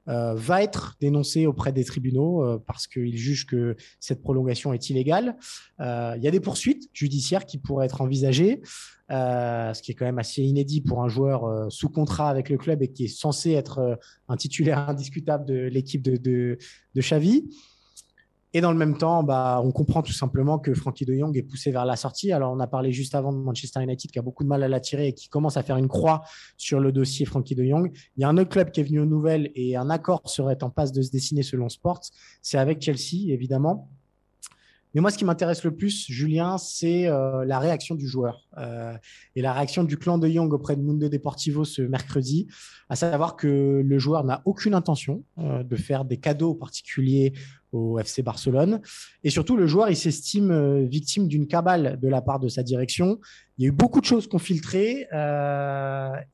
euh, 0.08 0.34
va 0.34 0.62
être 0.62 0.96
dénoncé 1.00 1.46
auprès 1.46 1.72
des 1.72 1.84
tribunaux 1.84 2.44
euh, 2.44 2.62
parce 2.66 2.86
qu'ils 2.86 3.16
jugent 3.16 3.46
que 3.46 3.74
cette 4.00 4.20
prolongation 4.22 4.74
est 4.74 4.90
illégale. 4.90 5.36
Euh, 5.80 6.14
il 6.16 6.22
y 6.22 6.28
a 6.28 6.30
des 6.30 6.40
poursuites 6.40 6.90
judiciaires 6.92 7.46
qui 7.46 7.56
pourraient 7.56 7.86
être 7.86 8.02
envisagées, 8.02 8.60
ce 9.08 9.80
qui 9.80 9.92
est 9.92 9.94
quand 9.94 10.04
même 10.04 10.18
assez 10.18 10.42
inédit 10.42 10.82
pour 10.82 11.02
un 11.02 11.08
joueur 11.08 11.70
sous 11.72 11.88
contrat 11.88 12.28
avec 12.28 12.48
le 12.48 12.58
club 12.58 12.82
et 12.82 12.88
qui 12.88 13.04
est 13.04 13.08
censé 13.08 13.52
être 13.52 13.98
un 14.28 14.36
titulaire 14.36 14.78
indiscutable 14.88 15.46
de 15.46 15.54
l'équipe 15.54 16.02
de, 16.02 16.16
de, 16.16 16.58
de 16.94 17.00
Xavi. 17.00 17.44
Et 18.56 18.60
dans 18.60 18.70
le 18.70 18.78
même 18.78 18.96
temps, 18.96 19.24
bah, 19.24 19.60
on 19.64 19.72
comprend 19.72 20.00
tout 20.00 20.12
simplement 20.12 20.60
que 20.60 20.72
Frankie 20.74 21.04
de 21.04 21.12
Jong 21.12 21.36
est 21.36 21.42
poussé 21.42 21.72
vers 21.72 21.84
la 21.84 21.96
sortie. 21.96 22.30
Alors, 22.30 22.52
on 22.52 22.60
a 22.60 22.68
parlé 22.68 22.92
juste 22.92 23.16
avant 23.16 23.32
de 23.32 23.38
Manchester 23.38 23.82
United 23.82 24.12
qui 24.12 24.18
a 24.20 24.22
beaucoup 24.22 24.44
de 24.44 24.48
mal 24.48 24.62
à 24.62 24.68
l'attirer 24.68 25.08
et 25.08 25.12
qui 25.12 25.28
commence 25.28 25.56
à 25.56 25.64
faire 25.64 25.76
une 25.76 25.88
croix 25.88 26.22
sur 26.56 26.78
le 26.78 26.92
dossier 26.92 27.26
Frankie 27.26 27.56
de 27.56 27.64
Jong. 27.64 27.90
Il 28.16 28.20
y 28.20 28.24
a 28.24 28.28
un 28.28 28.38
autre 28.38 28.50
club 28.50 28.70
qui 28.70 28.80
est 28.80 28.84
venu 28.84 29.00
aux 29.00 29.06
nouvelles 29.06 29.50
et 29.56 29.74
un 29.74 29.90
accord 29.90 30.22
serait 30.26 30.62
en 30.62 30.70
passe 30.70 30.92
de 30.92 31.02
se 31.02 31.10
dessiner 31.10 31.42
selon 31.42 31.68
Sports. 31.68 32.02
C'est 32.42 32.58
avec 32.58 32.80
Chelsea, 32.80 33.32
évidemment. 33.32 33.90
Mais 34.94 35.00
moi, 35.00 35.10
ce 35.10 35.18
qui 35.18 35.24
m'intéresse 35.24 35.64
le 35.64 35.74
plus, 35.74 36.06
Julien, 36.08 36.56
c'est 36.56 37.08
euh, 37.08 37.44
la 37.44 37.58
réaction 37.58 37.96
du 37.96 38.06
joueur 38.06 38.46
euh, 38.58 38.94
et 39.34 39.42
la 39.42 39.52
réaction 39.52 39.82
du 39.82 39.98
clan 39.98 40.18
de 40.18 40.28
Young 40.28 40.52
auprès 40.52 40.76
de 40.76 40.82
Mundo 40.82 41.08
Deportivo 41.08 41.64
ce 41.64 41.82
mercredi, 41.82 42.46
à 42.88 42.94
savoir 42.94 43.36
que 43.36 43.82
le 43.84 43.98
joueur 43.98 44.22
n'a 44.22 44.42
aucune 44.44 44.72
intention 44.72 45.24
euh, 45.38 45.64
de 45.64 45.74
faire 45.74 46.04
des 46.04 46.18
cadeaux 46.18 46.54
particuliers 46.54 47.32
au 47.72 47.98
FC 47.98 48.22
Barcelone. 48.22 48.80
Et 49.24 49.30
surtout, 49.30 49.56
le 49.56 49.66
joueur, 49.66 49.90
il 49.90 49.96
s'estime 49.96 50.84
victime 50.84 51.26
d'une 51.26 51.48
cabale 51.48 51.98
de 52.00 52.08
la 52.08 52.22
part 52.22 52.38
de 52.38 52.46
sa 52.46 52.62
direction. 52.62 53.18
Il 53.58 53.64
y 53.64 53.66
a 53.66 53.68
eu 53.70 53.72
beaucoup 53.72 54.00
de 54.00 54.06
choses 54.06 54.28
qu'on 54.28 54.38
filtrées. 54.38 55.08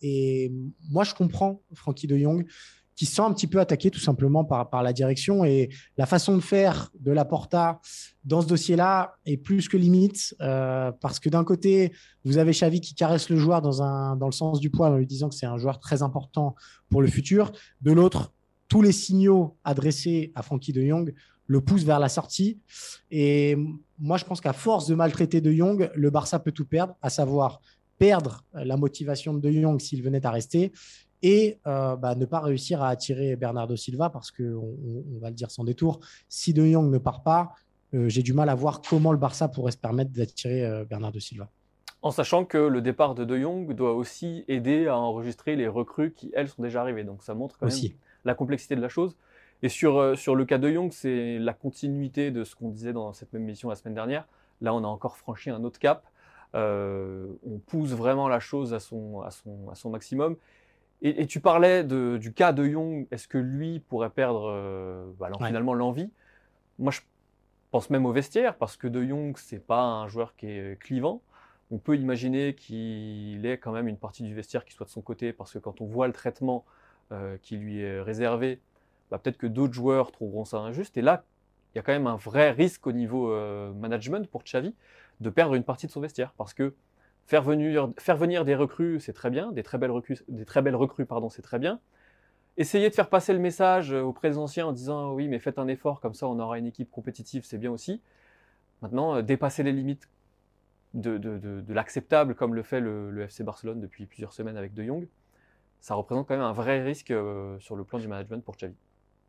et 0.03 0.53
moi, 0.90 1.05
je 1.05 1.14
comprends 1.14 1.62
Frankie 1.73 2.07
de 2.07 2.18
Jong 2.18 2.44
qui 3.01 3.07
se 3.07 3.15
sent 3.15 3.23
un 3.23 3.33
petit 3.33 3.47
peu 3.47 3.61
attaqué 3.61 3.91
tout 3.91 3.99
simplement 3.99 4.45
par, 4.45 4.83
la 4.83 4.93
direction. 4.93 5.43
Et 5.43 5.71
la 5.97 6.05
façon 6.05 6.37
de 6.37 6.43
faire 6.43 6.91
de 7.01 7.11
la 7.11 7.25
Porta 7.25 7.81
dans 8.27 8.43
ce 8.43 8.47
dossier-là 8.47 9.15
est 9.25 9.39
plus 9.39 9.71
que 9.71 9.79
limite, 9.79 10.35
euh, 10.43 10.93
parce 11.01 11.19
que 11.19 11.31
d'un 11.31 11.43
côté, 11.43 11.95
vous 12.27 12.37
avez 12.37 12.53
Xavi 12.53 12.83
qui 12.83 12.95
caresse 12.95 13.31
le 13.31 13.39
joueur 13.39 13.63
dans, 13.63 13.83
un, 13.83 14.17
dans 14.17 14.27
le 14.27 14.33
sens 14.33 14.61
du 14.61 14.69
poil 14.69 14.93
en 14.93 14.99
lui 14.99 15.07
disant 15.07 15.31
que 15.31 15.35
c'est 15.35 15.47
un 15.47 15.57
joueur 15.57 15.81
très 15.81 16.03
important 16.03 16.55
pour 16.91 17.01
le 17.01 17.09
futur. 17.09 17.53
De 17.81 17.91
l'autre, 17.91 18.35
tous 18.69 18.83
les 18.83 18.93
signaux 18.93 19.57
adressés 19.65 20.31
à 20.35 20.43
Frankie 20.43 20.75
de 20.75 20.87
Jong 20.87 21.15
le 21.47 21.61
poussent 21.63 21.85
vers 21.85 22.01
la 22.01 22.11
sortie. 22.11 22.61
Et 23.11 23.57
moi, 23.99 24.19
je 24.19 24.27
pense 24.27 24.43
qu'à 24.43 24.53
force 24.53 24.89
de 24.89 24.95
maltraiter 24.95 25.41
de 25.41 25.51
Jong, 25.51 25.91
le 25.95 26.11
Barça 26.11 26.39
peut 26.39 26.53
tout 26.53 26.67
perdre, 26.67 26.95
à 27.01 27.09
savoir 27.09 27.63
perdre 27.97 28.45
la 28.53 28.77
motivation 28.77 29.33
de 29.33 29.41
De 29.41 29.51
Jong 29.51 29.81
s'il 29.81 30.03
venait 30.03 30.27
à 30.27 30.31
rester 30.31 30.71
et 31.23 31.59
euh, 31.67 31.97
bah, 31.97 32.15
ne 32.15 32.25
pas 32.25 32.41
réussir 32.41 32.83
à 32.83 32.89
attirer 32.89 33.37
Bernardo 33.37 33.77
Silva 33.77 34.11
parce 34.11 34.31
qu'on 34.31 34.45
on 35.15 35.19
va 35.21 35.29
le 35.29 35.35
dire 35.35 35.51
sans 35.51 35.65
détour, 35.65 36.01
si 36.29 36.53
De 36.53 36.65
Jong 36.65 36.91
ne 36.91 36.99
part 36.99 37.23
pas, 37.23 37.53
euh, 37.95 38.09
j'ai 38.09 38.23
du 38.23 38.33
mal 38.33 38.49
à 38.49 38.55
voir 38.55 38.81
comment 38.83 39.13
le 39.13 39.19
Barça 39.19 39.49
pourrait 39.49 39.73
se 39.73 39.79
permettre 39.79 40.13
d'attirer 40.13 40.65
euh, 40.65 40.85
Bernardo 40.85 41.19
Silva. 41.21 41.49
En 42.03 42.11
sachant 42.11 42.45
que 42.47 42.57
le 42.57 42.81
départ 42.81 43.15
de 43.15 43.25
De 43.25 43.39
Jong 43.39 43.75
doit 43.75 43.93
aussi 43.93 44.45
aider 44.49 44.87
à 44.87 44.97
enregistrer 44.97 45.57
les 45.57 45.69
recrues 45.69 46.13
qui, 46.13 46.31
elles, 46.35 46.49
sont 46.49 46.63
déjà 46.63 46.81
arrivées. 46.81 47.05
Donc 47.05 47.23
ça 47.23 47.35
montre 47.35 47.59
quand 47.59 47.67
même 47.67 47.91
la 48.25 48.35
complexité 48.35 48.75
de 48.75 48.81
la 48.81 48.89
chose. 48.89 49.17
Et 49.63 49.69
sur, 49.69 50.17
sur 50.17 50.35
le 50.35 50.47
cas 50.47 50.57
de 50.57 50.73
Jong, 50.73 50.91
c'est 50.91 51.39
la 51.39 51.53
continuité 51.53 52.31
de 52.31 52.45
ce 52.45 52.57
qu'on 52.57 52.71
disait 52.71 52.95
dans 52.95 53.13
cette 53.13 53.35
même 53.35 53.43
mission 53.43 53.69
la 53.69 53.75
semaine 53.75 53.95
dernière. 53.95 54.27
Là, 54.63 54.73
on 54.73 54.83
a 54.83 54.87
encore 54.87 55.19
franchi 55.19 55.51
un 55.51 55.63
autre 55.63 55.79
cap. 55.79 56.07
on 56.55 57.59
pousse 57.67 57.91
vraiment 57.91 58.29
la 58.29 58.41
chose 58.41 58.73
à 58.73 58.81
son, 58.81 59.21
à 59.21 59.31
son, 59.31 59.69
à 59.71 59.75
son 59.75 59.91
maximum. 59.91 60.37
Et, 61.03 61.27
tu 61.27 61.41
parlais 61.41 61.83
du 61.83 62.33
cas 62.35 62.53
de 62.53 62.67
Young, 62.67 63.07
est-ce 63.11 63.27
que 63.27 63.39
lui 63.39 63.81
pourrait 63.81 64.11
perdre 64.11 64.51
euh, 64.51 65.11
bah, 65.19 65.31
finalement 65.39 65.73
l'envie? 65.73 66.11
Moi, 66.79 66.93
je 66.93 67.01
pense 67.71 67.89
même 67.89 68.05
au 68.05 68.13
vestiaire, 68.13 68.57
parce 68.57 68.77
que 68.77 68.87
De 68.87 69.03
Jong, 69.03 69.37
c'est 69.39 69.65
pas 69.65 69.83
un 69.83 70.09
joueur 70.09 70.37
qui 70.37 70.47
est 70.47 70.79
clivant. 70.79 71.23
On 71.71 71.79
peut 71.79 71.97
imaginer 71.97 72.55
qu'il 72.55 73.47
ait 73.47 73.59
quand 73.59 73.73
même 73.73 73.89
une 73.89 73.97
partie 73.97 74.25
du 74.25 74.35
vestiaire 74.35 74.65
qui 74.65 74.75
soit 74.75 74.87
de 74.87 74.91
son 74.91 75.01
côté, 75.01 75.33
parce 75.33 75.53
que 75.53 75.59
quand 75.59 75.81
on 75.81 75.87
voit 75.87 76.07
le 76.07 76.13
traitement 76.13 76.65
euh, 77.13 77.39
qui 77.41 77.57
lui 77.57 77.81
est 77.81 78.01
réservé, 78.01 78.61
bah, 79.11 79.19
peut-être 79.19 79.39
que 79.39 79.47
d'autres 79.47 79.73
joueurs 79.73 80.13
trouveront 80.13 80.45
ça 80.45 80.59
injuste. 80.59 80.97
Et 80.97 81.03
là, 81.03 81.25
il 81.75 81.79
y 81.79 81.81
a 81.81 81.83
quand 81.83 81.93
même 81.93 82.09
un 82.09 82.17
vrai 82.17 82.51
risque 82.51 82.87
au 82.87 82.93
niveau 82.93 83.33
euh, 83.33 83.73
management 83.73 84.29
pour 84.29 84.43
Xavi 84.43 84.75
de 85.21 85.31
perdre 85.31 85.55
une 85.55 85.65
partie 85.65 85.87
de 85.87 85.93
son 85.93 86.01
vestiaire, 86.01 86.33
parce 86.37 86.53
que 86.53 86.75
Faire 87.31 87.43
venir, 87.45 88.45
des 88.45 88.57
recrues, 88.57 88.99
c'est 88.99 89.12
très 89.12 89.31
bien, 89.31 89.53
des 89.53 89.62
très 89.62 89.79
belles 89.79 89.93
recrues, 89.93 90.19
des 90.27 90.45
très 90.45 90.62
belles 90.62 90.75
recrues 90.75 91.07
pardon, 91.07 91.31
c'est 91.31 91.43
très 91.43 91.61
bien. 91.61 91.79
Essayer 92.57 92.90
de 92.90 92.95
faire 92.95 93.09
passer 93.09 93.33
le 93.33 93.38
message 93.38 93.93
aux 93.93 94.12
anciens 94.37 94.66
en 94.66 94.73
disant 94.73 95.12
oui, 95.12 95.29
mais 95.29 95.38
faites 95.38 95.61
un 95.61 95.69
effort, 95.69 96.01
comme 96.01 96.12
ça 96.12 96.27
on 96.27 96.40
aura 96.40 96.59
une 96.59 96.66
équipe 96.66 96.90
compétitive, 96.90 97.45
c'est 97.45 97.57
bien 97.59 97.71
aussi. 97.71 98.03
Maintenant, 98.83 99.14
euh, 99.14 99.23
dépasser 99.23 99.62
les 99.62 99.71
limites 99.71 100.09
de, 100.95 101.19
de, 101.19 101.73
l'acceptable, 101.73 102.35
comme 102.35 102.53
le 102.53 102.64
fait 102.64 102.81
le, 102.81 103.23
FC 103.23 103.45
Barcelone 103.45 103.81
depuis 103.81 104.07
plusieurs 104.07 104.33
semaines 104.33 104.57
avec 104.57 104.75
De 104.75 104.83
Jong, 104.83 105.07
ça 105.81 105.95
représente 105.95 106.27
quand 106.27 106.35
même 106.35 106.43
un 106.43 106.53
vrai 106.53 106.83
risque 106.83 107.12
euh, 107.12 107.57
sur 107.61 107.77
le 107.77 107.85
plan 107.85 108.01
du 108.01 108.09
management 108.09 108.43
pour 108.45 108.57
Xavi. 108.57 108.75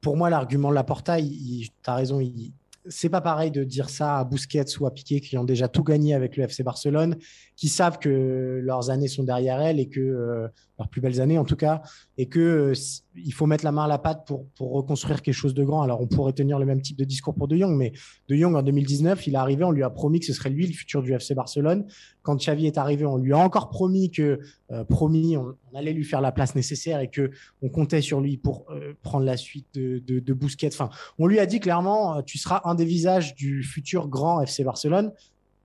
Pour 0.01 0.17
moi, 0.17 0.31
l'argument 0.31 0.71
de 0.71 0.75
la 0.75 0.83
Porta, 0.83 1.21
tu 1.21 1.69
as 1.85 1.93
raison, 1.93 2.19
il, 2.19 2.51
c'est 2.87 3.09
pas 3.09 3.21
pareil 3.21 3.51
de 3.51 3.63
dire 3.63 3.89
ça 3.89 4.19
à 4.19 4.23
Busquets 4.23 4.77
ou 4.79 4.85
à 4.85 4.93
Piqué 4.93 5.21
qui 5.21 5.37
ont 5.37 5.43
déjà 5.43 5.67
tout 5.67 5.83
gagné 5.83 6.13
avec 6.13 6.37
le 6.37 6.43
FC 6.43 6.63
Barcelone, 6.63 7.15
qui 7.55 7.67
savent 7.67 7.99
que 7.99 8.59
leurs 8.63 8.89
années 8.89 9.07
sont 9.07 9.23
derrière 9.23 9.61
elles 9.61 9.79
et 9.79 9.87
que 9.87 9.99
euh, 9.99 10.47
leurs 10.79 10.89
plus 10.89 11.01
belles 11.01 11.21
années 11.21 11.37
en 11.37 11.45
tout 11.45 11.55
cas, 11.55 11.81
et 12.17 12.27
que 12.27 12.39
euh, 12.39 12.73
il 13.15 13.33
faut 13.33 13.45
mettre 13.45 13.65
la 13.65 13.71
main 13.71 13.83
à 13.83 13.87
la 13.87 13.97
pâte 13.97 14.25
pour, 14.25 14.45
pour 14.55 14.71
reconstruire 14.71 15.21
quelque 15.21 15.33
chose 15.33 15.53
de 15.53 15.63
grand. 15.63 15.81
Alors 15.81 16.01
on 16.01 16.07
pourrait 16.07 16.33
tenir 16.33 16.59
le 16.59 16.65
même 16.65 16.81
type 16.81 16.97
de 16.97 17.03
discours 17.03 17.35
pour 17.35 17.47
De 17.47 17.57
Jong, 17.57 17.75
mais 17.75 17.91
De 18.29 18.35
Jong 18.35 18.55
en 18.55 18.61
2019, 18.61 19.27
il 19.27 19.33
est 19.33 19.37
arrivé, 19.37 19.63
on 19.63 19.71
lui 19.71 19.83
a 19.83 19.89
promis 19.89 20.19
que 20.19 20.25
ce 20.25 20.33
serait 20.33 20.49
lui 20.49 20.67
le 20.67 20.73
futur 20.73 21.01
du 21.01 21.13
FC 21.13 21.35
Barcelone. 21.35 21.85
Quand 22.21 22.35
Xavi 22.35 22.67
est 22.67 22.77
arrivé, 22.77 23.05
on 23.05 23.17
lui 23.17 23.33
a 23.33 23.37
encore 23.37 23.69
promis 23.69 24.11
que 24.11 24.39
euh, 24.71 24.83
promis, 24.85 25.35
on, 25.37 25.55
allait 25.75 25.93
lui 25.93 26.03
faire 26.03 26.21
la 26.21 26.31
place 26.31 26.55
nécessaire 26.55 26.99
et 26.99 27.09
que 27.09 27.31
on 27.61 27.69
comptait 27.69 28.01
sur 28.01 28.21
lui 28.21 28.37
pour 28.37 28.65
prendre 29.03 29.25
la 29.25 29.37
suite 29.37 29.67
de, 29.73 29.99
de, 29.99 30.19
de. 30.19 30.37
Enfin, 30.67 30.89
on 31.17 31.27
lui 31.27 31.39
a 31.39 31.45
dit 31.45 31.59
clairement, 31.59 32.21
tu 32.23 32.37
seras 32.37 32.61
un 32.65 32.75
des 32.75 32.85
visages 32.85 33.35
du 33.35 33.63
futur 33.63 34.07
grand 34.07 34.41
FC 34.41 34.63
Barcelone. 34.63 35.11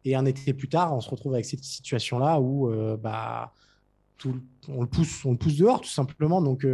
Et 0.05 0.15
un 0.15 0.25
été 0.25 0.53
plus 0.53 0.69
tard, 0.69 0.95
on 0.95 1.01
se 1.01 1.11
retrouve 1.11 1.35
avec 1.35 1.45
cette 1.45 1.65
situation-là 1.65 2.41
où 2.41 2.71
bah, 3.03 3.53
on, 4.69 4.81
le 4.81 4.87
pousse, 4.87 5.25
on 5.25 5.33
le 5.33 5.39
pousse 5.39 5.57
dehors, 5.57 5.81
tout 5.81 5.89
simplement. 5.89 6.41
Donc, 6.41 6.67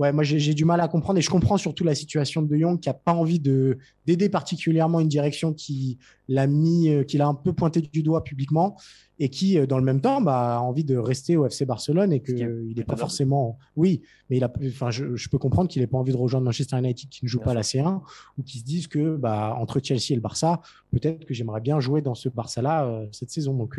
ouais, 0.00 0.12
moi 0.12 0.24
j'ai 0.24 0.54
du 0.54 0.64
mal 0.64 0.80
à 0.80 0.88
comprendre 0.88 1.18
et 1.18 1.22
je 1.22 1.28
comprends 1.28 1.58
surtout 1.58 1.84
la 1.84 1.94
situation 1.94 2.40
de 2.40 2.48
De 2.48 2.56
Jong 2.56 2.80
qui 2.80 2.88
a 2.88 2.94
pas 2.94 3.12
envie 3.12 3.38
de 3.38 3.78
d'aider 4.06 4.30
particulièrement 4.30 4.98
une 4.98 5.08
direction 5.08 5.52
qui 5.52 5.98
l'a 6.26 6.46
mis, 6.46 6.88
euh, 6.88 7.04
qui 7.04 7.18
l'a 7.18 7.26
un 7.26 7.34
peu 7.34 7.52
pointé 7.52 7.82
du 7.82 8.02
doigt 8.02 8.24
publiquement 8.24 8.76
et 9.18 9.28
qui, 9.28 9.58
euh, 9.58 9.66
dans 9.66 9.76
le 9.76 9.84
même 9.84 10.00
temps, 10.00 10.22
bah, 10.22 10.56
a 10.56 10.60
envie 10.60 10.84
de 10.84 10.96
rester 10.96 11.36
au 11.36 11.44
FC 11.44 11.66
Barcelone 11.66 12.14
et 12.14 12.22
qu'il 12.22 12.72
n'est 12.74 12.84
pas 12.84 12.96
forcément. 12.96 13.58
Oui, 13.76 14.00
mais 14.30 14.38
il 14.38 14.44
a, 14.44 14.50
enfin, 14.68 14.90
je, 14.90 15.28
peux 15.28 15.38
comprendre 15.38 15.68
qu'il 15.68 15.82
n'ait 15.82 15.86
pas 15.86 15.98
envie 15.98 16.12
de 16.12 16.16
rejoindre 16.16 16.46
Manchester 16.46 16.78
United 16.78 17.10
qui 17.10 17.26
ne 17.26 17.28
joue 17.28 17.40
pas 17.40 17.52
la 17.52 17.60
C1 17.60 18.00
ou 18.38 18.42
qui 18.42 18.58
se 18.58 18.64
disent 18.64 18.86
que 18.86 19.16
bah, 19.16 19.54
entre 19.58 19.80
Chelsea 19.82 20.12
et 20.12 20.14
le 20.14 20.22
Barça, 20.22 20.62
peut-être 20.92 21.26
que 21.26 21.34
j'aimerais 21.34 21.60
bien 21.60 21.78
jouer 21.78 22.00
dans 22.00 22.14
ce 22.14 22.30
Barça-là 22.30 22.86
euh, 22.86 23.06
cette 23.12 23.30
saison. 23.30 23.52
Donc, 23.52 23.78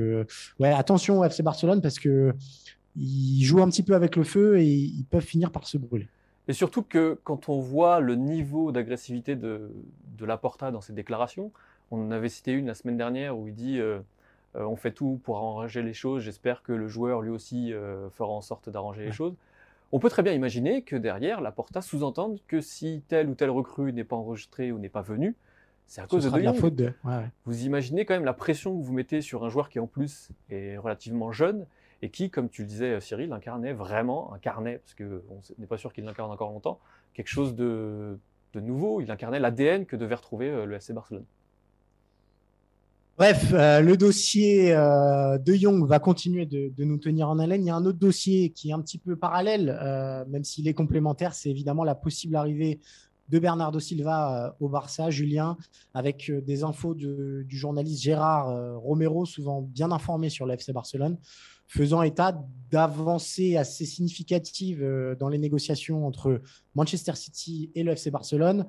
ouais, 0.60 0.70
attention 0.70 1.20
au 1.20 1.24
FC 1.24 1.42
Barcelone 1.42 1.82
parce 1.82 1.98
que 1.98 2.36
ils 2.96 3.44
jouent 3.44 3.62
un 3.62 3.70
petit 3.70 3.84
peu 3.84 3.96
avec 3.96 4.16
le 4.16 4.24
feu 4.24 4.60
et 4.60 4.66
ils 4.66 5.06
peuvent 5.06 5.24
finir 5.24 5.52
par 5.52 5.68
se 5.68 5.78
brûler. 5.78 6.08
Et 6.48 6.54
surtout 6.54 6.84
que 6.84 7.20
quand 7.24 7.50
on 7.50 7.60
voit 7.60 8.00
le 8.00 8.16
niveau 8.16 8.72
d'agressivité 8.72 9.36
de, 9.36 9.72
de 10.18 10.26
Laporta 10.26 10.72
dans 10.72 10.82
ses 10.82 10.94
déclarations, 10.94 11.52
on 11.92 12.06
en 12.06 12.12
avait 12.12 12.30
cité 12.30 12.52
une 12.52 12.68
la 12.68 12.74
semaine 12.74 12.98
dernière 12.98 13.38
où 13.38 13.48
il 13.48 13.54
dit 13.54 13.80
euh, 13.80 14.00
euh, 14.56 14.64
on 14.64 14.76
fait 14.76 14.92
tout 14.92 15.20
pour 15.24 15.38
arranger 15.38 15.82
les 15.82 15.94
choses, 15.94 16.24
j'espère 16.24 16.64
que 16.64 16.74
le 16.74 16.88
joueur 16.88 17.22
lui 17.22 17.30
aussi 17.30 17.74
euh, 17.74 18.10
fera 18.10 18.32
en 18.32 18.42
sorte 18.42 18.70
d'arranger 18.70 19.06
les 19.06 19.12
choses. 19.12 19.36
On 19.94 20.00
peut 20.00 20.10
très 20.10 20.24
bien 20.24 20.32
imaginer 20.32 20.84
que 20.84 20.96
derrière, 20.96 21.42
Laporta 21.42 21.82
sous-entende 21.82 22.40
que 22.48 22.62
si 22.62 23.04
tel 23.10 23.30
ou 23.30 23.36
tel 23.36 23.50
recrue 23.50 23.92
n'est 23.92 24.06
pas 24.06 24.16
enregistré 24.16 24.72
ou 24.72 24.80
n'est 24.80 24.90
pas 24.90 25.02
venu, 25.02 25.36
c'est 25.86 26.00
à 26.00 26.08
cause 26.08 26.32
de, 26.32 26.40
la 26.40 26.54
faute 26.54 26.76
de. 26.76 26.94
Vous 27.44 27.66
imaginez 27.66 28.06
quand 28.06 28.14
même 28.14 28.24
la 28.24 28.34
pression 28.34 28.78
que 28.78 28.82
vous 28.82 28.94
mettez 28.94 29.20
sur 29.20 29.44
un 29.44 29.50
joueur 29.50 29.68
qui 29.68 29.80
en 29.80 29.88
plus 29.88 30.30
est 30.50 30.78
relativement 30.78 31.34
jeune 31.34 31.66
et 32.02 32.10
qui, 32.10 32.30
comme 32.30 32.50
tu 32.50 32.64
le 32.64 32.68
disais 32.68 33.00
Cyril, 33.00 33.32
incarnait 33.32 33.74
vraiment, 33.74 34.34
incarnait, 34.34 34.80
parce 34.80 34.96
qu'on 34.96 35.42
n'est 35.60 35.68
pas 35.68 35.78
sûr 35.78 35.94
qu'il 35.94 36.04
l'incarne 36.04 36.32
encore 36.32 36.52
longtemps, 36.52 36.80
quelque 37.14 37.28
chose 37.28 37.56
de, 37.56 38.18
nouveau. 38.56 39.02
Il 39.02 39.12
incarnait 39.12 39.40
l'ADN 39.40 39.86
que 39.86 39.96
devait 39.96 40.16
retrouver 40.16 40.50
euh, 40.50 40.66
le 40.66 40.76
FC 40.76 40.94
Barcelone. 40.94 41.26
Bref, 43.18 43.54
euh, 43.54 43.82
le 43.82 43.98
dossier 43.98 44.74
euh, 44.74 45.38
de 45.38 45.54
Young 45.54 45.86
va 45.86 46.00
continuer 46.00 46.46
de, 46.46 46.84
nous 46.84 46.98
tenir 46.98 47.30
en 47.30 47.38
haleine. 47.38 47.64
Il 47.64 47.68
y 47.68 47.70
a 47.70 47.76
un 47.76 47.86
autre 47.86 48.00
dossier 48.00 48.50
qui 48.50 48.72
est 48.72 48.74
un 48.74 48.82
petit 48.82 48.98
peu 48.98 49.16
parallèle, 49.16 50.26
même 50.28 50.44
s'il 50.44 50.68
est 50.68 50.74
complémentaire, 50.74 51.34
c'est 51.34 51.50
évidemment 51.50 51.84
la 51.84 51.96
possible 51.96 52.36
arrivée 52.36 52.80
de 53.30 53.40
Bernardo 53.40 53.80
Silva 53.80 54.58
au 54.60 54.68
Barça, 54.68 55.10
Julien, 55.10 55.56
avec 55.94 56.32
des 56.32 56.64
infos 56.64 56.96
du 56.96 57.46
journaliste 57.58 58.02
Gérard 58.02 58.82
Romero, 58.82 59.26
souvent 59.26 59.62
bien 59.62 59.92
informé 59.92 60.30
sur 60.30 60.46
le 60.46 60.56
FC 60.56 60.74
Barcelone 60.74 61.18
faisant 61.72 62.02
état 62.02 62.38
d'avancées 62.70 63.56
assez 63.56 63.86
significatives 63.86 64.84
euh, 64.84 65.16
dans 65.16 65.30
les 65.30 65.38
négociations 65.38 66.06
entre 66.06 66.42
Manchester 66.76 67.16
City 67.16 67.72
et 67.76 67.84
le 67.84 67.94
FC 67.94 68.12
Barcelone 68.12 68.66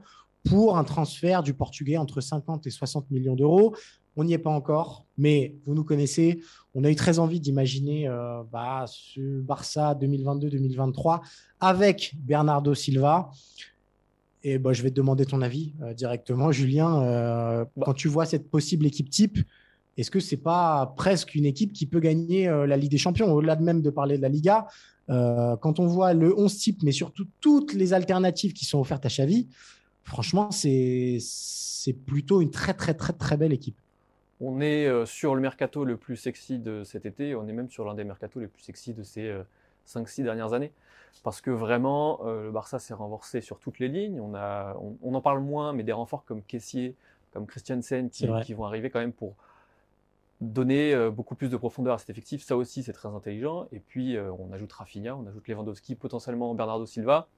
pour 0.48 0.78
un 0.78 0.84
transfert 0.84 1.42
du 1.42 1.52
Portugais 1.52 1.96
entre 1.96 2.20
50 2.20 2.66
et 2.66 2.70
60 2.70 3.10
millions 3.10 3.34
d'euros. 3.34 3.74
On 4.14 4.22
n'y 4.22 4.34
est 4.34 4.38
pas 4.38 4.50
encore, 4.50 5.06
mais 5.16 5.56
vous 5.66 5.74
nous 5.74 5.82
connaissez. 5.82 6.42
On 6.74 6.84
a 6.84 6.90
eu 6.90 6.94
très 6.94 7.18
envie 7.18 7.40
d'imaginer 7.40 8.06
euh, 8.06 8.42
bah, 8.52 8.84
ce 8.86 9.40
Barça 9.40 9.94
2022-2023 10.00 11.22
avec 11.58 12.14
Bernardo 12.18 12.72
Silva. 12.72 13.30
Et 14.44 14.58
bah, 14.58 14.72
je 14.72 14.82
vais 14.82 14.90
te 14.90 14.96
demander 14.96 15.26
ton 15.26 15.42
avis 15.42 15.74
euh, 15.82 15.92
directement, 15.92 16.52
Julien. 16.52 17.66
quand 17.80 17.94
tu 17.94 18.06
vois 18.06 18.26
cette 18.26 18.48
possible 18.48 18.86
équipe 18.86 19.10
type, 19.10 19.38
est-ce 19.98 20.10
que 20.10 20.20
c'est 20.20 20.38
pas 20.38 20.94
presque 20.96 21.34
une 21.34 21.44
équipe 21.44 21.72
qui 21.72 21.86
peut 21.86 22.00
gagner 22.00 22.48
euh, 22.48 22.66
la 22.66 22.76
Ligue 22.76 22.90
des 22.90 22.98
Champions? 22.98 23.32
Au-delà 23.32 23.56
de 23.56 23.62
même 23.62 23.82
de 23.82 23.90
parler 23.90 24.16
de 24.16 24.22
la 24.22 24.28
Liga, 24.28 24.66
euh, 25.10 25.56
quand 25.56 25.80
on 25.80 25.86
voit 25.86 26.14
le 26.14 26.36
11 26.38 26.56
type, 26.56 26.82
mais 26.82 26.92
surtout 26.92 27.26
toutes 27.40 27.74
les 27.74 27.92
alternatives 27.92 28.52
qui 28.52 28.64
sont 28.64 28.80
offertes 28.80 29.04
à 29.04 29.08
Xavi, 29.08 29.48
franchement, 30.04 30.50
c'est 30.50 31.18
plutôt 32.06 32.40
une 32.40 32.50
très, 32.50 32.74
très, 32.74 32.94
très, 32.94 33.12
très 33.12 33.36
belle 33.36 33.52
équipe. 33.52 33.76
On 34.40 34.60
est 34.60 34.86
euh, 34.86 35.04
sur 35.04 35.34
le 35.34 35.40
mercato 35.40 35.84
le 35.84 35.96
plus 35.96 36.16
sexy 36.16 36.58
de 36.58 36.84
cet 36.84 37.06
été, 37.06 37.34
on 37.34 37.46
est 37.46 37.52
même 37.52 37.70
sur 37.70 37.84
l'un 37.84 37.94
des 37.94 38.04
mercatos 38.04 38.40
les 38.40 38.48
plus 38.48 38.62
sexy 38.62 38.94
de 38.94 39.02
ces 39.02 39.32
5-6 39.86 40.22
dernières 40.22 40.54
années. 40.54 40.72
Parce 41.22 41.42
que 41.42 41.50
vraiment, 41.50 42.20
le 42.24 42.50
Barça 42.50 42.78
s'est 42.78 42.94
renforcé 42.94 43.42
sur 43.42 43.58
toutes 43.58 43.78
les 43.78 43.88
lignes. 43.88 44.18
On, 44.18 44.34
a, 44.34 44.74
on, 45.02 45.14
en 45.14 45.20
parle 45.20 45.40
moins, 45.40 45.74
mais 45.74 45.82
des 45.82 45.92
renforts 45.92 46.24
comme 46.24 46.42
Kessier, 46.42 46.96
comme 47.34 47.46
Christiansen, 47.46 48.08
qui, 48.08 48.26
qui 48.44 48.54
vont 48.54 48.64
arriver 48.64 48.88
quand 48.88 48.98
même 48.98 49.12
pour, 49.12 49.36
donner 50.42 50.92
euh, 50.92 51.10
beaucoup 51.10 51.34
plus 51.34 51.48
de 51.48 51.56
profondeur 51.56 51.94
à 51.94 51.98
cet 51.98 52.10
effectif, 52.10 52.44
ça 52.44 52.56
aussi 52.56 52.82
c'est 52.82 52.92
très 52.92 53.08
intelligent. 53.08 53.68
Et 53.72 53.80
puis 53.80 54.16
euh, 54.16 54.30
on 54.38 54.52
ajoute 54.52 54.72
Rafinha, 54.72 55.16
on 55.16 55.26
ajoute 55.26 55.46
Lewandowski, 55.48 55.94
potentiellement 55.94 56.54
Bernardo 56.54 56.84
Silva. 56.84 57.28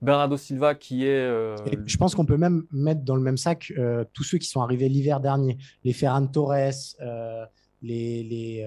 Bernardo 0.00 0.36
Silva 0.36 0.74
qui 0.74 1.04
est... 1.04 1.08
Euh, 1.08 1.56
je 1.86 1.96
pense 1.96 2.14
qu'on 2.14 2.26
peut 2.26 2.36
même 2.36 2.64
mettre 2.70 3.02
dans 3.02 3.16
le 3.16 3.22
même 3.22 3.36
sac 3.36 3.72
tous 4.12 4.24
ceux 4.24 4.38
qui 4.38 4.46
sont 4.46 4.60
arrivés 4.60 4.88
l'hiver 4.88 5.20
dernier, 5.20 5.56
les 5.82 5.92
Ferran 5.92 6.26
Torres, 6.26 6.74
les, 7.80 8.22
les 8.22 8.66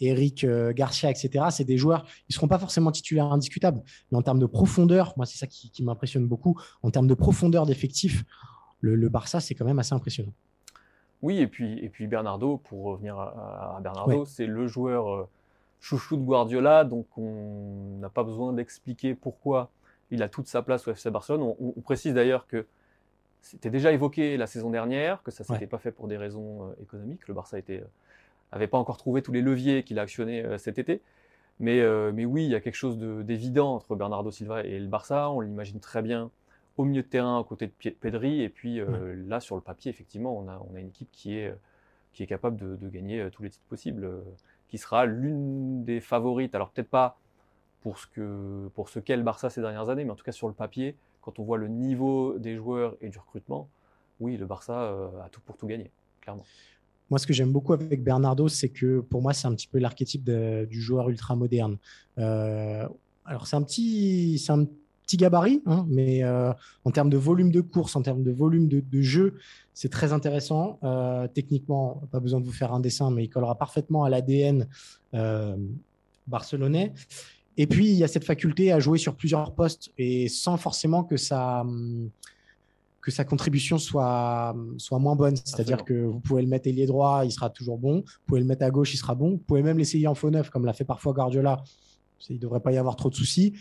Eric 0.00 0.46
Garcia, 0.74 1.10
etc. 1.10 1.46
C'est 1.50 1.64
des 1.64 1.78
joueurs, 1.78 2.04
ils 2.28 2.32
ne 2.32 2.34
seront 2.34 2.48
pas 2.48 2.58
forcément 2.58 2.92
titulaires 2.92 3.32
indiscutables, 3.32 3.82
mais 4.12 4.18
en 4.18 4.22
termes 4.22 4.38
de 4.38 4.46
profondeur, 4.46 5.14
moi 5.16 5.26
c'est 5.26 5.38
ça 5.38 5.46
qui, 5.46 5.82
m'impressionne 5.82 6.26
beaucoup, 6.26 6.60
en 6.82 6.90
termes 6.90 7.08
de 7.08 7.14
profondeur 7.14 7.66
d'effectif, 7.66 8.24
le 8.80 9.08
Barça 9.08 9.40
c'est 9.40 9.54
quand 9.54 9.64
même 9.64 9.80
assez 9.80 9.94
impressionnant. 9.94 10.34
Oui, 11.22 11.40
et 11.40 11.46
puis, 11.46 11.78
et 11.84 11.88
puis 11.88 12.06
Bernardo, 12.06 12.58
pour 12.58 12.84
revenir 12.84 13.18
à, 13.18 13.78
Bernardo, 13.82 14.24
c'est 14.24 14.46
le 14.46 14.66
joueur 14.68 15.12
euh, 15.12 15.28
chouchou 15.80 16.16
de 16.16 16.22
Guardiola, 16.22 16.84
donc 16.84 17.06
on 17.16 17.98
n'a 18.00 18.08
pas 18.08 18.22
besoin 18.22 18.52
d'expliquer 18.52 19.14
pourquoi 19.14 19.70
il 20.10 20.22
a 20.22 20.28
toute 20.28 20.46
sa 20.46 20.62
place 20.62 20.86
au 20.86 20.92
FC 20.92 21.10
Barcelone. 21.10 21.54
On, 21.60 21.80
précise 21.80 22.14
d'ailleurs 22.14 22.46
que 22.46 22.66
c'était 23.42 23.70
déjà 23.70 23.92
évoqué 23.92 24.36
la 24.36 24.46
saison 24.46 24.70
dernière, 24.70 25.22
que 25.22 25.30
ça 25.30 25.44
ne 25.44 25.54
s'était 25.54 25.66
pas 25.66 25.78
fait 25.78 25.90
pour 25.90 26.06
des 26.06 26.16
raisons 26.16 26.68
euh, 26.68 26.82
économiques. 26.82 27.26
Le 27.26 27.34
Barça 27.34 27.58
n'avait 28.52 28.66
pas 28.68 28.78
encore 28.78 28.96
trouvé 28.96 29.20
tous 29.20 29.32
les 29.32 29.42
leviers 29.42 29.82
qu'il 29.82 29.98
a 29.98 30.02
actionnés 30.02 30.44
euh, 30.44 30.56
cet 30.56 30.78
été. 30.78 31.02
Mais, 31.60 31.82
mais 32.12 32.24
oui, 32.24 32.44
il 32.44 32.50
y 32.50 32.54
a 32.54 32.60
quelque 32.60 32.76
chose 32.76 32.96
d'évident 32.98 33.74
entre 33.74 33.96
Bernardo 33.96 34.30
Silva 34.30 34.62
et 34.62 34.78
le 34.78 34.86
Barça. 34.86 35.28
On 35.28 35.40
l'imagine 35.40 35.80
très 35.80 36.02
bien 36.02 36.30
au 36.78 36.84
milieu 36.84 37.02
de 37.02 37.08
terrain, 37.08 37.38
à 37.38 37.44
côté 37.44 37.66
de 37.66 37.90
Pedri. 37.90 38.40
Et 38.40 38.48
puis 38.48 38.80
euh, 38.80 39.14
là, 39.26 39.40
sur 39.40 39.56
le 39.56 39.60
papier, 39.60 39.90
effectivement, 39.90 40.38
on 40.38 40.48
a, 40.48 40.64
on 40.70 40.74
a 40.74 40.80
une 40.80 40.88
équipe 40.88 41.10
qui 41.12 41.36
est, 41.36 41.54
qui 42.12 42.22
est 42.22 42.26
capable 42.26 42.56
de, 42.56 42.88
gagner 42.88 43.20
euh, 43.20 43.30
tous 43.30 43.42
les 43.42 43.50
titres 43.50 43.66
possibles, 43.68 44.04
euh, 44.04 44.22
qui 44.68 44.78
sera 44.78 45.04
l'une 45.04 45.84
des 45.84 46.00
favorites. 46.00 46.54
Alors 46.54 46.70
peut-être 46.70 46.88
pas 46.88 47.18
pour 47.82 47.98
ce 47.98 48.06
que 48.06 48.68
pour 48.74 48.88
ce 48.88 49.00
qu'est 49.00 49.16
le 49.16 49.22
Barça 49.22 49.50
ces 49.50 49.60
dernières 49.60 49.88
années, 49.90 50.04
mais 50.04 50.10
en 50.10 50.16
tout 50.16 50.24
cas 50.24 50.32
sur 50.32 50.48
le 50.48 50.54
papier, 50.54 50.96
quand 51.20 51.38
on 51.38 51.44
voit 51.44 51.58
le 51.58 51.68
niveau 51.68 52.38
des 52.38 52.56
joueurs 52.56 52.96
et 53.00 53.08
du 53.08 53.18
recrutement, 53.18 53.68
oui, 54.20 54.36
le 54.36 54.46
Barça 54.46 54.90
a 55.24 55.28
tout 55.30 55.40
pour 55.40 55.56
tout 55.56 55.66
gagner, 55.66 55.90
clairement. 56.20 56.44
Moi, 57.10 57.18
ce 57.18 57.26
que 57.26 57.32
j'aime 57.32 57.52
beaucoup 57.52 57.72
avec 57.72 58.02
Bernardo, 58.02 58.48
c'est 58.48 58.68
que 58.68 59.00
pour 59.00 59.22
moi, 59.22 59.32
c'est 59.32 59.46
un 59.46 59.54
petit 59.54 59.68
peu 59.68 59.78
l'archétype 59.78 60.24
du 60.24 60.80
joueur 60.80 61.08
ultra 61.08 61.36
moderne. 61.36 61.78
alors, 62.16 63.46
c'est 63.46 63.56
un 63.56 63.62
petit, 63.62 64.38
c'est 64.38 64.52
un 64.52 64.66
petit 65.08 65.16
gabarit, 65.16 65.62
hein, 65.64 65.86
mais 65.88 66.22
euh, 66.22 66.52
en 66.84 66.90
termes 66.90 67.08
de 67.08 67.16
volume 67.16 67.50
de 67.50 67.62
course, 67.62 67.96
en 67.96 68.02
termes 68.02 68.22
de 68.22 68.30
volume 68.30 68.68
de, 68.68 69.00
jeu, 69.00 69.38
c'est 69.72 69.88
très 69.88 70.12
intéressant. 70.12 70.78
Euh, 70.82 71.26
techniquement, 71.28 72.02
pas 72.10 72.20
besoin 72.20 72.40
de 72.40 72.44
vous 72.44 72.52
faire 72.52 72.74
un 72.74 72.80
dessin, 72.80 73.10
mais 73.10 73.24
il 73.24 73.30
collera 73.30 73.54
parfaitement 73.54 74.04
à 74.04 74.10
l'ADN 74.10 74.68
euh, 75.14 75.56
barcelonais. 76.26 76.92
Et 77.56 77.66
puis, 77.66 77.88
il 77.88 77.94
y 77.94 78.04
a 78.04 78.08
cette 78.08 78.24
faculté 78.24 78.70
à 78.70 78.80
jouer 78.80 78.98
sur 78.98 79.16
plusieurs 79.16 79.54
postes 79.54 79.90
et 79.96 80.28
sans 80.28 80.58
forcément 80.58 81.04
que 81.04 81.16
ça 81.16 81.64
que 83.00 83.10
sa 83.10 83.24
contribution 83.24 83.78
soit, 83.78 84.54
soit 84.76 84.98
moins 84.98 85.16
bonne. 85.16 85.36
C'est-à-dire 85.36 85.84
que 85.84 85.94
vous 85.94 86.20
pouvez 86.20 86.42
le 86.42 86.48
mettre 86.48 86.68
ailier 86.68 86.84
droit, 86.84 87.24
il 87.24 87.32
sera 87.32 87.48
toujours 87.48 87.78
bon. 87.78 88.00
Vous 88.00 88.26
pouvez 88.26 88.40
le 88.40 88.46
mettre 88.46 88.64
à 88.64 88.70
gauche, 88.70 88.92
il 88.92 88.98
sera 88.98 89.14
bon. 89.14 89.30
Vous 89.30 89.38
pouvez 89.38 89.62
même 89.62 89.78
l'essayer 89.78 90.06
en 90.06 90.14
faux 90.14 90.30
neuf, 90.30 90.50
comme 90.50 90.66
l'a 90.66 90.74
fait 90.74 90.84
parfois 90.84 91.14
Guardiola. 91.14 91.62
Il 92.28 92.36
ne 92.36 92.40
devrait 92.40 92.60
pas 92.60 92.72
y 92.72 92.76
avoir 92.76 92.96
trop 92.96 93.08
de 93.08 93.14
soucis. 93.14 93.54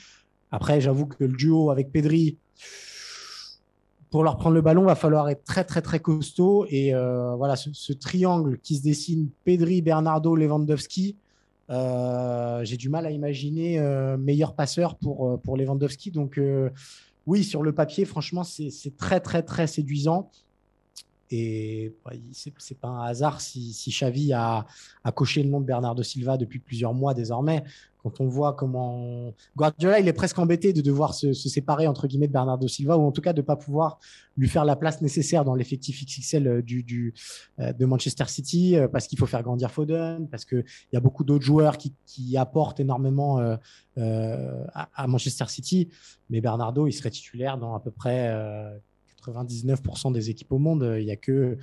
Après, 0.51 0.79
j'avoue 0.81 1.05
que 1.05 1.23
le 1.23 1.36
duo 1.36 1.71
avec 1.71 1.91
Pedri, 1.91 2.38
pour 4.10 4.23
leur 4.23 4.38
prendre 4.38 4.55
le 4.55 4.62
ballon, 4.62 4.86
va 4.86 4.95
falloir 4.95 5.29
être 5.29 5.43
très, 5.43 5.63
très, 5.63 5.81
très 5.81 5.99
costaud. 5.99 6.65
Et 6.69 6.93
euh, 6.93 7.36
voilà, 7.36 7.55
ce, 7.55 7.93
triangle 7.93 8.57
qui 8.60 8.77
se 8.77 8.83
dessine, 8.83 9.29
Pedri, 9.43 9.81
Bernardo, 9.81 10.36
Lewandowski, 10.36 11.17
euh, 11.69 12.63
j'ai 12.63 12.77
du 12.77 12.88
mal 12.88 13.05
à 13.05 13.12
imaginer 13.12 13.79
euh, 13.79 14.17
meilleur 14.17 14.55
passeur 14.55 14.95
pour, 14.95 15.39
pour 15.41 15.57
Lewandowski. 15.57 16.12
Donc, 16.12 16.39
oui, 17.25 17.43
sur 17.43 17.63
le 17.63 17.73
papier, 17.73 18.05
franchement, 18.05 18.43
c'est 18.43 18.95
très, 18.97 19.19
très, 19.19 19.43
très 19.43 19.67
séduisant. 19.67 20.29
Et 21.29 21.93
bah, 22.05 22.12
ce 22.31 22.49
n'est 22.49 22.77
pas 22.79 22.88
un 22.88 23.03
hasard 23.03 23.41
si, 23.41 23.73
si 23.73 23.91
Xavi 23.91 24.31
a, 24.31 24.65
a, 25.03 25.12
coché 25.12 25.43
le 25.43 25.49
nom 25.49 25.60
de 25.60 25.65
Bernardo 25.65 26.01
Silva 26.01 26.38
depuis 26.38 26.60
plusieurs 26.60 26.93
mois 26.93 27.13
désormais. 27.13 27.65
On 28.20 28.28
voit 28.28 28.54
comment 28.54 29.34
Guardiola, 29.56 30.00
il 30.00 30.08
est 30.08 30.13
presque 30.13 30.38
embêté 30.39 30.74
de 30.74 30.82
devoir 30.82 31.13
se, 31.13 31.34
séparer 31.34 31.88
entre 31.88 32.08
guillemets 32.08 32.28
de 32.28 32.34
Bernardo 32.34 32.67
Silva 32.67 32.98
ou 32.98 33.06
en 33.06 33.12
tout 33.12 33.22
cas 33.22 33.34
de 33.34 33.41
pas 33.41 33.56
pouvoir 33.56 34.00
lui 34.38 34.48
faire 34.48 34.65
la 34.65 34.76
place 34.76 35.02
nécessaire 35.02 35.43
dans 35.43 35.56
l'effectif 35.56 36.04
XXL 36.06 36.48
euh, 36.48 36.62
du, 36.62 36.84
du, 36.84 37.13
euh, 37.60 37.74
de 37.74 37.86
Manchester 37.86 38.26
City 38.28 38.76
euh, 38.76 38.88
parce 38.88 39.08
qu'il 39.08 39.17
faut 39.17 39.26
faire 39.26 39.43
grandir 39.43 39.72
Foden, 39.72 40.28
parce 40.30 40.46
qu'il 40.46 40.63
y 40.93 40.98
a 40.98 41.00
beaucoup 41.00 41.24
d'autres 41.24 41.46
joueurs 41.46 41.78
qui, 41.78 41.93
qui, 42.06 42.38
apportent 42.38 42.80
énormément 42.80 43.39
à, 43.39 43.60
à, 43.96 45.08
Manchester 45.08 45.46
City. 45.48 45.89
Mais 46.30 46.41
Bernardo, 46.41 46.88
il 46.88 46.93
serait 46.93 47.10
titulaire 47.10 47.58
dans 47.58 47.74
à 47.74 47.80
peu 47.80 47.89
près 47.89 48.32
99% 49.32 50.12
des 50.12 50.30
équipes 50.30 50.52
au 50.52 50.58
monde. 50.58 50.96
Il 51.00 51.06
n'y 51.06 51.12
a 51.12 51.16
que 51.16 51.58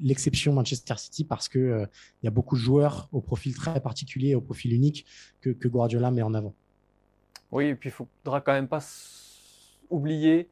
l'exception 0.00 0.52
Manchester 0.52 0.94
City 0.96 1.24
parce 1.24 1.48
qu'il 1.48 1.60
euh, 1.60 1.86
y 2.22 2.28
a 2.28 2.30
beaucoup 2.30 2.56
de 2.56 2.60
joueurs 2.60 3.08
au 3.12 3.20
profil 3.20 3.54
très 3.54 3.80
particulier, 3.80 4.34
au 4.34 4.40
profil 4.40 4.72
unique 4.72 5.06
que, 5.40 5.68
Guardiola 5.68 6.10
met 6.10 6.22
en 6.22 6.34
avant. 6.34 6.54
Oui, 7.52 7.66
et 7.66 7.74
puis 7.74 7.90
il 7.90 7.92
ne 7.92 8.06
faudra 8.24 8.40
quand 8.40 8.52
même 8.52 8.68
pas 8.68 8.84
oublier 9.88 10.48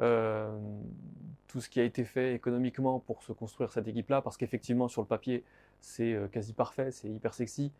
euh, 0.00 0.58
tout 1.46 1.60
ce 1.60 1.68
qui 1.68 1.80
a 1.80 1.84
été 1.84 2.04
fait 2.04 2.34
économiquement 2.34 3.00
pour 3.00 3.22
se 3.22 3.32
construire 3.32 3.72
cette 3.72 3.88
équipe-là, 3.88 4.22
parce 4.22 4.36
qu'effectivement, 4.36 4.88
sur 4.88 5.02
le 5.02 5.06
papier, 5.06 5.44
c'est 5.80 6.12
euh, 6.12 6.28
quasi 6.28 6.52
parfait, 6.52 6.90
c'est 6.90 7.08
hyper 7.08 7.34
sexy. 7.34 7.72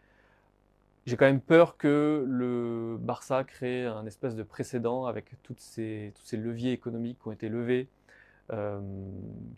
J'ai 1.07 1.16
quand 1.16 1.27
même 1.27 1.40
peur 1.40 1.77
que 1.77 2.25
le 2.29 2.99
Barça 3.01 3.43
crée 3.45 3.87
un 3.87 4.05
espèce 4.07 4.37
de 4.37 4.43
précédent 4.43 5.07
avec 5.07 5.31
tous 5.43 5.57
ces 5.59 6.12
leviers 6.33 6.73
économiques 6.73 7.19
qui 7.23 7.29
ont 7.29 7.33
été 7.33 7.49
levés, 7.49 7.88
euh, 8.52 8.80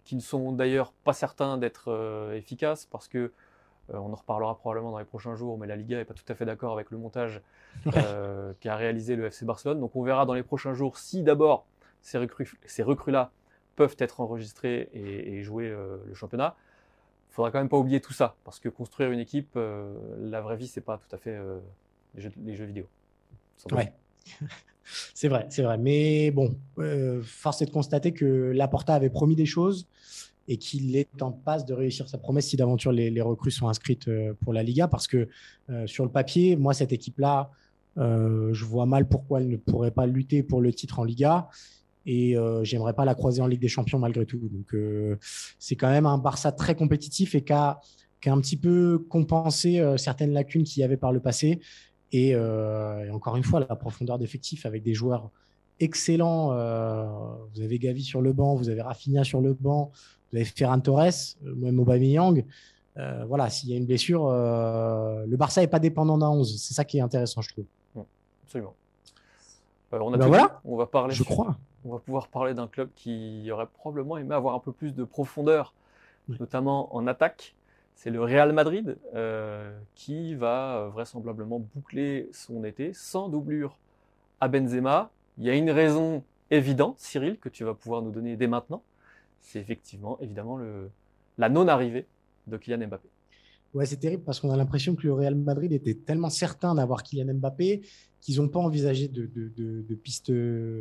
qui 0.04 0.16
ne 0.16 0.20
sont 0.20 0.52
d'ailleurs 0.52 0.92
pas 0.92 1.14
certains 1.14 1.56
d'être 1.56 1.90
euh, 1.90 2.34
efficaces 2.34 2.84
parce 2.84 3.08
que 3.08 3.18
euh, 3.18 3.96
on 3.96 4.12
en 4.12 4.16
reparlera 4.16 4.58
probablement 4.58 4.90
dans 4.90 4.98
les 4.98 5.04
prochains 5.06 5.34
jours, 5.34 5.56
mais 5.56 5.66
la 5.66 5.76
Liga 5.76 5.96
n'est 5.96 6.04
pas 6.04 6.12
tout 6.14 6.24
à 6.28 6.34
fait 6.34 6.44
d'accord 6.44 6.74
avec 6.74 6.90
le 6.90 6.98
montage 6.98 7.40
qu'a 8.60 8.76
réalisé 8.76 9.16
le 9.16 9.26
FC 9.26 9.46
Barcelone. 9.46 9.80
Donc 9.80 9.96
on 9.96 10.02
verra 10.02 10.26
dans 10.26 10.34
les 10.34 10.42
prochains 10.42 10.74
jours 10.74 10.98
si 10.98 11.22
d'abord 11.22 11.66
ces 12.02 12.18
recrues-là 12.82 13.30
peuvent 13.76 13.96
être 13.98 14.20
enregistrés 14.20 14.90
et, 14.92 15.42
jouer 15.42 15.70
le 15.70 16.14
championnat. 16.14 16.56
Il 17.30 17.34
faudra 17.34 17.50
quand 17.50 17.58
même 17.58 17.68
pas 17.68 17.78
oublier 17.78 18.00
tout 18.00 18.12
ça, 18.12 18.34
parce 18.44 18.58
que 18.58 18.68
construire 18.68 19.10
une 19.12 19.20
équipe, 19.20 19.56
la 20.18 20.40
vraie 20.40 20.56
vie, 20.56 20.66
c'est 20.66 20.80
pas 20.80 20.98
tout 20.98 21.14
à 21.14 21.18
fait 21.18 21.38
les 22.16 22.54
jeux, 22.56 22.64
vidéo. 22.64 22.86
Ouais. 23.70 23.92
C'est 25.14 25.28
vrai, 25.28 25.46
c'est 25.50 25.62
vrai. 25.62 25.78
Mais 25.78 26.30
bon, 26.30 26.56
euh, 26.78 27.22
force 27.22 27.62
est 27.62 27.66
de 27.66 27.70
constater 27.70 28.12
que 28.12 28.52
Laporta 28.54 28.94
avait 28.94 29.10
promis 29.10 29.36
des 29.36 29.46
choses 29.46 29.86
et 30.48 30.56
qu'il 30.56 30.96
est 30.96 31.22
en 31.22 31.30
passe 31.30 31.64
de 31.64 31.72
réussir 31.72 32.08
sa 32.08 32.18
promesse 32.18 32.48
si 32.48 32.56
d'aventure 32.56 32.92
les, 32.92 33.20
recrues 33.20 33.52
sont 33.52 33.68
inscrites 33.68 34.08
euh, 34.08 34.34
pour 34.42 34.52
la 34.52 34.62
Liga. 34.62 34.88
Parce 34.88 35.06
que 35.06 35.28
euh, 35.70 35.86
sur 35.86 36.04
le 36.04 36.10
papier, 36.10 36.56
moi, 36.56 36.74
cette 36.74 36.92
équipe-là, 36.92 37.50
je 37.96 38.64
vois 38.64 38.86
mal 38.86 39.06
pourquoi 39.06 39.40
elle 39.40 39.50
ne 39.50 39.56
pourrait 39.58 39.90
pas 39.90 40.06
lutter 40.06 40.42
pour 40.42 40.62
le 40.62 40.72
titre 40.72 40.98
en 40.98 41.04
Liga. 41.04 41.48
Et 42.06 42.36
j'aimerais 42.62 42.94
pas 42.94 43.04
la 43.04 43.14
croiser 43.14 43.42
en 43.42 43.46
Ligue 43.46 43.60
des 43.60 43.68
Champions 43.68 43.98
malgré 43.98 44.24
tout. 44.24 44.40
Donc 44.50 44.74
c'est 45.58 45.76
quand 45.76 45.90
même 45.90 46.06
un 46.06 46.16
Barça 46.16 46.52
très 46.52 46.74
compétitif 46.74 47.34
et 47.34 47.44
qui 47.44 47.52
a, 47.52 47.80
un 48.24 48.40
petit 48.40 48.56
peu 48.56 48.98
compensé 49.10 49.84
certaines 49.98 50.32
lacunes 50.32 50.64
qu'il 50.64 50.80
y 50.80 50.84
avait 50.84 50.96
par 50.96 51.12
le 51.12 51.20
passé. 51.20 51.60
Euh, 52.14 53.04
et, 53.04 53.10
encore 53.10 53.36
une 53.36 53.42
fois, 53.42 53.60
la 53.60 53.76
profondeur 53.76 54.18
d'effectif 54.18 54.66
avec 54.66 54.82
des 54.82 54.94
joueurs 54.94 55.30
excellents. 55.80 56.52
Euh, 56.52 57.04
vous 57.54 57.62
avez 57.62 57.78
Gavi 57.78 58.02
sur 58.02 58.22
le 58.22 58.32
banc, 58.32 58.54
vous 58.54 58.68
avez 58.68 58.82
Rafinha 58.82 59.24
sur 59.24 59.40
le 59.40 59.52
banc, 59.54 59.90
vous 60.30 60.36
avez 60.36 60.44
Ferran 60.44 60.80
Torres, 60.80 61.36
euh, 61.44 61.54
même 61.56 61.78
Aubameyang. 61.78 62.44
Euh, 62.98 63.24
voilà, 63.26 63.48
s'il 63.48 63.70
y 63.70 63.74
a 63.74 63.76
une 63.76 63.86
blessure, 63.86 64.28
le 64.30 65.36
Barça 65.36 65.60
n'est 65.60 65.66
pas 65.66 65.78
dépendant 65.78 66.18
d'un 66.18 66.28
11. 66.28 66.60
C'est 66.60 66.74
ça 66.74 66.84
qui 66.84 66.98
est 66.98 67.00
intéressant, 67.00 67.40
je 67.40 67.48
trouve. 67.50 67.64
Absolument. 68.44 68.74
on, 69.92 70.12
a 70.12 70.16
ben 70.18 70.26
voilà, 70.26 70.60
on 70.64 70.76
va 70.76 70.86
parler. 70.86 71.14
Je 71.14 71.22
crois. 71.22 71.56
On 71.84 71.92
va 71.92 71.98
pouvoir 71.98 72.28
parler 72.28 72.54
d'un 72.54 72.68
club 72.68 72.90
qui 72.94 73.48
aurait 73.50 73.66
probablement 73.66 74.18
aimé 74.18 74.34
avoir 74.34 74.54
un 74.54 74.60
peu 74.60 74.72
plus 74.72 74.92
de 74.92 75.04
profondeur, 75.04 75.72
notamment 76.28 76.94
en 76.94 77.06
attaque 77.06 77.54
c'est 78.02 78.10
le 78.10 78.20
Real 78.20 78.52
Madrid 78.52 78.98
euh, 79.14 79.78
qui 79.94 80.34
va 80.34 80.78
euh, 80.78 80.88
vraisemblablement 80.88 81.60
boucler 81.60 82.28
son 82.32 82.64
été 82.64 82.92
sans 82.94 83.28
doublure 83.28 83.78
à 84.40 84.48
Benzema. 84.48 85.12
Il 85.38 85.44
y 85.44 85.50
a 85.50 85.54
une 85.54 85.70
raison 85.70 86.24
évidente, 86.50 86.98
Cyril, 86.98 87.38
que 87.38 87.48
tu 87.48 87.62
vas 87.62 87.74
pouvoir 87.74 88.02
nous 88.02 88.10
donner 88.10 88.34
dès 88.34 88.48
maintenant. 88.48 88.82
C'est 89.38 89.60
effectivement, 89.60 90.18
évidemment, 90.20 90.58
la 91.38 91.48
non-arrivée 91.48 92.08
de 92.48 92.56
Kylian 92.56 92.88
Mbappé. 92.88 93.11
Ouais, 93.74 93.86
c'est 93.86 93.96
terrible 93.96 94.22
parce 94.22 94.38
qu'on 94.38 94.50
a 94.50 94.56
l'impression 94.56 94.94
que 94.94 95.02
le 95.02 95.14
Real 95.14 95.34
Madrid 95.34 95.72
était 95.72 95.94
tellement 95.94 96.28
certain 96.28 96.74
d'avoir 96.74 97.02
Kylian 97.02 97.34
Mbappé 97.34 97.82
qu'ils 98.22 98.40
n'ont 98.40 98.48
pas 98.48 98.60
envisagé 98.60 99.08
de, 99.08 99.28
de, 99.34 99.94
pistes 99.96 100.32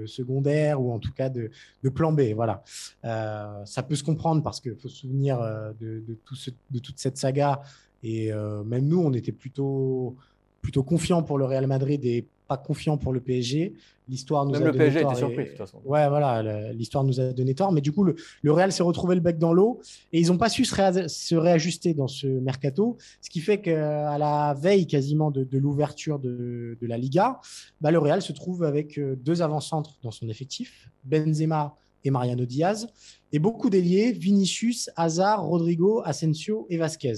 secondaires 0.06 0.80
ou 0.80 0.92
en 0.92 1.00
tout 1.00 1.12
cas 1.12 1.30
de, 1.30 1.50
plan 1.90 2.14
B. 2.14 2.34
Voilà. 2.36 2.64
Euh, 3.04 3.66
ça 3.66 3.82
peut 3.82 3.96
se 3.96 4.04
comprendre 4.04 4.44
parce 4.44 4.62
qu'il 4.62 4.76
faut 4.76 4.88
se 4.88 4.98
souvenir 4.98 5.42
euh, 5.42 5.72
de, 5.80 6.18
tout 6.24 6.36
de 6.70 6.80
toute 6.80 7.00
cette 7.00 7.18
saga. 7.18 7.62
Et 8.04 8.32
euh, 8.32 8.64
même 8.64 8.88
nous, 8.88 9.02
on 9.02 9.12
était 9.14 9.32
plutôt, 9.32 10.16
plutôt 10.62 10.84
confiants 10.84 11.24
pour 11.24 11.38
le 11.38 11.46
Real 11.46 11.66
Madrid 11.66 12.06
et 12.06 12.28
pas 12.52 12.58
confiant 12.58 12.98
pour 12.98 13.14
le 13.14 13.22
PSG. 13.22 13.76
L'histoire 14.10 14.46
nous 14.46 14.52
Même 14.52 14.64
a 14.64 14.66
le 14.66 14.72
PSG 14.74 15.00
était 15.00 15.16
surpris, 15.16 15.46
de 15.46 15.50
toute 15.52 15.58
façon. 15.58 15.80
Ouais, 15.86 16.10
voilà, 16.10 16.74
l'histoire 16.74 17.06
nous 17.06 17.22
a 17.22 17.32
donné 17.32 17.56
tort. 17.56 17.72
Mais 17.72 17.80
du 17.80 17.94
coup, 17.94 18.04
le, 18.04 18.16
Real 18.52 18.74
s'est 18.74 18.84
retrouvé 18.84 19.16
le 19.16 19.22
bec 19.22 19.38
dans 19.38 19.54
l'eau 19.54 19.80
et 20.12 20.20
ils 20.20 20.28
n'ont 20.28 20.38
pas 20.38 20.50
su 20.50 20.66
se, 20.66 21.36
réajuster 21.36 21.94
dans 21.94 22.10
ce 22.10 22.28
mercato. 22.28 22.98
Ce 23.22 23.30
qui 23.30 23.40
fait 23.40 23.62
qu'à 23.62 24.18
la 24.18 24.54
veille 24.54 24.86
quasiment 24.86 25.32
de, 25.32 25.48
l'ouverture 25.58 26.20
de, 26.20 26.78
la 26.82 26.98
Liga, 26.98 27.40
bah, 27.80 27.92
le 27.92 28.00
Real 28.00 28.22
se 28.22 28.34
trouve 28.34 28.66
avec 28.66 29.00
euh, 29.00 29.16
deux 29.16 29.42
avant-centres 29.42 29.98
dans 30.04 30.12
son 30.12 30.28
effectif, 30.28 30.90
Benzema 31.06 31.78
et 32.04 32.12
Mariano 32.12 32.46
Diaz, 32.46 32.88
et 33.32 33.40
beaucoup 33.40 33.70
d'ailiers, 33.70 34.12
Vinicius, 34.12 34.90
Hazard, 34.98 35.46
Rodrigo, 35.46 36.02
Asensio 36.04 36.68
et 36.70 36.76
Vasquez 36.76 37.14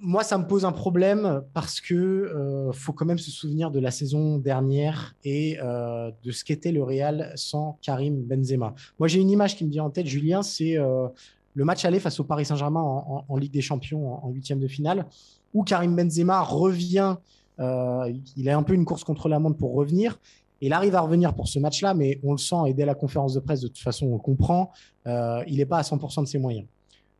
moi, 0.00 0.24
ça 0.24 0.38
me 0.38 0.46
pose 0.46 0.64
un 0.64 0.72
problème 0.72 1.42
parce 1.52 1.80
que 1.80 1.94
euh, 1.94 2.72
faut 2.72 2.92
quand 2.92 3.04
même 3.04 3.18
se 3.18 3.30
souvenir 3.30 3.70
de 3.70 3.78
la 3.78 3.90
saison 3.90 4.38
dernière 4.38 5.14
et 5.24 5.58
euh, 5.60 6.10
de 6.24 6.32
ce 6.32 6.44
qu'était 6.44 6.72
le 6.72 6.82
Real 6.82 7.32
sans 7.36 7.78
Karim 7.82 8.22
Benzema. 8.22 8.74
Moi, 8.98 9.08
j'ai 9.08 9.20
une 9.20 9.30
image 9.30 9.56
qui 9.56 9.64
me 9.64 9.70
vient 9.70 9.84
en 9.84 9.90
tête, 9.90 10.06
Julien, 10.06 10.42
c'est 10.42 10.78
euh, 10.78 11.06
le 11.54 11.64
match 11.64 11.84
aller 11.84 12.00
face 12.00 12.18
au 12.20 12.24
Paris 12.24 12.44
Saint-Germain 12.44 12.80
en, 12.80 13.36
Ligue 13.36 13.52
des 13.52 13.60
Champions 13.60 14.24
en 14.24 14.30
huitième 14.30 14.60
de 14.60 14.68
finale, 14.68 15.06
où 15.52 15.62
Karim 15.62 15.94
Benzema 15.94 16.40
revient. 16.42 17.16
il 17.58 18.48
a 18.48 18.56
un 18.56 18.62
peu 18.62 18.74
une 18.74 18.84
course 18.84 19.04
contre 19.04 19.28
la 19.28 19.38
montre 19.38 19.58
pour 19.58 19.74
revenir. 19.74 20.18
Il 20.60 20.72
arrive 20.72 20.94
à 20.94 21.00
revenir 21.00 21.34
pour 21.34 21.48
ce 21.48 21.58
match-là, 21.58 21.94
mais 21.94 22.20
on 22.22 22.32
le 22.32 22.38
sent 22.38 22.56
et 22.68 22.74
dès 22.74 22.84
la 22.84 22.94
conférence 22.94 23.34
de 23.34 23.40
presse, 23.40 23.60
de 23.60 23.68
toute 23.68 23.78
façon, 23.78 24.06
on 24.06 24.18
comprend, 24.18 24.70
il 25.06 25.56
n'est 25.56 25.66
pas 25.66 25.78
à 25.78 25.82
100% 25.82 26.22
de 26.22 26.26
ses 26.26 26.38
moyens. 26.38 26.66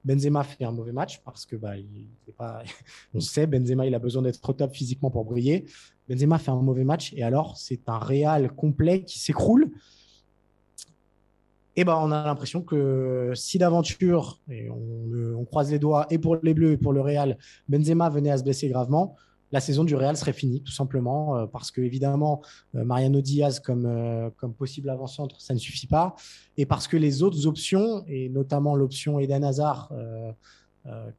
Benzema 0.05 0.43
fait 0.45 0.65
un 0.65 0.73
mauvais 0.73 0.93
match 0.93 1.21
parce 1.25 1.45
que 1.45 1.57
bah, 1.57 1.77
il 1.77 2.09
pas, 2.37 2.63
on 3.15 3.21
sait, 3.21 3.47
Benzema 3.47 3.87
il 3.87 3.95
a 3.95 3.99
besoin 3.99 4.23
d'être 4.23 4.41
trop 4.41 4.53
top 4.53 4.75
physiquement 4.75 5.11
pour 5.11 5.25
briller. 5.25 5.67
Benzema 6.09 6.39
fait 6.39 6.51
un 6.51 6.63
mauvais 6.63 6.85
match 6.85 7.13
et 7.15 7.23
alors 7.23 7.57
c'est 7.57 7.89
un 7.89 7.99
Real 7.99 8.51
complet 8.53 9.05
qui 9.05 9.19
s'écroule. 9.19 9.71
Et 11.77 11.85
ben 11.85 11.97
on 12.03 12.11
a 12.11 12.25
l'impression 12.25 12.63
que 12.63 13.33
si 13.35 13.59
d'aventure, 13.59 14.41
et 14.51 14.69
on, 14.71 15.39
on, 15.39 15.45
croise 15.45 15.71
les 15.71 15.79
doigts 15.79 16.07
et 16.11 16.19
pour 16.19 16.37
les 16.43 16.53
Bleus 16.53 16.73
et 16.73 16.77
pour 16.77 16.93
le 16.93 17.01
Real, 17.01 17.39
Benzema 17.69 18.11
venait 18.11 18.31
à 18.31 18.39
se 18.39 18.43
blesser 18.43 18.69
gravement, 18.69 19.17
la 19.53 19.61
saison 19.61 19.85
du 19.85 19.95
Real 19.97 20.17
serait 20.17 20.33
finie, 20.33 20.63
tout 20.63 20.73
simplement, 20.73 21.37
euh, 21.37 21.47
parce 21.47 21.71
que 21.71 21.81
évidemment, 21.81 22.43
euh, 22.75 22.85
Mariano 22.85 23.21
Diaz 23.21 23.61
comme, 23.61 23.87
euh, 23.87 24.31
comme 24.37 24.55
possible 24.55 24.91
avant-centre, 24.91 25.41
ça 25.41 25.55
ne 25.55 25.59
suffit 25.59 25.87
pas, 25.87 26.15
et 26.57 26.67
parce 26.67 26.87
que 26.87 26.97
les 26.97 27.23
autres 27.23 27.47
options, 27.47 28.05
et 28.07 28.29
notamment 28.29 28.77
l'option 28.77 29.19
Eden 29.19 29.45
Hazard, 29.45 29.93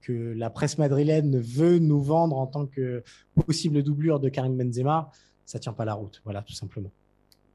que 0.02 0.34
la 0.34 0.50
presse 0.50 0.80
madrilène 0.80 1.40
veut 1.40 1.78
nous 1.78 2.02
vendre 2.02 2.38
en 2.38 2.48
tant 2.48 2.66
que 2.66 3.04
possible 3.46 3.84
doublure 3.84 4.20
de 4.20 4.28
Karim 4.28 4.58
Benzema, 4.58 5.12
ça 5.46 5.60
tient 5.60 5.74
pas 5.74 5.86
la 5.86 5.94
route, 5.94 6.22
voilà, 6.24 6.42
tout 6.42 6.54
simplement. 6.54 6.90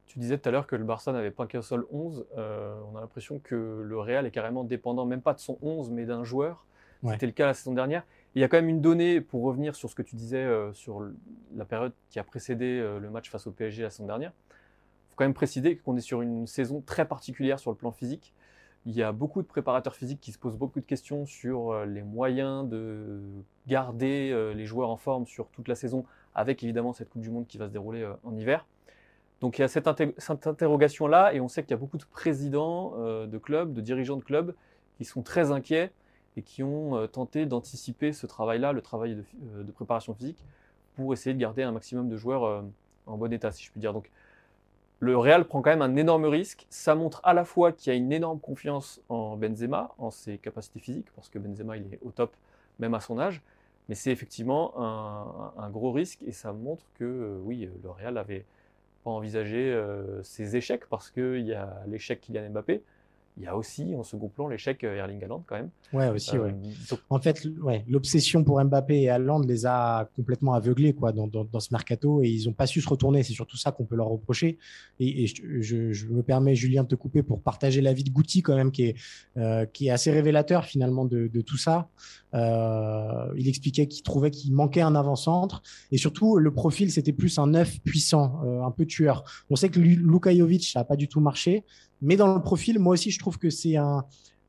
Tu 0.06 0.20
disais 0.20 0.38
tout 0.38 0.48
à 0.48 0.52
l'heure 0.52 0.66
que 0.66 0.76
le 0.76 0.84
Barça 0.84 1.12
n'avait 1.12 1.32
pas 1.32 1.46
qu'un 1.46 1.62
seul 1.62 1.84
11. 1.90 2.26
on 2.36 2.96
a 2.96 3.00
l'impression 3.00 3.40
que 3.40 3.82
le 3.84 3.98
Real 3.98 4.24
est 4.24 4.30
carrément 4.30 4.62
dépendant, 4.62 5.04
même 5.04 5.20
pas 5.20 5.34
de 5.34 5.40
son 5.40 5.58
11, 5.62 5.90
mais 5.90 6.06
d'un 6.06 6.22
joueur. 6.22 6.64
C'était 7.10 7.26
le 7.26 7.32
cas 7.32 7.46
la 7.46 7.54
saison 7.54 7.74
dernière. 7.74 8.04
Il 8.37 8.40
y 8.40 8.44
a 8.44 8.49
quand 8.49 8.59
même 8.59 8.68
une 8.68 8.83
donnée, 8.83 9.22
pour 9.22 9.44
revenir 9.44 9.75
sur 9.75 9.88
ce 9.88 9.94
que 9.94 10.03
tu 10.03 10.14
disais 10.14 10.44
euh, 10.44 10.70
sur 10.75 11.09
la 11.55 11.64
période 11.64 11.94
qui 12.11 12.18
a 12.18 12.22
précédé 12.22 12.66
euh, 12.66 13.01
le 13.01 13.09
match 13.09 13.31
face 13.31 13.46
au 13.46 13.51
PSG 13.51 13.83
la 13.83 13.88
saison 13.88 14.05
dernière. 14.05 14.31
Il 14.51 15.09
faut 15.09 15.14
quand 15.16 15.25
même 15.25 15.33
préciser 15.33 15.79
qu'on 15.79 15.96
est 15.96 16.03
sur 16.03 16.20
une 16.20 16.46
saison 16.46 16.83
très 16.83 17.09
particulière 17.09 17.59
sur 17.59 17.70
le 17.70 17.79
plan 17.79 17.92
physique. 17.92 18.35
Il 18.85 18.94
y 18.94 19.03
a 19.03 19.11
beaucoup 19.11 19.40
de 19.40 19.46
préparateurs 19.46 19.96
physiques 19.96 20.20
qui 20.20 20.33
se 20.33 20.38
posent 20.38 20.59
beaucoup 20.59 20.81
de 20.81 20.85
questions 20.85 21.25
sur 21.25 21.70
euh, 21.70 21.87
les 21.87 22.03
moyens 22.03 22.68
de 22.68 23.22
garder 23.66 24.53
les 24.55 24.66
joueurs 24.66 24.90
en 24.90 24.99
forme 24.99 25.27
sur 25.27 25.49
toute 25.49 25.66
la 25.66 25.75
saison, 25.75 26.05
avec 26.35 26.62
évidemment 26.62 26.92
cette 26.92 27.09
Coupe 27.09 27.22
du 27.22 27.31
Monde 27.31 27.46
qui 27.46 27.57
va 27.57 27.68
se 27.68 27.72
dérouler 27.72 28.07
en 28.22 28.37
hiver. 28.37 28.66
Donc 29.40 29.59
il 29.59 29.62
y 29.62 29.64
a 29.64 29.68
cette, 29.68 29.88
interrogation-là, 29.88 31.33
et 31.33 31.40
on 31.40 31.49
sait 31.49 31.62
qu'il 31.62 31.70
y 31.70 31.75
a 31.75 31.79
beaucoup 31.79 31.96
de 31.96 32.05
présidents 32.05 32.92
de 33.27 33.38
clubs, 33.38 33.72
de 33.72 33.81
dirigeants 33.81 34.18
de 34.18 34.22
clubs, 34.22 34.55
qui 34.99 35.05
sont 35.05 35.22
très 35.22 35.51
inquiets 35.51 35.90
et 36.37 36.42
qui 36.42 36.62
ont 36.62 37.07
tenté 37.09 37.46
d'anticiper 37.46 38.12
ce 38.12 38.27
travail-là, 38.27 38.72
le 38.72 38.83
travail 38.83 39.16
de, 39.16 39.72
préparation 39.72 40.14
physique, 40.14 40.44
pour 40.94 41.12
essayer 41.12 41.35
de 41.35 41.40
garder 41.40 41.62
un 41.62 41.72
maximum 41.72 42.09
de 42.09 42.16
joueurs 42.16 42.64
en 43.07 43.16
bon 43.16 43.33
état, 43.33 43.53
si 43.53 43.64
je 43.64 43.70
puis 43.70 43.81
dire. 43.81 43.92
Donc, 43.92 44.11
le 45.01 45.16
Real 45.16 45.44
prend 45.44 45.61
quand 45.61 45.70
même 45.70 45.83
un 45.83 45.96
énorme 45.96 46.25
risque. 46.25 46.66
Ça 46.70 46.94
montre 46.94 47.20
à 47.22 47.35
la 47.35 47.44
fois 47.44 47.72
qu'il 47.72 47.92
y 47.92 47.96
a 47.96 47.99
une 47.99 48.12
énorme 48.12 48.40
confiance 48.40 49.01
en 49.09 49.37
Benzema, 49.37 49.94
en 49.99 50.11
ses 50.11 50.38
capacités 50.38 50.81
physiques, 50.81 51.11
parce 51.14 51.29
que 51.29 51.38
Benzema 51.38 51.77
il 51.77 51.94
est 51.94 51.99
au 52.03 52.11
top 52.11 52.35
même 52.79 52.94
à 52.94 53.01
son 53.01 53.18
âge, 53.18 53.42
mais 53.88 53.94
c'est 53.94 54.11
effectivement 54.11 54.72
un, 55.59 55.70
gros 55.70 55.92
risque 55.92 56.22
et 56.27 56.33
ça 56.33 56.53
montre 56.53 56.85
que 56.94 57.05
euh, 57.05 57.38
oui, 57.44 57.68
le 57.83 57.90
Real 57.90 58.14
n'avait 58.14 58.44
pas 59.05 59.11
envisagé 59.11 59.72
euh, 59.72 60.22
ses 60.22 60.57
échecs 60.57 60.87
parce 60.88 61.11
qu'il 61.11 61.46
y 61.46 61.55
a 61.55 61.83
l'échec 61.87 62.20
Kylian 62.20 62.51
Mbappé, 62.51 62.83
il 63.38 63.44
y 63.44 63.46
a 63.46 63.57
aussi 63.57 63.94
en 63.94 64.03
second 64.03 64.29
plan 64.29 64.49
l'échec 64.49 64.83
euh, 64.83 64.96
Erling 64.96 65.22
Haaland 65.22 65.44
quand 65.46 65.57
même. 65.57 65.70
Ouais, 65.92 66.09
aussi, 66.09 66.38
ouais. 66.38 66.55
Euh, 66.92 66.96
en 67.11 67.18
fait, 67.18 67.46
ouais, 67.62 67.85
l'obsession 67.87 68.42
pour 68.42 68.62
Mbappé 68.64 69.03
et 69.03 69.11
Haaland 69.11 69.40
les 69.40 69.66
a 69.66 70.09
complètement 70.16 70.55
aveuglés 70.55 70.94
quoi, 70.94 71.12
dans, 71.12 71.27
dans, 71.27 71.61
ce 71.61 71.68
mercato 71.70 72.22
et 72.22 72.29
ils 72.29 72.46
n'ont 72.46 72.55
pas 72.55 72.66
su 72.66 72.81
se 72.81 72.88
retourner. 72.88 73.22
C'est 73.22 73.35
surtout 73.35 73.59
ça 73.59 73.72
qu'on 73.72 73.85
peut 73.85 73.94
leur 73.94 74.09
reprocher. 74.09 74.59
Et, 75.01 75.27
je, 75.27 75.92
je, 75.92 76.07
me 76.07 76.22
permets, 76.22 76.55
Julien, 76.55 76.83
de 76.83 76.88
te 76.88 76.94
couper 76.94 77.22
pour 77.22 77.42
partager 77.42 77.83
l'avis 77.83 78.05
de 78.05 78.11
Goutti 78.11 78.40
quand 78.40 78.57
même, 78.57 78.70
qui 78.70 78.85
est, 78.85 78.96
euh, 79.37 79.66
qui 79.66 79.88
est 79.88 79.90
assez 79.90 80.11
révélateur 80.11 80.64
finalement 80.64 81.05
de, 81.05 81.27
de 81.27 81.40
tout 81.42 81.59
ça. 81.59 81.88
Euh, 82.35 83.33
il 83.37 83.49
expliquait 83.49 83.87
qu'il 83.87 84.03
trouvait 84.03 84.31
qu'il 84.31 84.53
manquait 84.55 84.81
un 84.81 84.94
avant-centre 84.94 85.62
et 85.92 85.99
surtout 85.99 86.38
le 86.38 86.53
profil 86.53 86.90
c'était 86.90 87.12
plus 87.12 87.38
un 87.38 87.46
neuf 87.46 87.81
puissant, 87.81 88.40
un 88.64 88.70
peu 88.70 88.87
tueur. 88.87 89.25
On 89.51 89.57
sait 89.57 89.68
que 89.68 89.79
Luka 89.79 90.35
Jovic 90.35 90.64
ça 90.64 90.81
n'a 90.81 90.85
pas 90.85 90.96
du 90.96 91.09
tout 91.09 91.20
marché. 91.20 91.64
Mais 92.02 92.16
dans 92.16 92.35
le 92.35 92.42
profil, 92.42 92.78
moi 92.78 92.94
aussi, 92.94 93.11
je 93.11 93.18
trouve 93.18 93.38
que 93.38 93.50
c'est 93.50 93.76
un, 93.76 94.04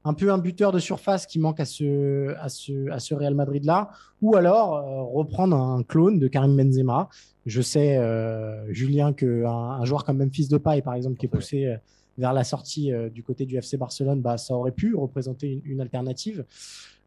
un 0.08 0.14
peu 0.14 0.32
un 0.32 0.38
buteur 0.38 0.72
de 0.72 0.80
surface 0.80 1.26
qui 1.26 1.38
manque 1.38 1.60
à 1.60 1.66
ce, 1.66 2.34
à 2.40 2.48
ce, 2.48 2.90
à 2.92 3.00
ce 3.00 3.14
Real 3.14 3.36
Madrid-là, 3.36 3.90
ou 4.22 4.36
alors 4.36 4.76
euh, 4.76 5.04
reprendre 5.04 5.56
un 5.56 5.84
clone 5.84 6.18
de 6.18 6.28
Karim 6.28 6.56
Benzema. 6.56 7.10
Je 7.46 7.62
sais, 7.62 7.98
euh, 7.98 8.72
Julien, 8.72 9.12
qu'un 9.12 9.46
un 9.46 9.86
joueur 9.86 10.06
comme 10.06 10.18
Memphis 10.18 10.48
Depay, 10.48 10.82
par 10.82 10.94
exemple, 10.94 11.18
qui 11.18 11.26
est 11.26 11.30
poussé 11.30 11.66
euh, 11.66 11.78
vers 12.18 12.34
la 12.34 12.44
sortie 12.44 12.92
du 13.14 13.22
côté 13.22 13.46
du 13.46 13.58
FC 13.58 13.78
Barcelone, 13.78 14.22
bah, 14.22 14.38
ça 14.38 14.56
aurait 14.56 14.72
pu 14.72 14.96
représenter 14.96 15.62
une, 15.66 15.82
alternative. 15.82 16.46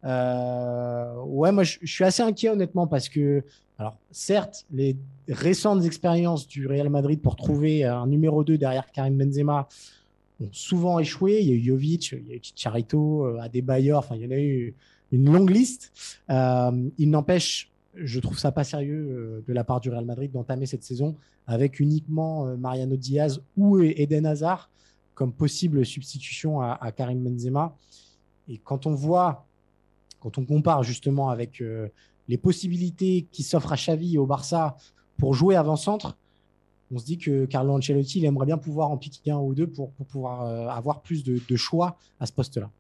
ouais, 0.05 1.53
moi, 1.53 1.65
je, 1.65 1.79
je, 1.83 1.93
suis 1.93 2.05
assez 2.05 2.23
inquiet, 2.23 2.51
honnêtement, 2.51 2.87
parce 2.87 3.09
que, 3.09 3.43
alors, 3.77 3.97
certes, 4.13 4.67
les 4.71 4.97
récentes 5.27 5.85
expériences 5.85 6.47
du 6.47 6.69
Real 6.69 6.91
Madrid 6.91 7.21
pour 7.21 7.35
trouver 7.35 7.83
un 7.83 8.07
numéro 8.07 8.45
2 8.45 8.57
derrière 8.57 8.93
Karim 8.93 9.17
Benzema, 9.17 9.67
ont 10.41 10.49
souvent 10.53 10.99
échoué. 10.99 11.41
Il 11.41 11.49
y 11.49 11.53
a 11.53 11.55
eu 11.55 11.63
Jovic, 11.63 12.13
il 12.13 12.29
y 12.29 12.33
a 12.33 12.37
eu 12.37 12.41
Chicharito, 12.43 13.27
euh, 13.27 13.41
Adebayor, 13.41 13.99
enfin, 13.99 14.17
il 14.17 14.23
y 14.23 14.27
en 14.27 14.31
a 14.31 14.39
eu 14.39 14.75
une 15.13 15.31
longue 15.31 15.51
liste. 15.51 15.93
Euh, 16.31 16.89
il 16.99 17.11
n'empêche, 17.11 17.71
je 17.95 18.21
trouve 18.21 18.39
ça 18.39 18.53
pas 18.53 18.65
sérieux 18.65 19.09
euh, 19.11 19.45
de 19.47 19.53
la 19.53 19.65
part 19.65 19.81
du 19.81 19.91
Real 19.91 20.05
Madrid 20.05 20.31
d'entamer 20.31 20.67
cette 20.67 20.85
saison 20.85 21.17
avec 21.47 21.81
uniquement 21.81 22.45
Mariano 22.57 22.97
Diaz 22.97 23.43
ou 23.57 23.81
Eden 23.81 24.25
Hazard 24.25 24.71
comme 25.15 25.33
possible 25.33 25.85
substitution 25.85 26.61
à, 26.61 26.93
Karim 26.93 27.25
Benzema. 27.25 27.77
Et 28.49 28.59
quand 28.59 28.87
on 28.87 28.95
voit, 28.95 29.47
quand 30.21 30.39
on 30.39 30.45
compare 30.45 30.85
justement 30.85 31.29
avec 31.29 31.61
les 32.29 32.39
possibilités 32.39 33.27
qui 33.33 33.43
s'offrent 33.43 33.73
à 33.73 33.77
Xavi 33.77 34.15
et 34.15 34.19
au 34.19 34.27
Barça 34.27 34.77
pour 35.19 35.35
jouer 35.35 35.57
avant-centre, 35.57 36.17
on 36.93 36.99
se 36.99 37.05
dit 37.05 37.19
que 37.19 37.45
Carlo 37.47 37.75
Ancelotti, 37.75 38.19
il 38.19 38.25
aimerait 38.25 38.47
bien 38.47 38.59
pouvoir 38.59 38.91
en 38.91 38.97
piquer 38.97 39.31
un 39.31 39.39
ou 39.39 39.55
deux 39.55 39.67
pour, 39.67 39.93
pouvoir 39.93 40.43
euh, 40.43 40.69
avoir 40.69 41.01
plus 41.01 41.23
de, 41.25 41.57
choix 41.57 41.97
à 42.19 42.27
ce 42.27 42.33
poste-là. 42.33 42.71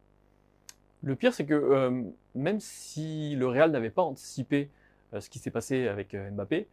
Le 1.03 1.15
pire, 1.15 1.33
c'est 1.33 1.47
que 1.47 1.55
euh, 1.55 2.03
même 2.35 2.61
si 2.61 3.35
le 3.37 3.47
Real 3.47 3.71
n'avait 3.71 3.91
pas 3.91 4.03
anticipé 4.03 4.69
euh, 5.15 5.21
ce 5.21 5.31
qui 5.31 5.39
s'est 5.39 5.51
passé 5.51 5.89
avec 5.89 6.15
Mbappé, 6.15 6.67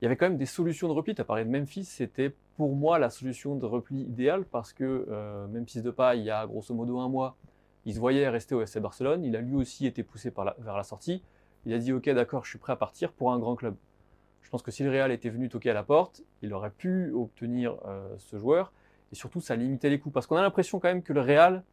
il 0.00 0.04
y 0.04 0.06
avait 0.06 0.16
quand 0.16 0.28
même 0.28 0.36
des 0.36 0.46
solutions 0.46 0.88
de 0.88 0.92
repli. 0.92 1.14
Tu 1.14 1.20
as 1.20 1.24
parlé 1.24 1.44
de 1.44 1.50
Memphis, 1.50 1.84
c'était 1.84 2.34
pour 2.56 2.74
moi 2.74 2.98
la 2.98 3.10
solution 3.10 3.56
de 3.56 3.64
repli 3.64 4.02
idéale 4.02 4.44
parce 4.44 4.72
que 4.72 5.06
Memphis 5.50 5.80
de 5.80 5.90
pas, 5.90 6.14
il 6.14 6.24
y 6.24 6.30
a 6.30 6.46
grosso 6.46 6.74
modo 6.74 6.98
un 6.98 7.08
mois, 7.08 7.36
il 7.86 7.94
se 7.94 8.00
voyait 8.00 8.28
rester 8.28 8.54
au 8.54 8.60
FC 8.60 8.80
Barcelone. 8.80 9.24
Il 9.24 9.34
a 9.36 9.40
lui 9.40 9.54
aussi 9.54 9.86
été 9.86 10.02
poussé 10.02 10.30
vers 10.58 10.76
la 10.76 10.82
sortie. 10.82 11.22
Il 11.64 11.72
a 11.72 11.78
dit 11.78 11.92
Ok, 11.92 12.10
d'accord, 12.10 12.44
je 12.44 12.50
suis 12.50 12.58
prêt 12.58 12.72
à 12.72 12.76
partir 12.76 13.12
pour 13.12 13.32
un 13.32 13.38
grand 13.38 13.54
club. 13.56 13.76
Je 14.44 14.50
pense 14.50 14.62
que 14.62 14.70
si 14.70 14.84
le 14.84 14.90
Real 14.90 15.10
était 15.10 15.30
venu 15.30 15.48
toquer 15.48 15.70
à 15.70 15.74
la 15.74 15.82
porte, 15.82 16.22
il 16.42 16.52
aurait 16.52 16.70
pu 16.70 17.10
obtenir 17.12 17.76
euh, 17.86 18.06
ce 18.18 18.38
joueur. 18.38 18.72
Et 19.10 19.14
surtout, 19.14 19.40
ça 19.40 19.56
limitait 19.56 19.88
les 19.88 19.98
coûts. 19.98 20.10
Parce 20.10 20.26
qu'on 20.26 20.36
a 20.36 20.42
l'impression 20.42 20.78
quand 20.78 20.88
même 20.88 21.02
que 21.02 21.14
le 21.14 21.22
Real 21.22 21.64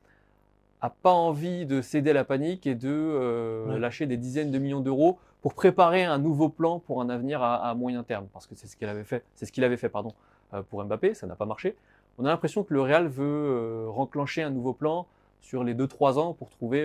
a 0.80 0.90
pas 0.90 1.12
envie 1.12 1.66
de 1.66 1.82
céder 1.82 2.12
à 2.12 2.14
la 2.14 2.24
panique 2.24 2.66
et 2.66 2.74
de 2.74 2.90
euh, 2.90 3.78
lâcher 3.78 4.08
des 4.08 4.18
dizaines 4.18 4.52
de 4.52 4.58
millions 4.58 4.80
d'euros 4.80 5.20
pour 5.42 5.54
préparer 5.54 6.06
un 6.06 6.18
nouveau 6.18 6.50
plan 6.50 6.80
pour 6.80 7.02
un 7.02 7.10
avenir 7.10 7.44
à, 7.44 7.76
moyen 7.76 8.04
terme. 8.04 8.28
Parce 8.32 8.48
que 8.48 8.56
c'est 8.56 8.68
ce 8.68 8.78
qu'il 8.78 8.88
avait 8.88 9.04
fait, 9.04 9.24
c'est 9.36 9.46
ce 9.46 9.52
qu'il 9.52 9.64
avait 9.64 9.78
fait 9.78 9.90
pardon, 9.90 10.14
euh, 10.54 10.64
pour 10.64 10.84
Mbappé, 10.84 11.14
ça 11.14 11.28
n'a 11.28 11.36
pas 11.36 11.46
marché. 11.46 11.76
On 12.18 12.26
a 12.26 12.30
l'impression 12.30 12.64
que 12.64 12.74
le 12.74 12.82
Real 12.82 13.08
veut 13.08 13.90
renclencher 13.90 14.44
un 14.44 14.50
nouveau 14.50 14.74
plan 14.74 15.08
sur 15.42 15.64
les 15.64 15.74
2-3 15.74 16.20
ans 16.20 16.34
pour 16.34 16.50
trouver 16.50 16.84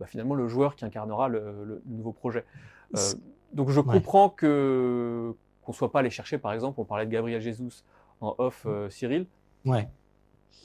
bah, 0.00 0.06
finalement 0.06 0.34
le 0.34 0.48
joueur 0.48 0.74
qui 0.74 0.84
incarnera 0.84 1.28
le 1.28 1.82
nouveau 1.86 2.12
projet. 2.12 2.44
Donc 3.54 3.70
je 3.70 3.80
comprends 3.80 4.28
que 4.28 5.34
qu'on 5.62 5.72
soit 5.72 5.90
pas 5.90 6.00
allé 6.00 6.10
chercher, 6.10 6.36
par 6.36 6.52
exemple, 6.52 6.78
on 6.80 6.84
parlait 6.84 7.06
de 7.06 7.10
Gabriel 7.10 7.40
Jesus 7.40 7.84
en 8.20 8.34
off, 8.38 8.64
euh, 8.66 8.90
Cyril. 8.90 9.26
Ouais. 9.64 9.88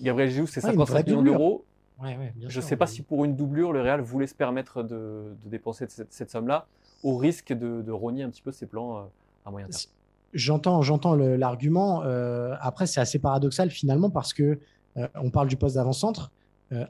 Gabriel 0.02 0.30
Jesus, 0.30 0.48
c'est 0.48 0.62
55 0.62 1.08
millions 1.08 1.22
d'euros. 1.22 1.66
je 2.02 2.58
ne 2.58 2.62
sais 2.62 2.76
pas 2.76 2.88
si 2.88 3.02
pour 3.02 3.24
une 3.24 3.36
doublure, 3.36 3.72
le 3.72 3.82
Real 3.82 4.02
voulait 4.02 4.28
se 4.28 4.36
permettre 4.36 4.84
de, 4.84 5.36
dépenser 5.46 5.86
cette, 5.88 6.30
somme-là, 6.30 6.68
au 7.04 7.16
risque 7.16 7.54
de, 7.54 7.82
de, 7.82 7.92
rogner 7.92 8.24
un 8.24 8.30
petit 8.30 8.42
peu 8.42 8.52
ses 8.52 8.66
plans 8.66 8.98
euh, 8.98 9.02
à 9.46 9.52
moyen 9.52 9.68
terme. 9.68 9.84
J'entends, 10.34 10.82
j'entends 10.82 11.16
l'argument. 11.16 12.04
Euh, 12.04 12.56
après, 12.60 12.86
c'est 12.86 13.00
assez 13.00 13.20
paradoxal 13.20 13.72
finalement 13.72 14.10
parce 14.10 14.34
que 14.34 14.60
on 15.16 15.30
parle 15.30 15.48
du 15.48 15.56
poste 15.56 15.76
d'avant-centre. 15.76 16.30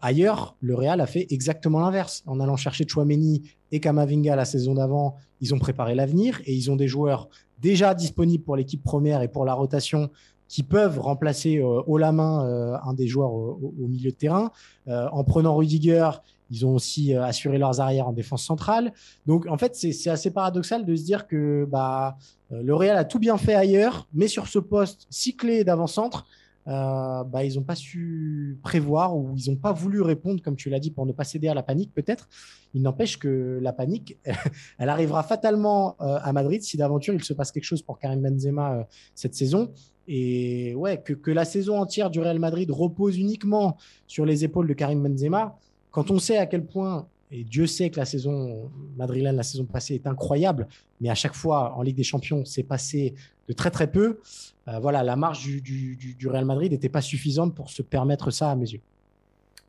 Ailleurs, 0.02 0.56
le 0.60 0.76
Real 0.76 1.00
a 1.02 1.06
fait 1.06 1.28
exactement 1.30 1.80
l'inverse 1.80 2.24
en 2.26 2.40
allant 2.40 2.58
chercher 2.58 2.86
Chouameni 2.88 3.44
et 3.72 3.80
Kamavinga 3.80 4.36
la 4.36 4.46
saison 4.46 4.74
d'avant 4.74 5.16
ils 5.42 5.54
ont 5.54 5.60
préparé 5.60 5.96
l'avenir 5.96 6.42
et 6.46 6.54
ils 6.54 6.70
ont 6.72 6.76
des 6.76 6.88
joueurs 6.88 7.30
déjà 7.62 7.94
disponibles 7.94 8.44
pour 8.44 8.56
l'équipe 8.56 8.84
première 8.84 9.22
et 9.22 9.28
pour 9.28 9.46
la 9.46 9.54
rotation 9.54 10.10
qui 10.48 10.64
peuvent 10.64 11.00
remplacer 11.00 11.58
euh, 11.58 11.82
haut 11.86 11.98
la 11.98 12.12
main 12.12 12.46
euh, 12.46 12.76
un 12.84 12.94
des 12.94 13.08
joueurs 13.08 13.32
au, 13.32 13.74
milieu 13.78 14.10
de 14.10 14.16
terrain. 14.16 14.52
Euh, 14.88 15.08
en 15.12 15.24
prenant 15.24 15.56
Rudiger, 15.56 16.10
ils 16.50 16.66
ont 16.66 16.74
aussi 16.74 17.14
assuré 17.14 17.60
leurs 17.60 17.80
arrières 17.80 18.08
en 18.08 18.14
défense 18.14 18.44
centrale. 18.44 18.92
Donc, 19.28 19.46
en 19.46 19.60
fait, 19.60 19.76
c'est 19.76 20.10
assez 20.10 20.32
paradoxal 20.32 20.84
de 20.84 20.96
se 20.96 21.04
dire 21.04 21.28
que 21.28 21.68
bah, 21.70 22.18
le 22.50 22.74
Real 22.74 22.98
a 22.98 23.06
tout 23.06 23.20
bien 23.20 23.38
fait 23.38 23.54
ailleurs, 23.54 24.08
mais 24.16 24.28
sur 24.28 24.48
ce 24.48 24.58
poste 24.58 25.06
cyclé 25.12 25.64
d'avant-centre, 25.64 26.26
euh, 26.70 27.24
bah, 27.24 27.44
ils 27.44 27.56
n'ont 27.56 27.64
pas 27.64 27.76
su 27.76 28.60
prévoir 28.62 29.18
ou 29.18 29.34
ils 29.36 29.50
n'ont 29.50 29.58
pas 29.58 29.72
voulu 29.72 30.02
répondre, 30.02 30.42
comme 30.42 30.56
tu 30.56 30.70
l'as 30.70 30.80
dit, 30.80 30.92
pour 30.92 31.06
ne 31.06 31.12
pas 31.12 31.24
céder 31.24 31.48
à 31.48 31.56
la 31.56 31.64
panique 31.64 31.94
peut-être. 31.94 32.30
Il 32.76 32.84
n'empêche 32.84 33.18
que 33.18 33.60
la 33.62 33.74
panique, 33.74 34.18
elle 34.78 34.90
arrivera 34.90 35.24
fatalement 35.24 35.96
euh, 36.02 36.20
à 36.22 36.32
Madrid 36.32 36.62
si 36.62 36.78
d'aventure 36.78 37.16
il 37.16 37.24
se 37.24 37.34
passe 37.34 37.52
quelque 37.52 37.64
chose 37.64 37.82
pour 37.82 37.98
Karim 37.98 38.22
Benzema 38.22 38.74
euh, 38.74 38.84
cette 39.16 39.34
saison. 39.34 39.72
Et 40.08 40.76
ouais, 40.76 41.02
que, 41.02 41.14
que, 41.14 41.32
la 41.32 41.46
saison 41.46 41.80
entière 41.80 42.10
du 42.10 42.20
Real 42.20 42.40
Madrid 42.40 42.70
repose 42.72 43.18
uniquement 43.18 43.78
sur 44.08 44.26
les 44.26 44.44
épaules 44.44 44.68
de 44.68 44.74
Karim 44.74 45.02
Benzema, 45.02 45.58
quand 45.92 46.12
on 46.12 46.20
sait 46.20 46.38
à 46.38 46.46
quel 46.46 46.66
point 46.66 47.08
et 47.32 47.44
Dieu 47.44 47.68
sait 47.68 47.90
que 47.90 48.00
la 48.00 48.06
saison 48.06 48.72
madrilène, 48.98 49.36
la 49.36 49.44
saison 49.44 49.66
passée, 49.66 49.96
est 49.96 50.08
incroyable, 50.08 50.68
mais 51.00 51.10
à 51.10 51.16
chaque 51.16 51.36
fois 51.36 51.76
en 51.76 51.84
Ligue 51.84 51.98
des 51.98 52.04
Champions, 52.04 52.44
c'est 52.44 52.64
passé 52.64 53.14
de 53.48 53.54
très 53.54 53.70
très 53.70 53.92
peu. 53.92 54.20
Euh, 54.68 54.80
voilà, 54.80 55.04
la 55.04 55.16
marge 55.16 55.46
du, 55.46 56.18
Real 56.28 56.46
Madrid 56.46 56.72
n'était 56.72 56.90
pas 56.90 57.02
suffisante 57.02 57.54
pour 57.54 57.70
se 57.70 57.82
permettre 57.82 58.32
ça 58.32 58.52
à 58.52 58.56
mes 58.56 58.72
yeux. 58.72 58.82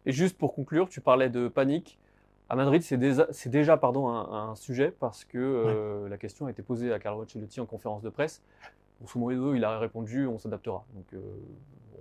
Et 0.07 0.12
juste 0.12 0.38
pour 0.38 0.55
conclure, 0.55 0.88
tu 0.88 1.01
parlais 1.01 1.29
de 1.29 1.49
panique. 1.49 1.99
À 2.49 2.57
Madrid, 2.57 2.83
c'est 2.83 2.96
déjà, 2.96 3.29
déjà 3.46 3.77
pardon, 3.77 4.09
un, 4.09 4.55
sujet 4.57 4.92
parce 4.99 5.25
que 5.25 5.38
euh, 5.38 6.09
la 6.09 6.16
question 6.16 6.46
a 6.46 6.51
été 6.51 6.62
posée 6.62 6.92
à 6.92 6.99
Carlo 6.99 7.23
Ancelotti 7.23 7.61
en 7.61 7.66
conférence 7.66 8.03
de 8.03 8.09
presse. 8.09 8.42
Grosso 9.01 9.20
modo, 9.20 9.55
il 9.55 9.64
a 9.64 9.79
répondu 9.79 10.27
on 10.27 10.38
s'adaptera. 10.38 10.85
Donc 10.94 11.05
euh, 11.14 11.20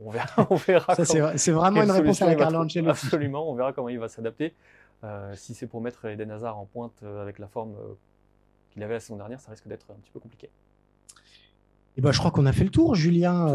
on 0.03 0.09
verra. 0.09 0.47
On 0.49 0.55
verra 0.55 0.95
c'est 0.95 1.51
vraiment 1.51 1.83
une 1.83 1.91
réponse 1.91 2.21
à 2.21 2.33
Carlo 2.33 2.59
Ancelotti. 2.59 2.89
Absolument, 2.89 3.49
on 3.49 3.55
verra 3.55 3.73
comment 3.73 3.89
il 3.89 3.99
va 3.99 4.07
s'adapter. 4.07 4.53
Euh, 5.03 5.33
si 5.35 5.53
c'est 5.53 5.67
pour 5.67 5.81
mettre 5.81 6.05
Eden 6.05 6.31
Hazard 6.31 6.57
en 6.57 6.65
pointe 6.65 7.01
euh, 7.03 7.21
avec 7.21 7.39
la 7.39 7.47
forme 7.47 7.75
euh, 7.75 7.93
qu'il 8.71 8.83
avait 8.83 8.95
la 8.95 8.99
saison 8.99 9.15
dernière, 9.15 9.39
ça 9.39 9.51
risque 9.51 9.67
d'être 9.67 9.91
un 9.91 9.99
petit 9.99 10.11
peu 10.11 10.19
compliqué. 10.19 10.49
Eh 11.97 12.01
ben, 12.01 12.11
je 12.11 12.19
crois 12.19 12.31
qu'on 12.31 12.45
a 12.45 12.51
fait 12.51 12.63
le 12.63 12.69
tour, 12.69 12.95
Julien, 12.95 13.45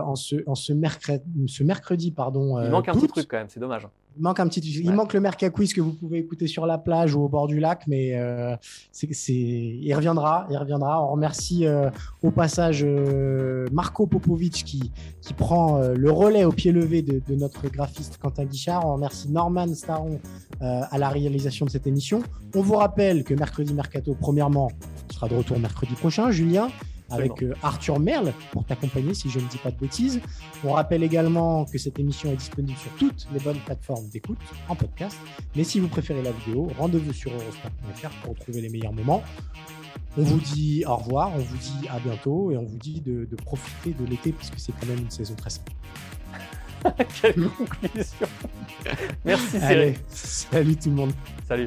en, 0.00 0.16
ce, 0.16 0.36
en 0.46 0.54
ce, 0.54 0.72
mercredi, 0.72 1.22
ce 1.48 1.62
mercredi. 1.62 2.12
Pardon, 2.12 2.62
Il 2.62 2.70
manque 2.70 2.88
un 2.88 2.94
petit 2.94 3.08
truc 3.08 3.26
quand 3.28 3.36
même, 3.36 3.48
c'est 3.48 3.60
dommage. 3.60 3.88
Il 4.16 4.22
manque 4.22 4.40
un 4.40 4.48
petit, 4.48 4.60
il 4.60 4.92
manque 4.92 5.14
le 5.14 5.20
Mercaquiz 5.20 5.72
que 5.72 5.80
vous 5.80 5.92
pouvez 5.92 6.18
écouter 6.18 6.46
sur 6.46 6.66
la 6.66 6.78
plage 6.78 7.14
ou 7.14 7.22
au 7.22 7.28
bord 7.28 7.46
du 7.46 7.60
lac, 7.60 7.84
mais 7.86 8.18
euh, 8.18 8.56
c'est, 8.92 9.08
il 9.32 9.94
reviendra, 9.94 10.46
il 10.50 10.56
reviendra. 10.56 11.02
On 11.04 11.12
remercie 11.12 11.66
euh, 11.66 11.90
au 12.22 12.30
passage 12.30 12.84
euh, 12.84 13.66
Marco 13.72 14.06
Popovic 14.06 14.64
qui, 14.64 14.92
qui 15.20 15.32
prend 15.32 15.78
le 15.78 16.10
relais 16.10 16.44
au 16.44 16.52
pied 16.52 16.72
levé 16.72 17.02
de, 17.02 17.22
de, 17.26 17.34
notre 17.34 17.68
graphiste 17.68 18.18
Quentin 18.18 18.44
Guichard. 18.44 18.86
On 18.86 18.94
remercie 18.94 19.30
Norman 19.30 19.72
Staron 19.74 20.20
à 20.60 20.98
la 20.98 21.08
réalisation 21.08 21.64
de 21.64 21.70
cette 21.70 21.86
émission. 21.86 22.22
On 22.54 22.62
vous 22.62 22.74
rappelle 22.74 23.24
que 23.24 23.34
mercredi 23.34 23.72
mercato, 23.72 24.16
premièrement, 24.18 24.70
sera 25.12 25.28
de 25.28 25.34
retour 25.36 25.58
mercredi 25.58 25.94
prochain. 25.94 26.30
Julien, 26.30 26.68
avec 27.10 27.42
euh, 27.42 27.54
Arthur 27.62 27.98
Merle 27.98 28.32
pour 28.52 28.64
t'accompagner 28.64 29.14
si 29.14 29.30
je 29.30 29.38
ne 29.38 29.46
dis 29.46 29.58
pas 29.58 29.70
de 29.70 29.78
bêtises. 29.78 30.20
On 30.64 30.72
rappelle 30.72 31.02
également 31.02 31.64
que 31.64 31.78
cette 31.78 31.98
émission 31.98 32.30
est 32.32 32.36
disponible 32.36 32.78
sur 32.78 32.90
toutes 32.92 33.26
les 33.32 33.40
bonnes 33.40 33.58
plateformes 33.58 34.08
d'écoute 34.08 34.38
en 34.68 34.76
podcast. 34.76 35.16
Mais 35.56 35.64
si 35.64 35.80
vous 35.80 35.88
préférez 35.88 36.22
la 36.22 36.32
vidéo, 36.32 36.70
rendez-vous 36.78 37.12
sur 37.12 37.32
eurosport.fr 37.32 38.10
pour 38.22 38.34
retrouver 38.34 38.60
les 38.60 38.68
meilleurs 38.68 38.92
moments. 38.92 39.22
On 40.16 40.22
vous 40.22 40.40
dit 40.40 40.84
au 40.86 40.96
revoir, 40.96 41.32
on 41.34 41.38
vous 41.38 41.56
dit 41.56 41.88
à 41.88 41.98
bientôt 42.00 42.50
et 42.50 42.56
on 42.56 42.64
vous 42.64 42.78
dit 42.78 43.00
de, 43.00 43.26
profiter 43.44 43.92
de 43.92 44.04
l'été 44.04 44.32
puisque 44.32 44.58
c'est 44.58 44.72
quand 44.72 44.86
même 44.86 44.98
une 44.98 45.10
saison 45.10 45.34
très 45.34 45.50
simple. 45.50 45.72
Quelle 47.20 47.48
conclusion 47.48 48.26
Merci 49.24 49.60
Cyril. 49.60 49.94
Salut 50.08 50.76
tout 50.76 50.88
le 50.90 50.96
monde. 50.96 51.12
Salut. 51.46 51.66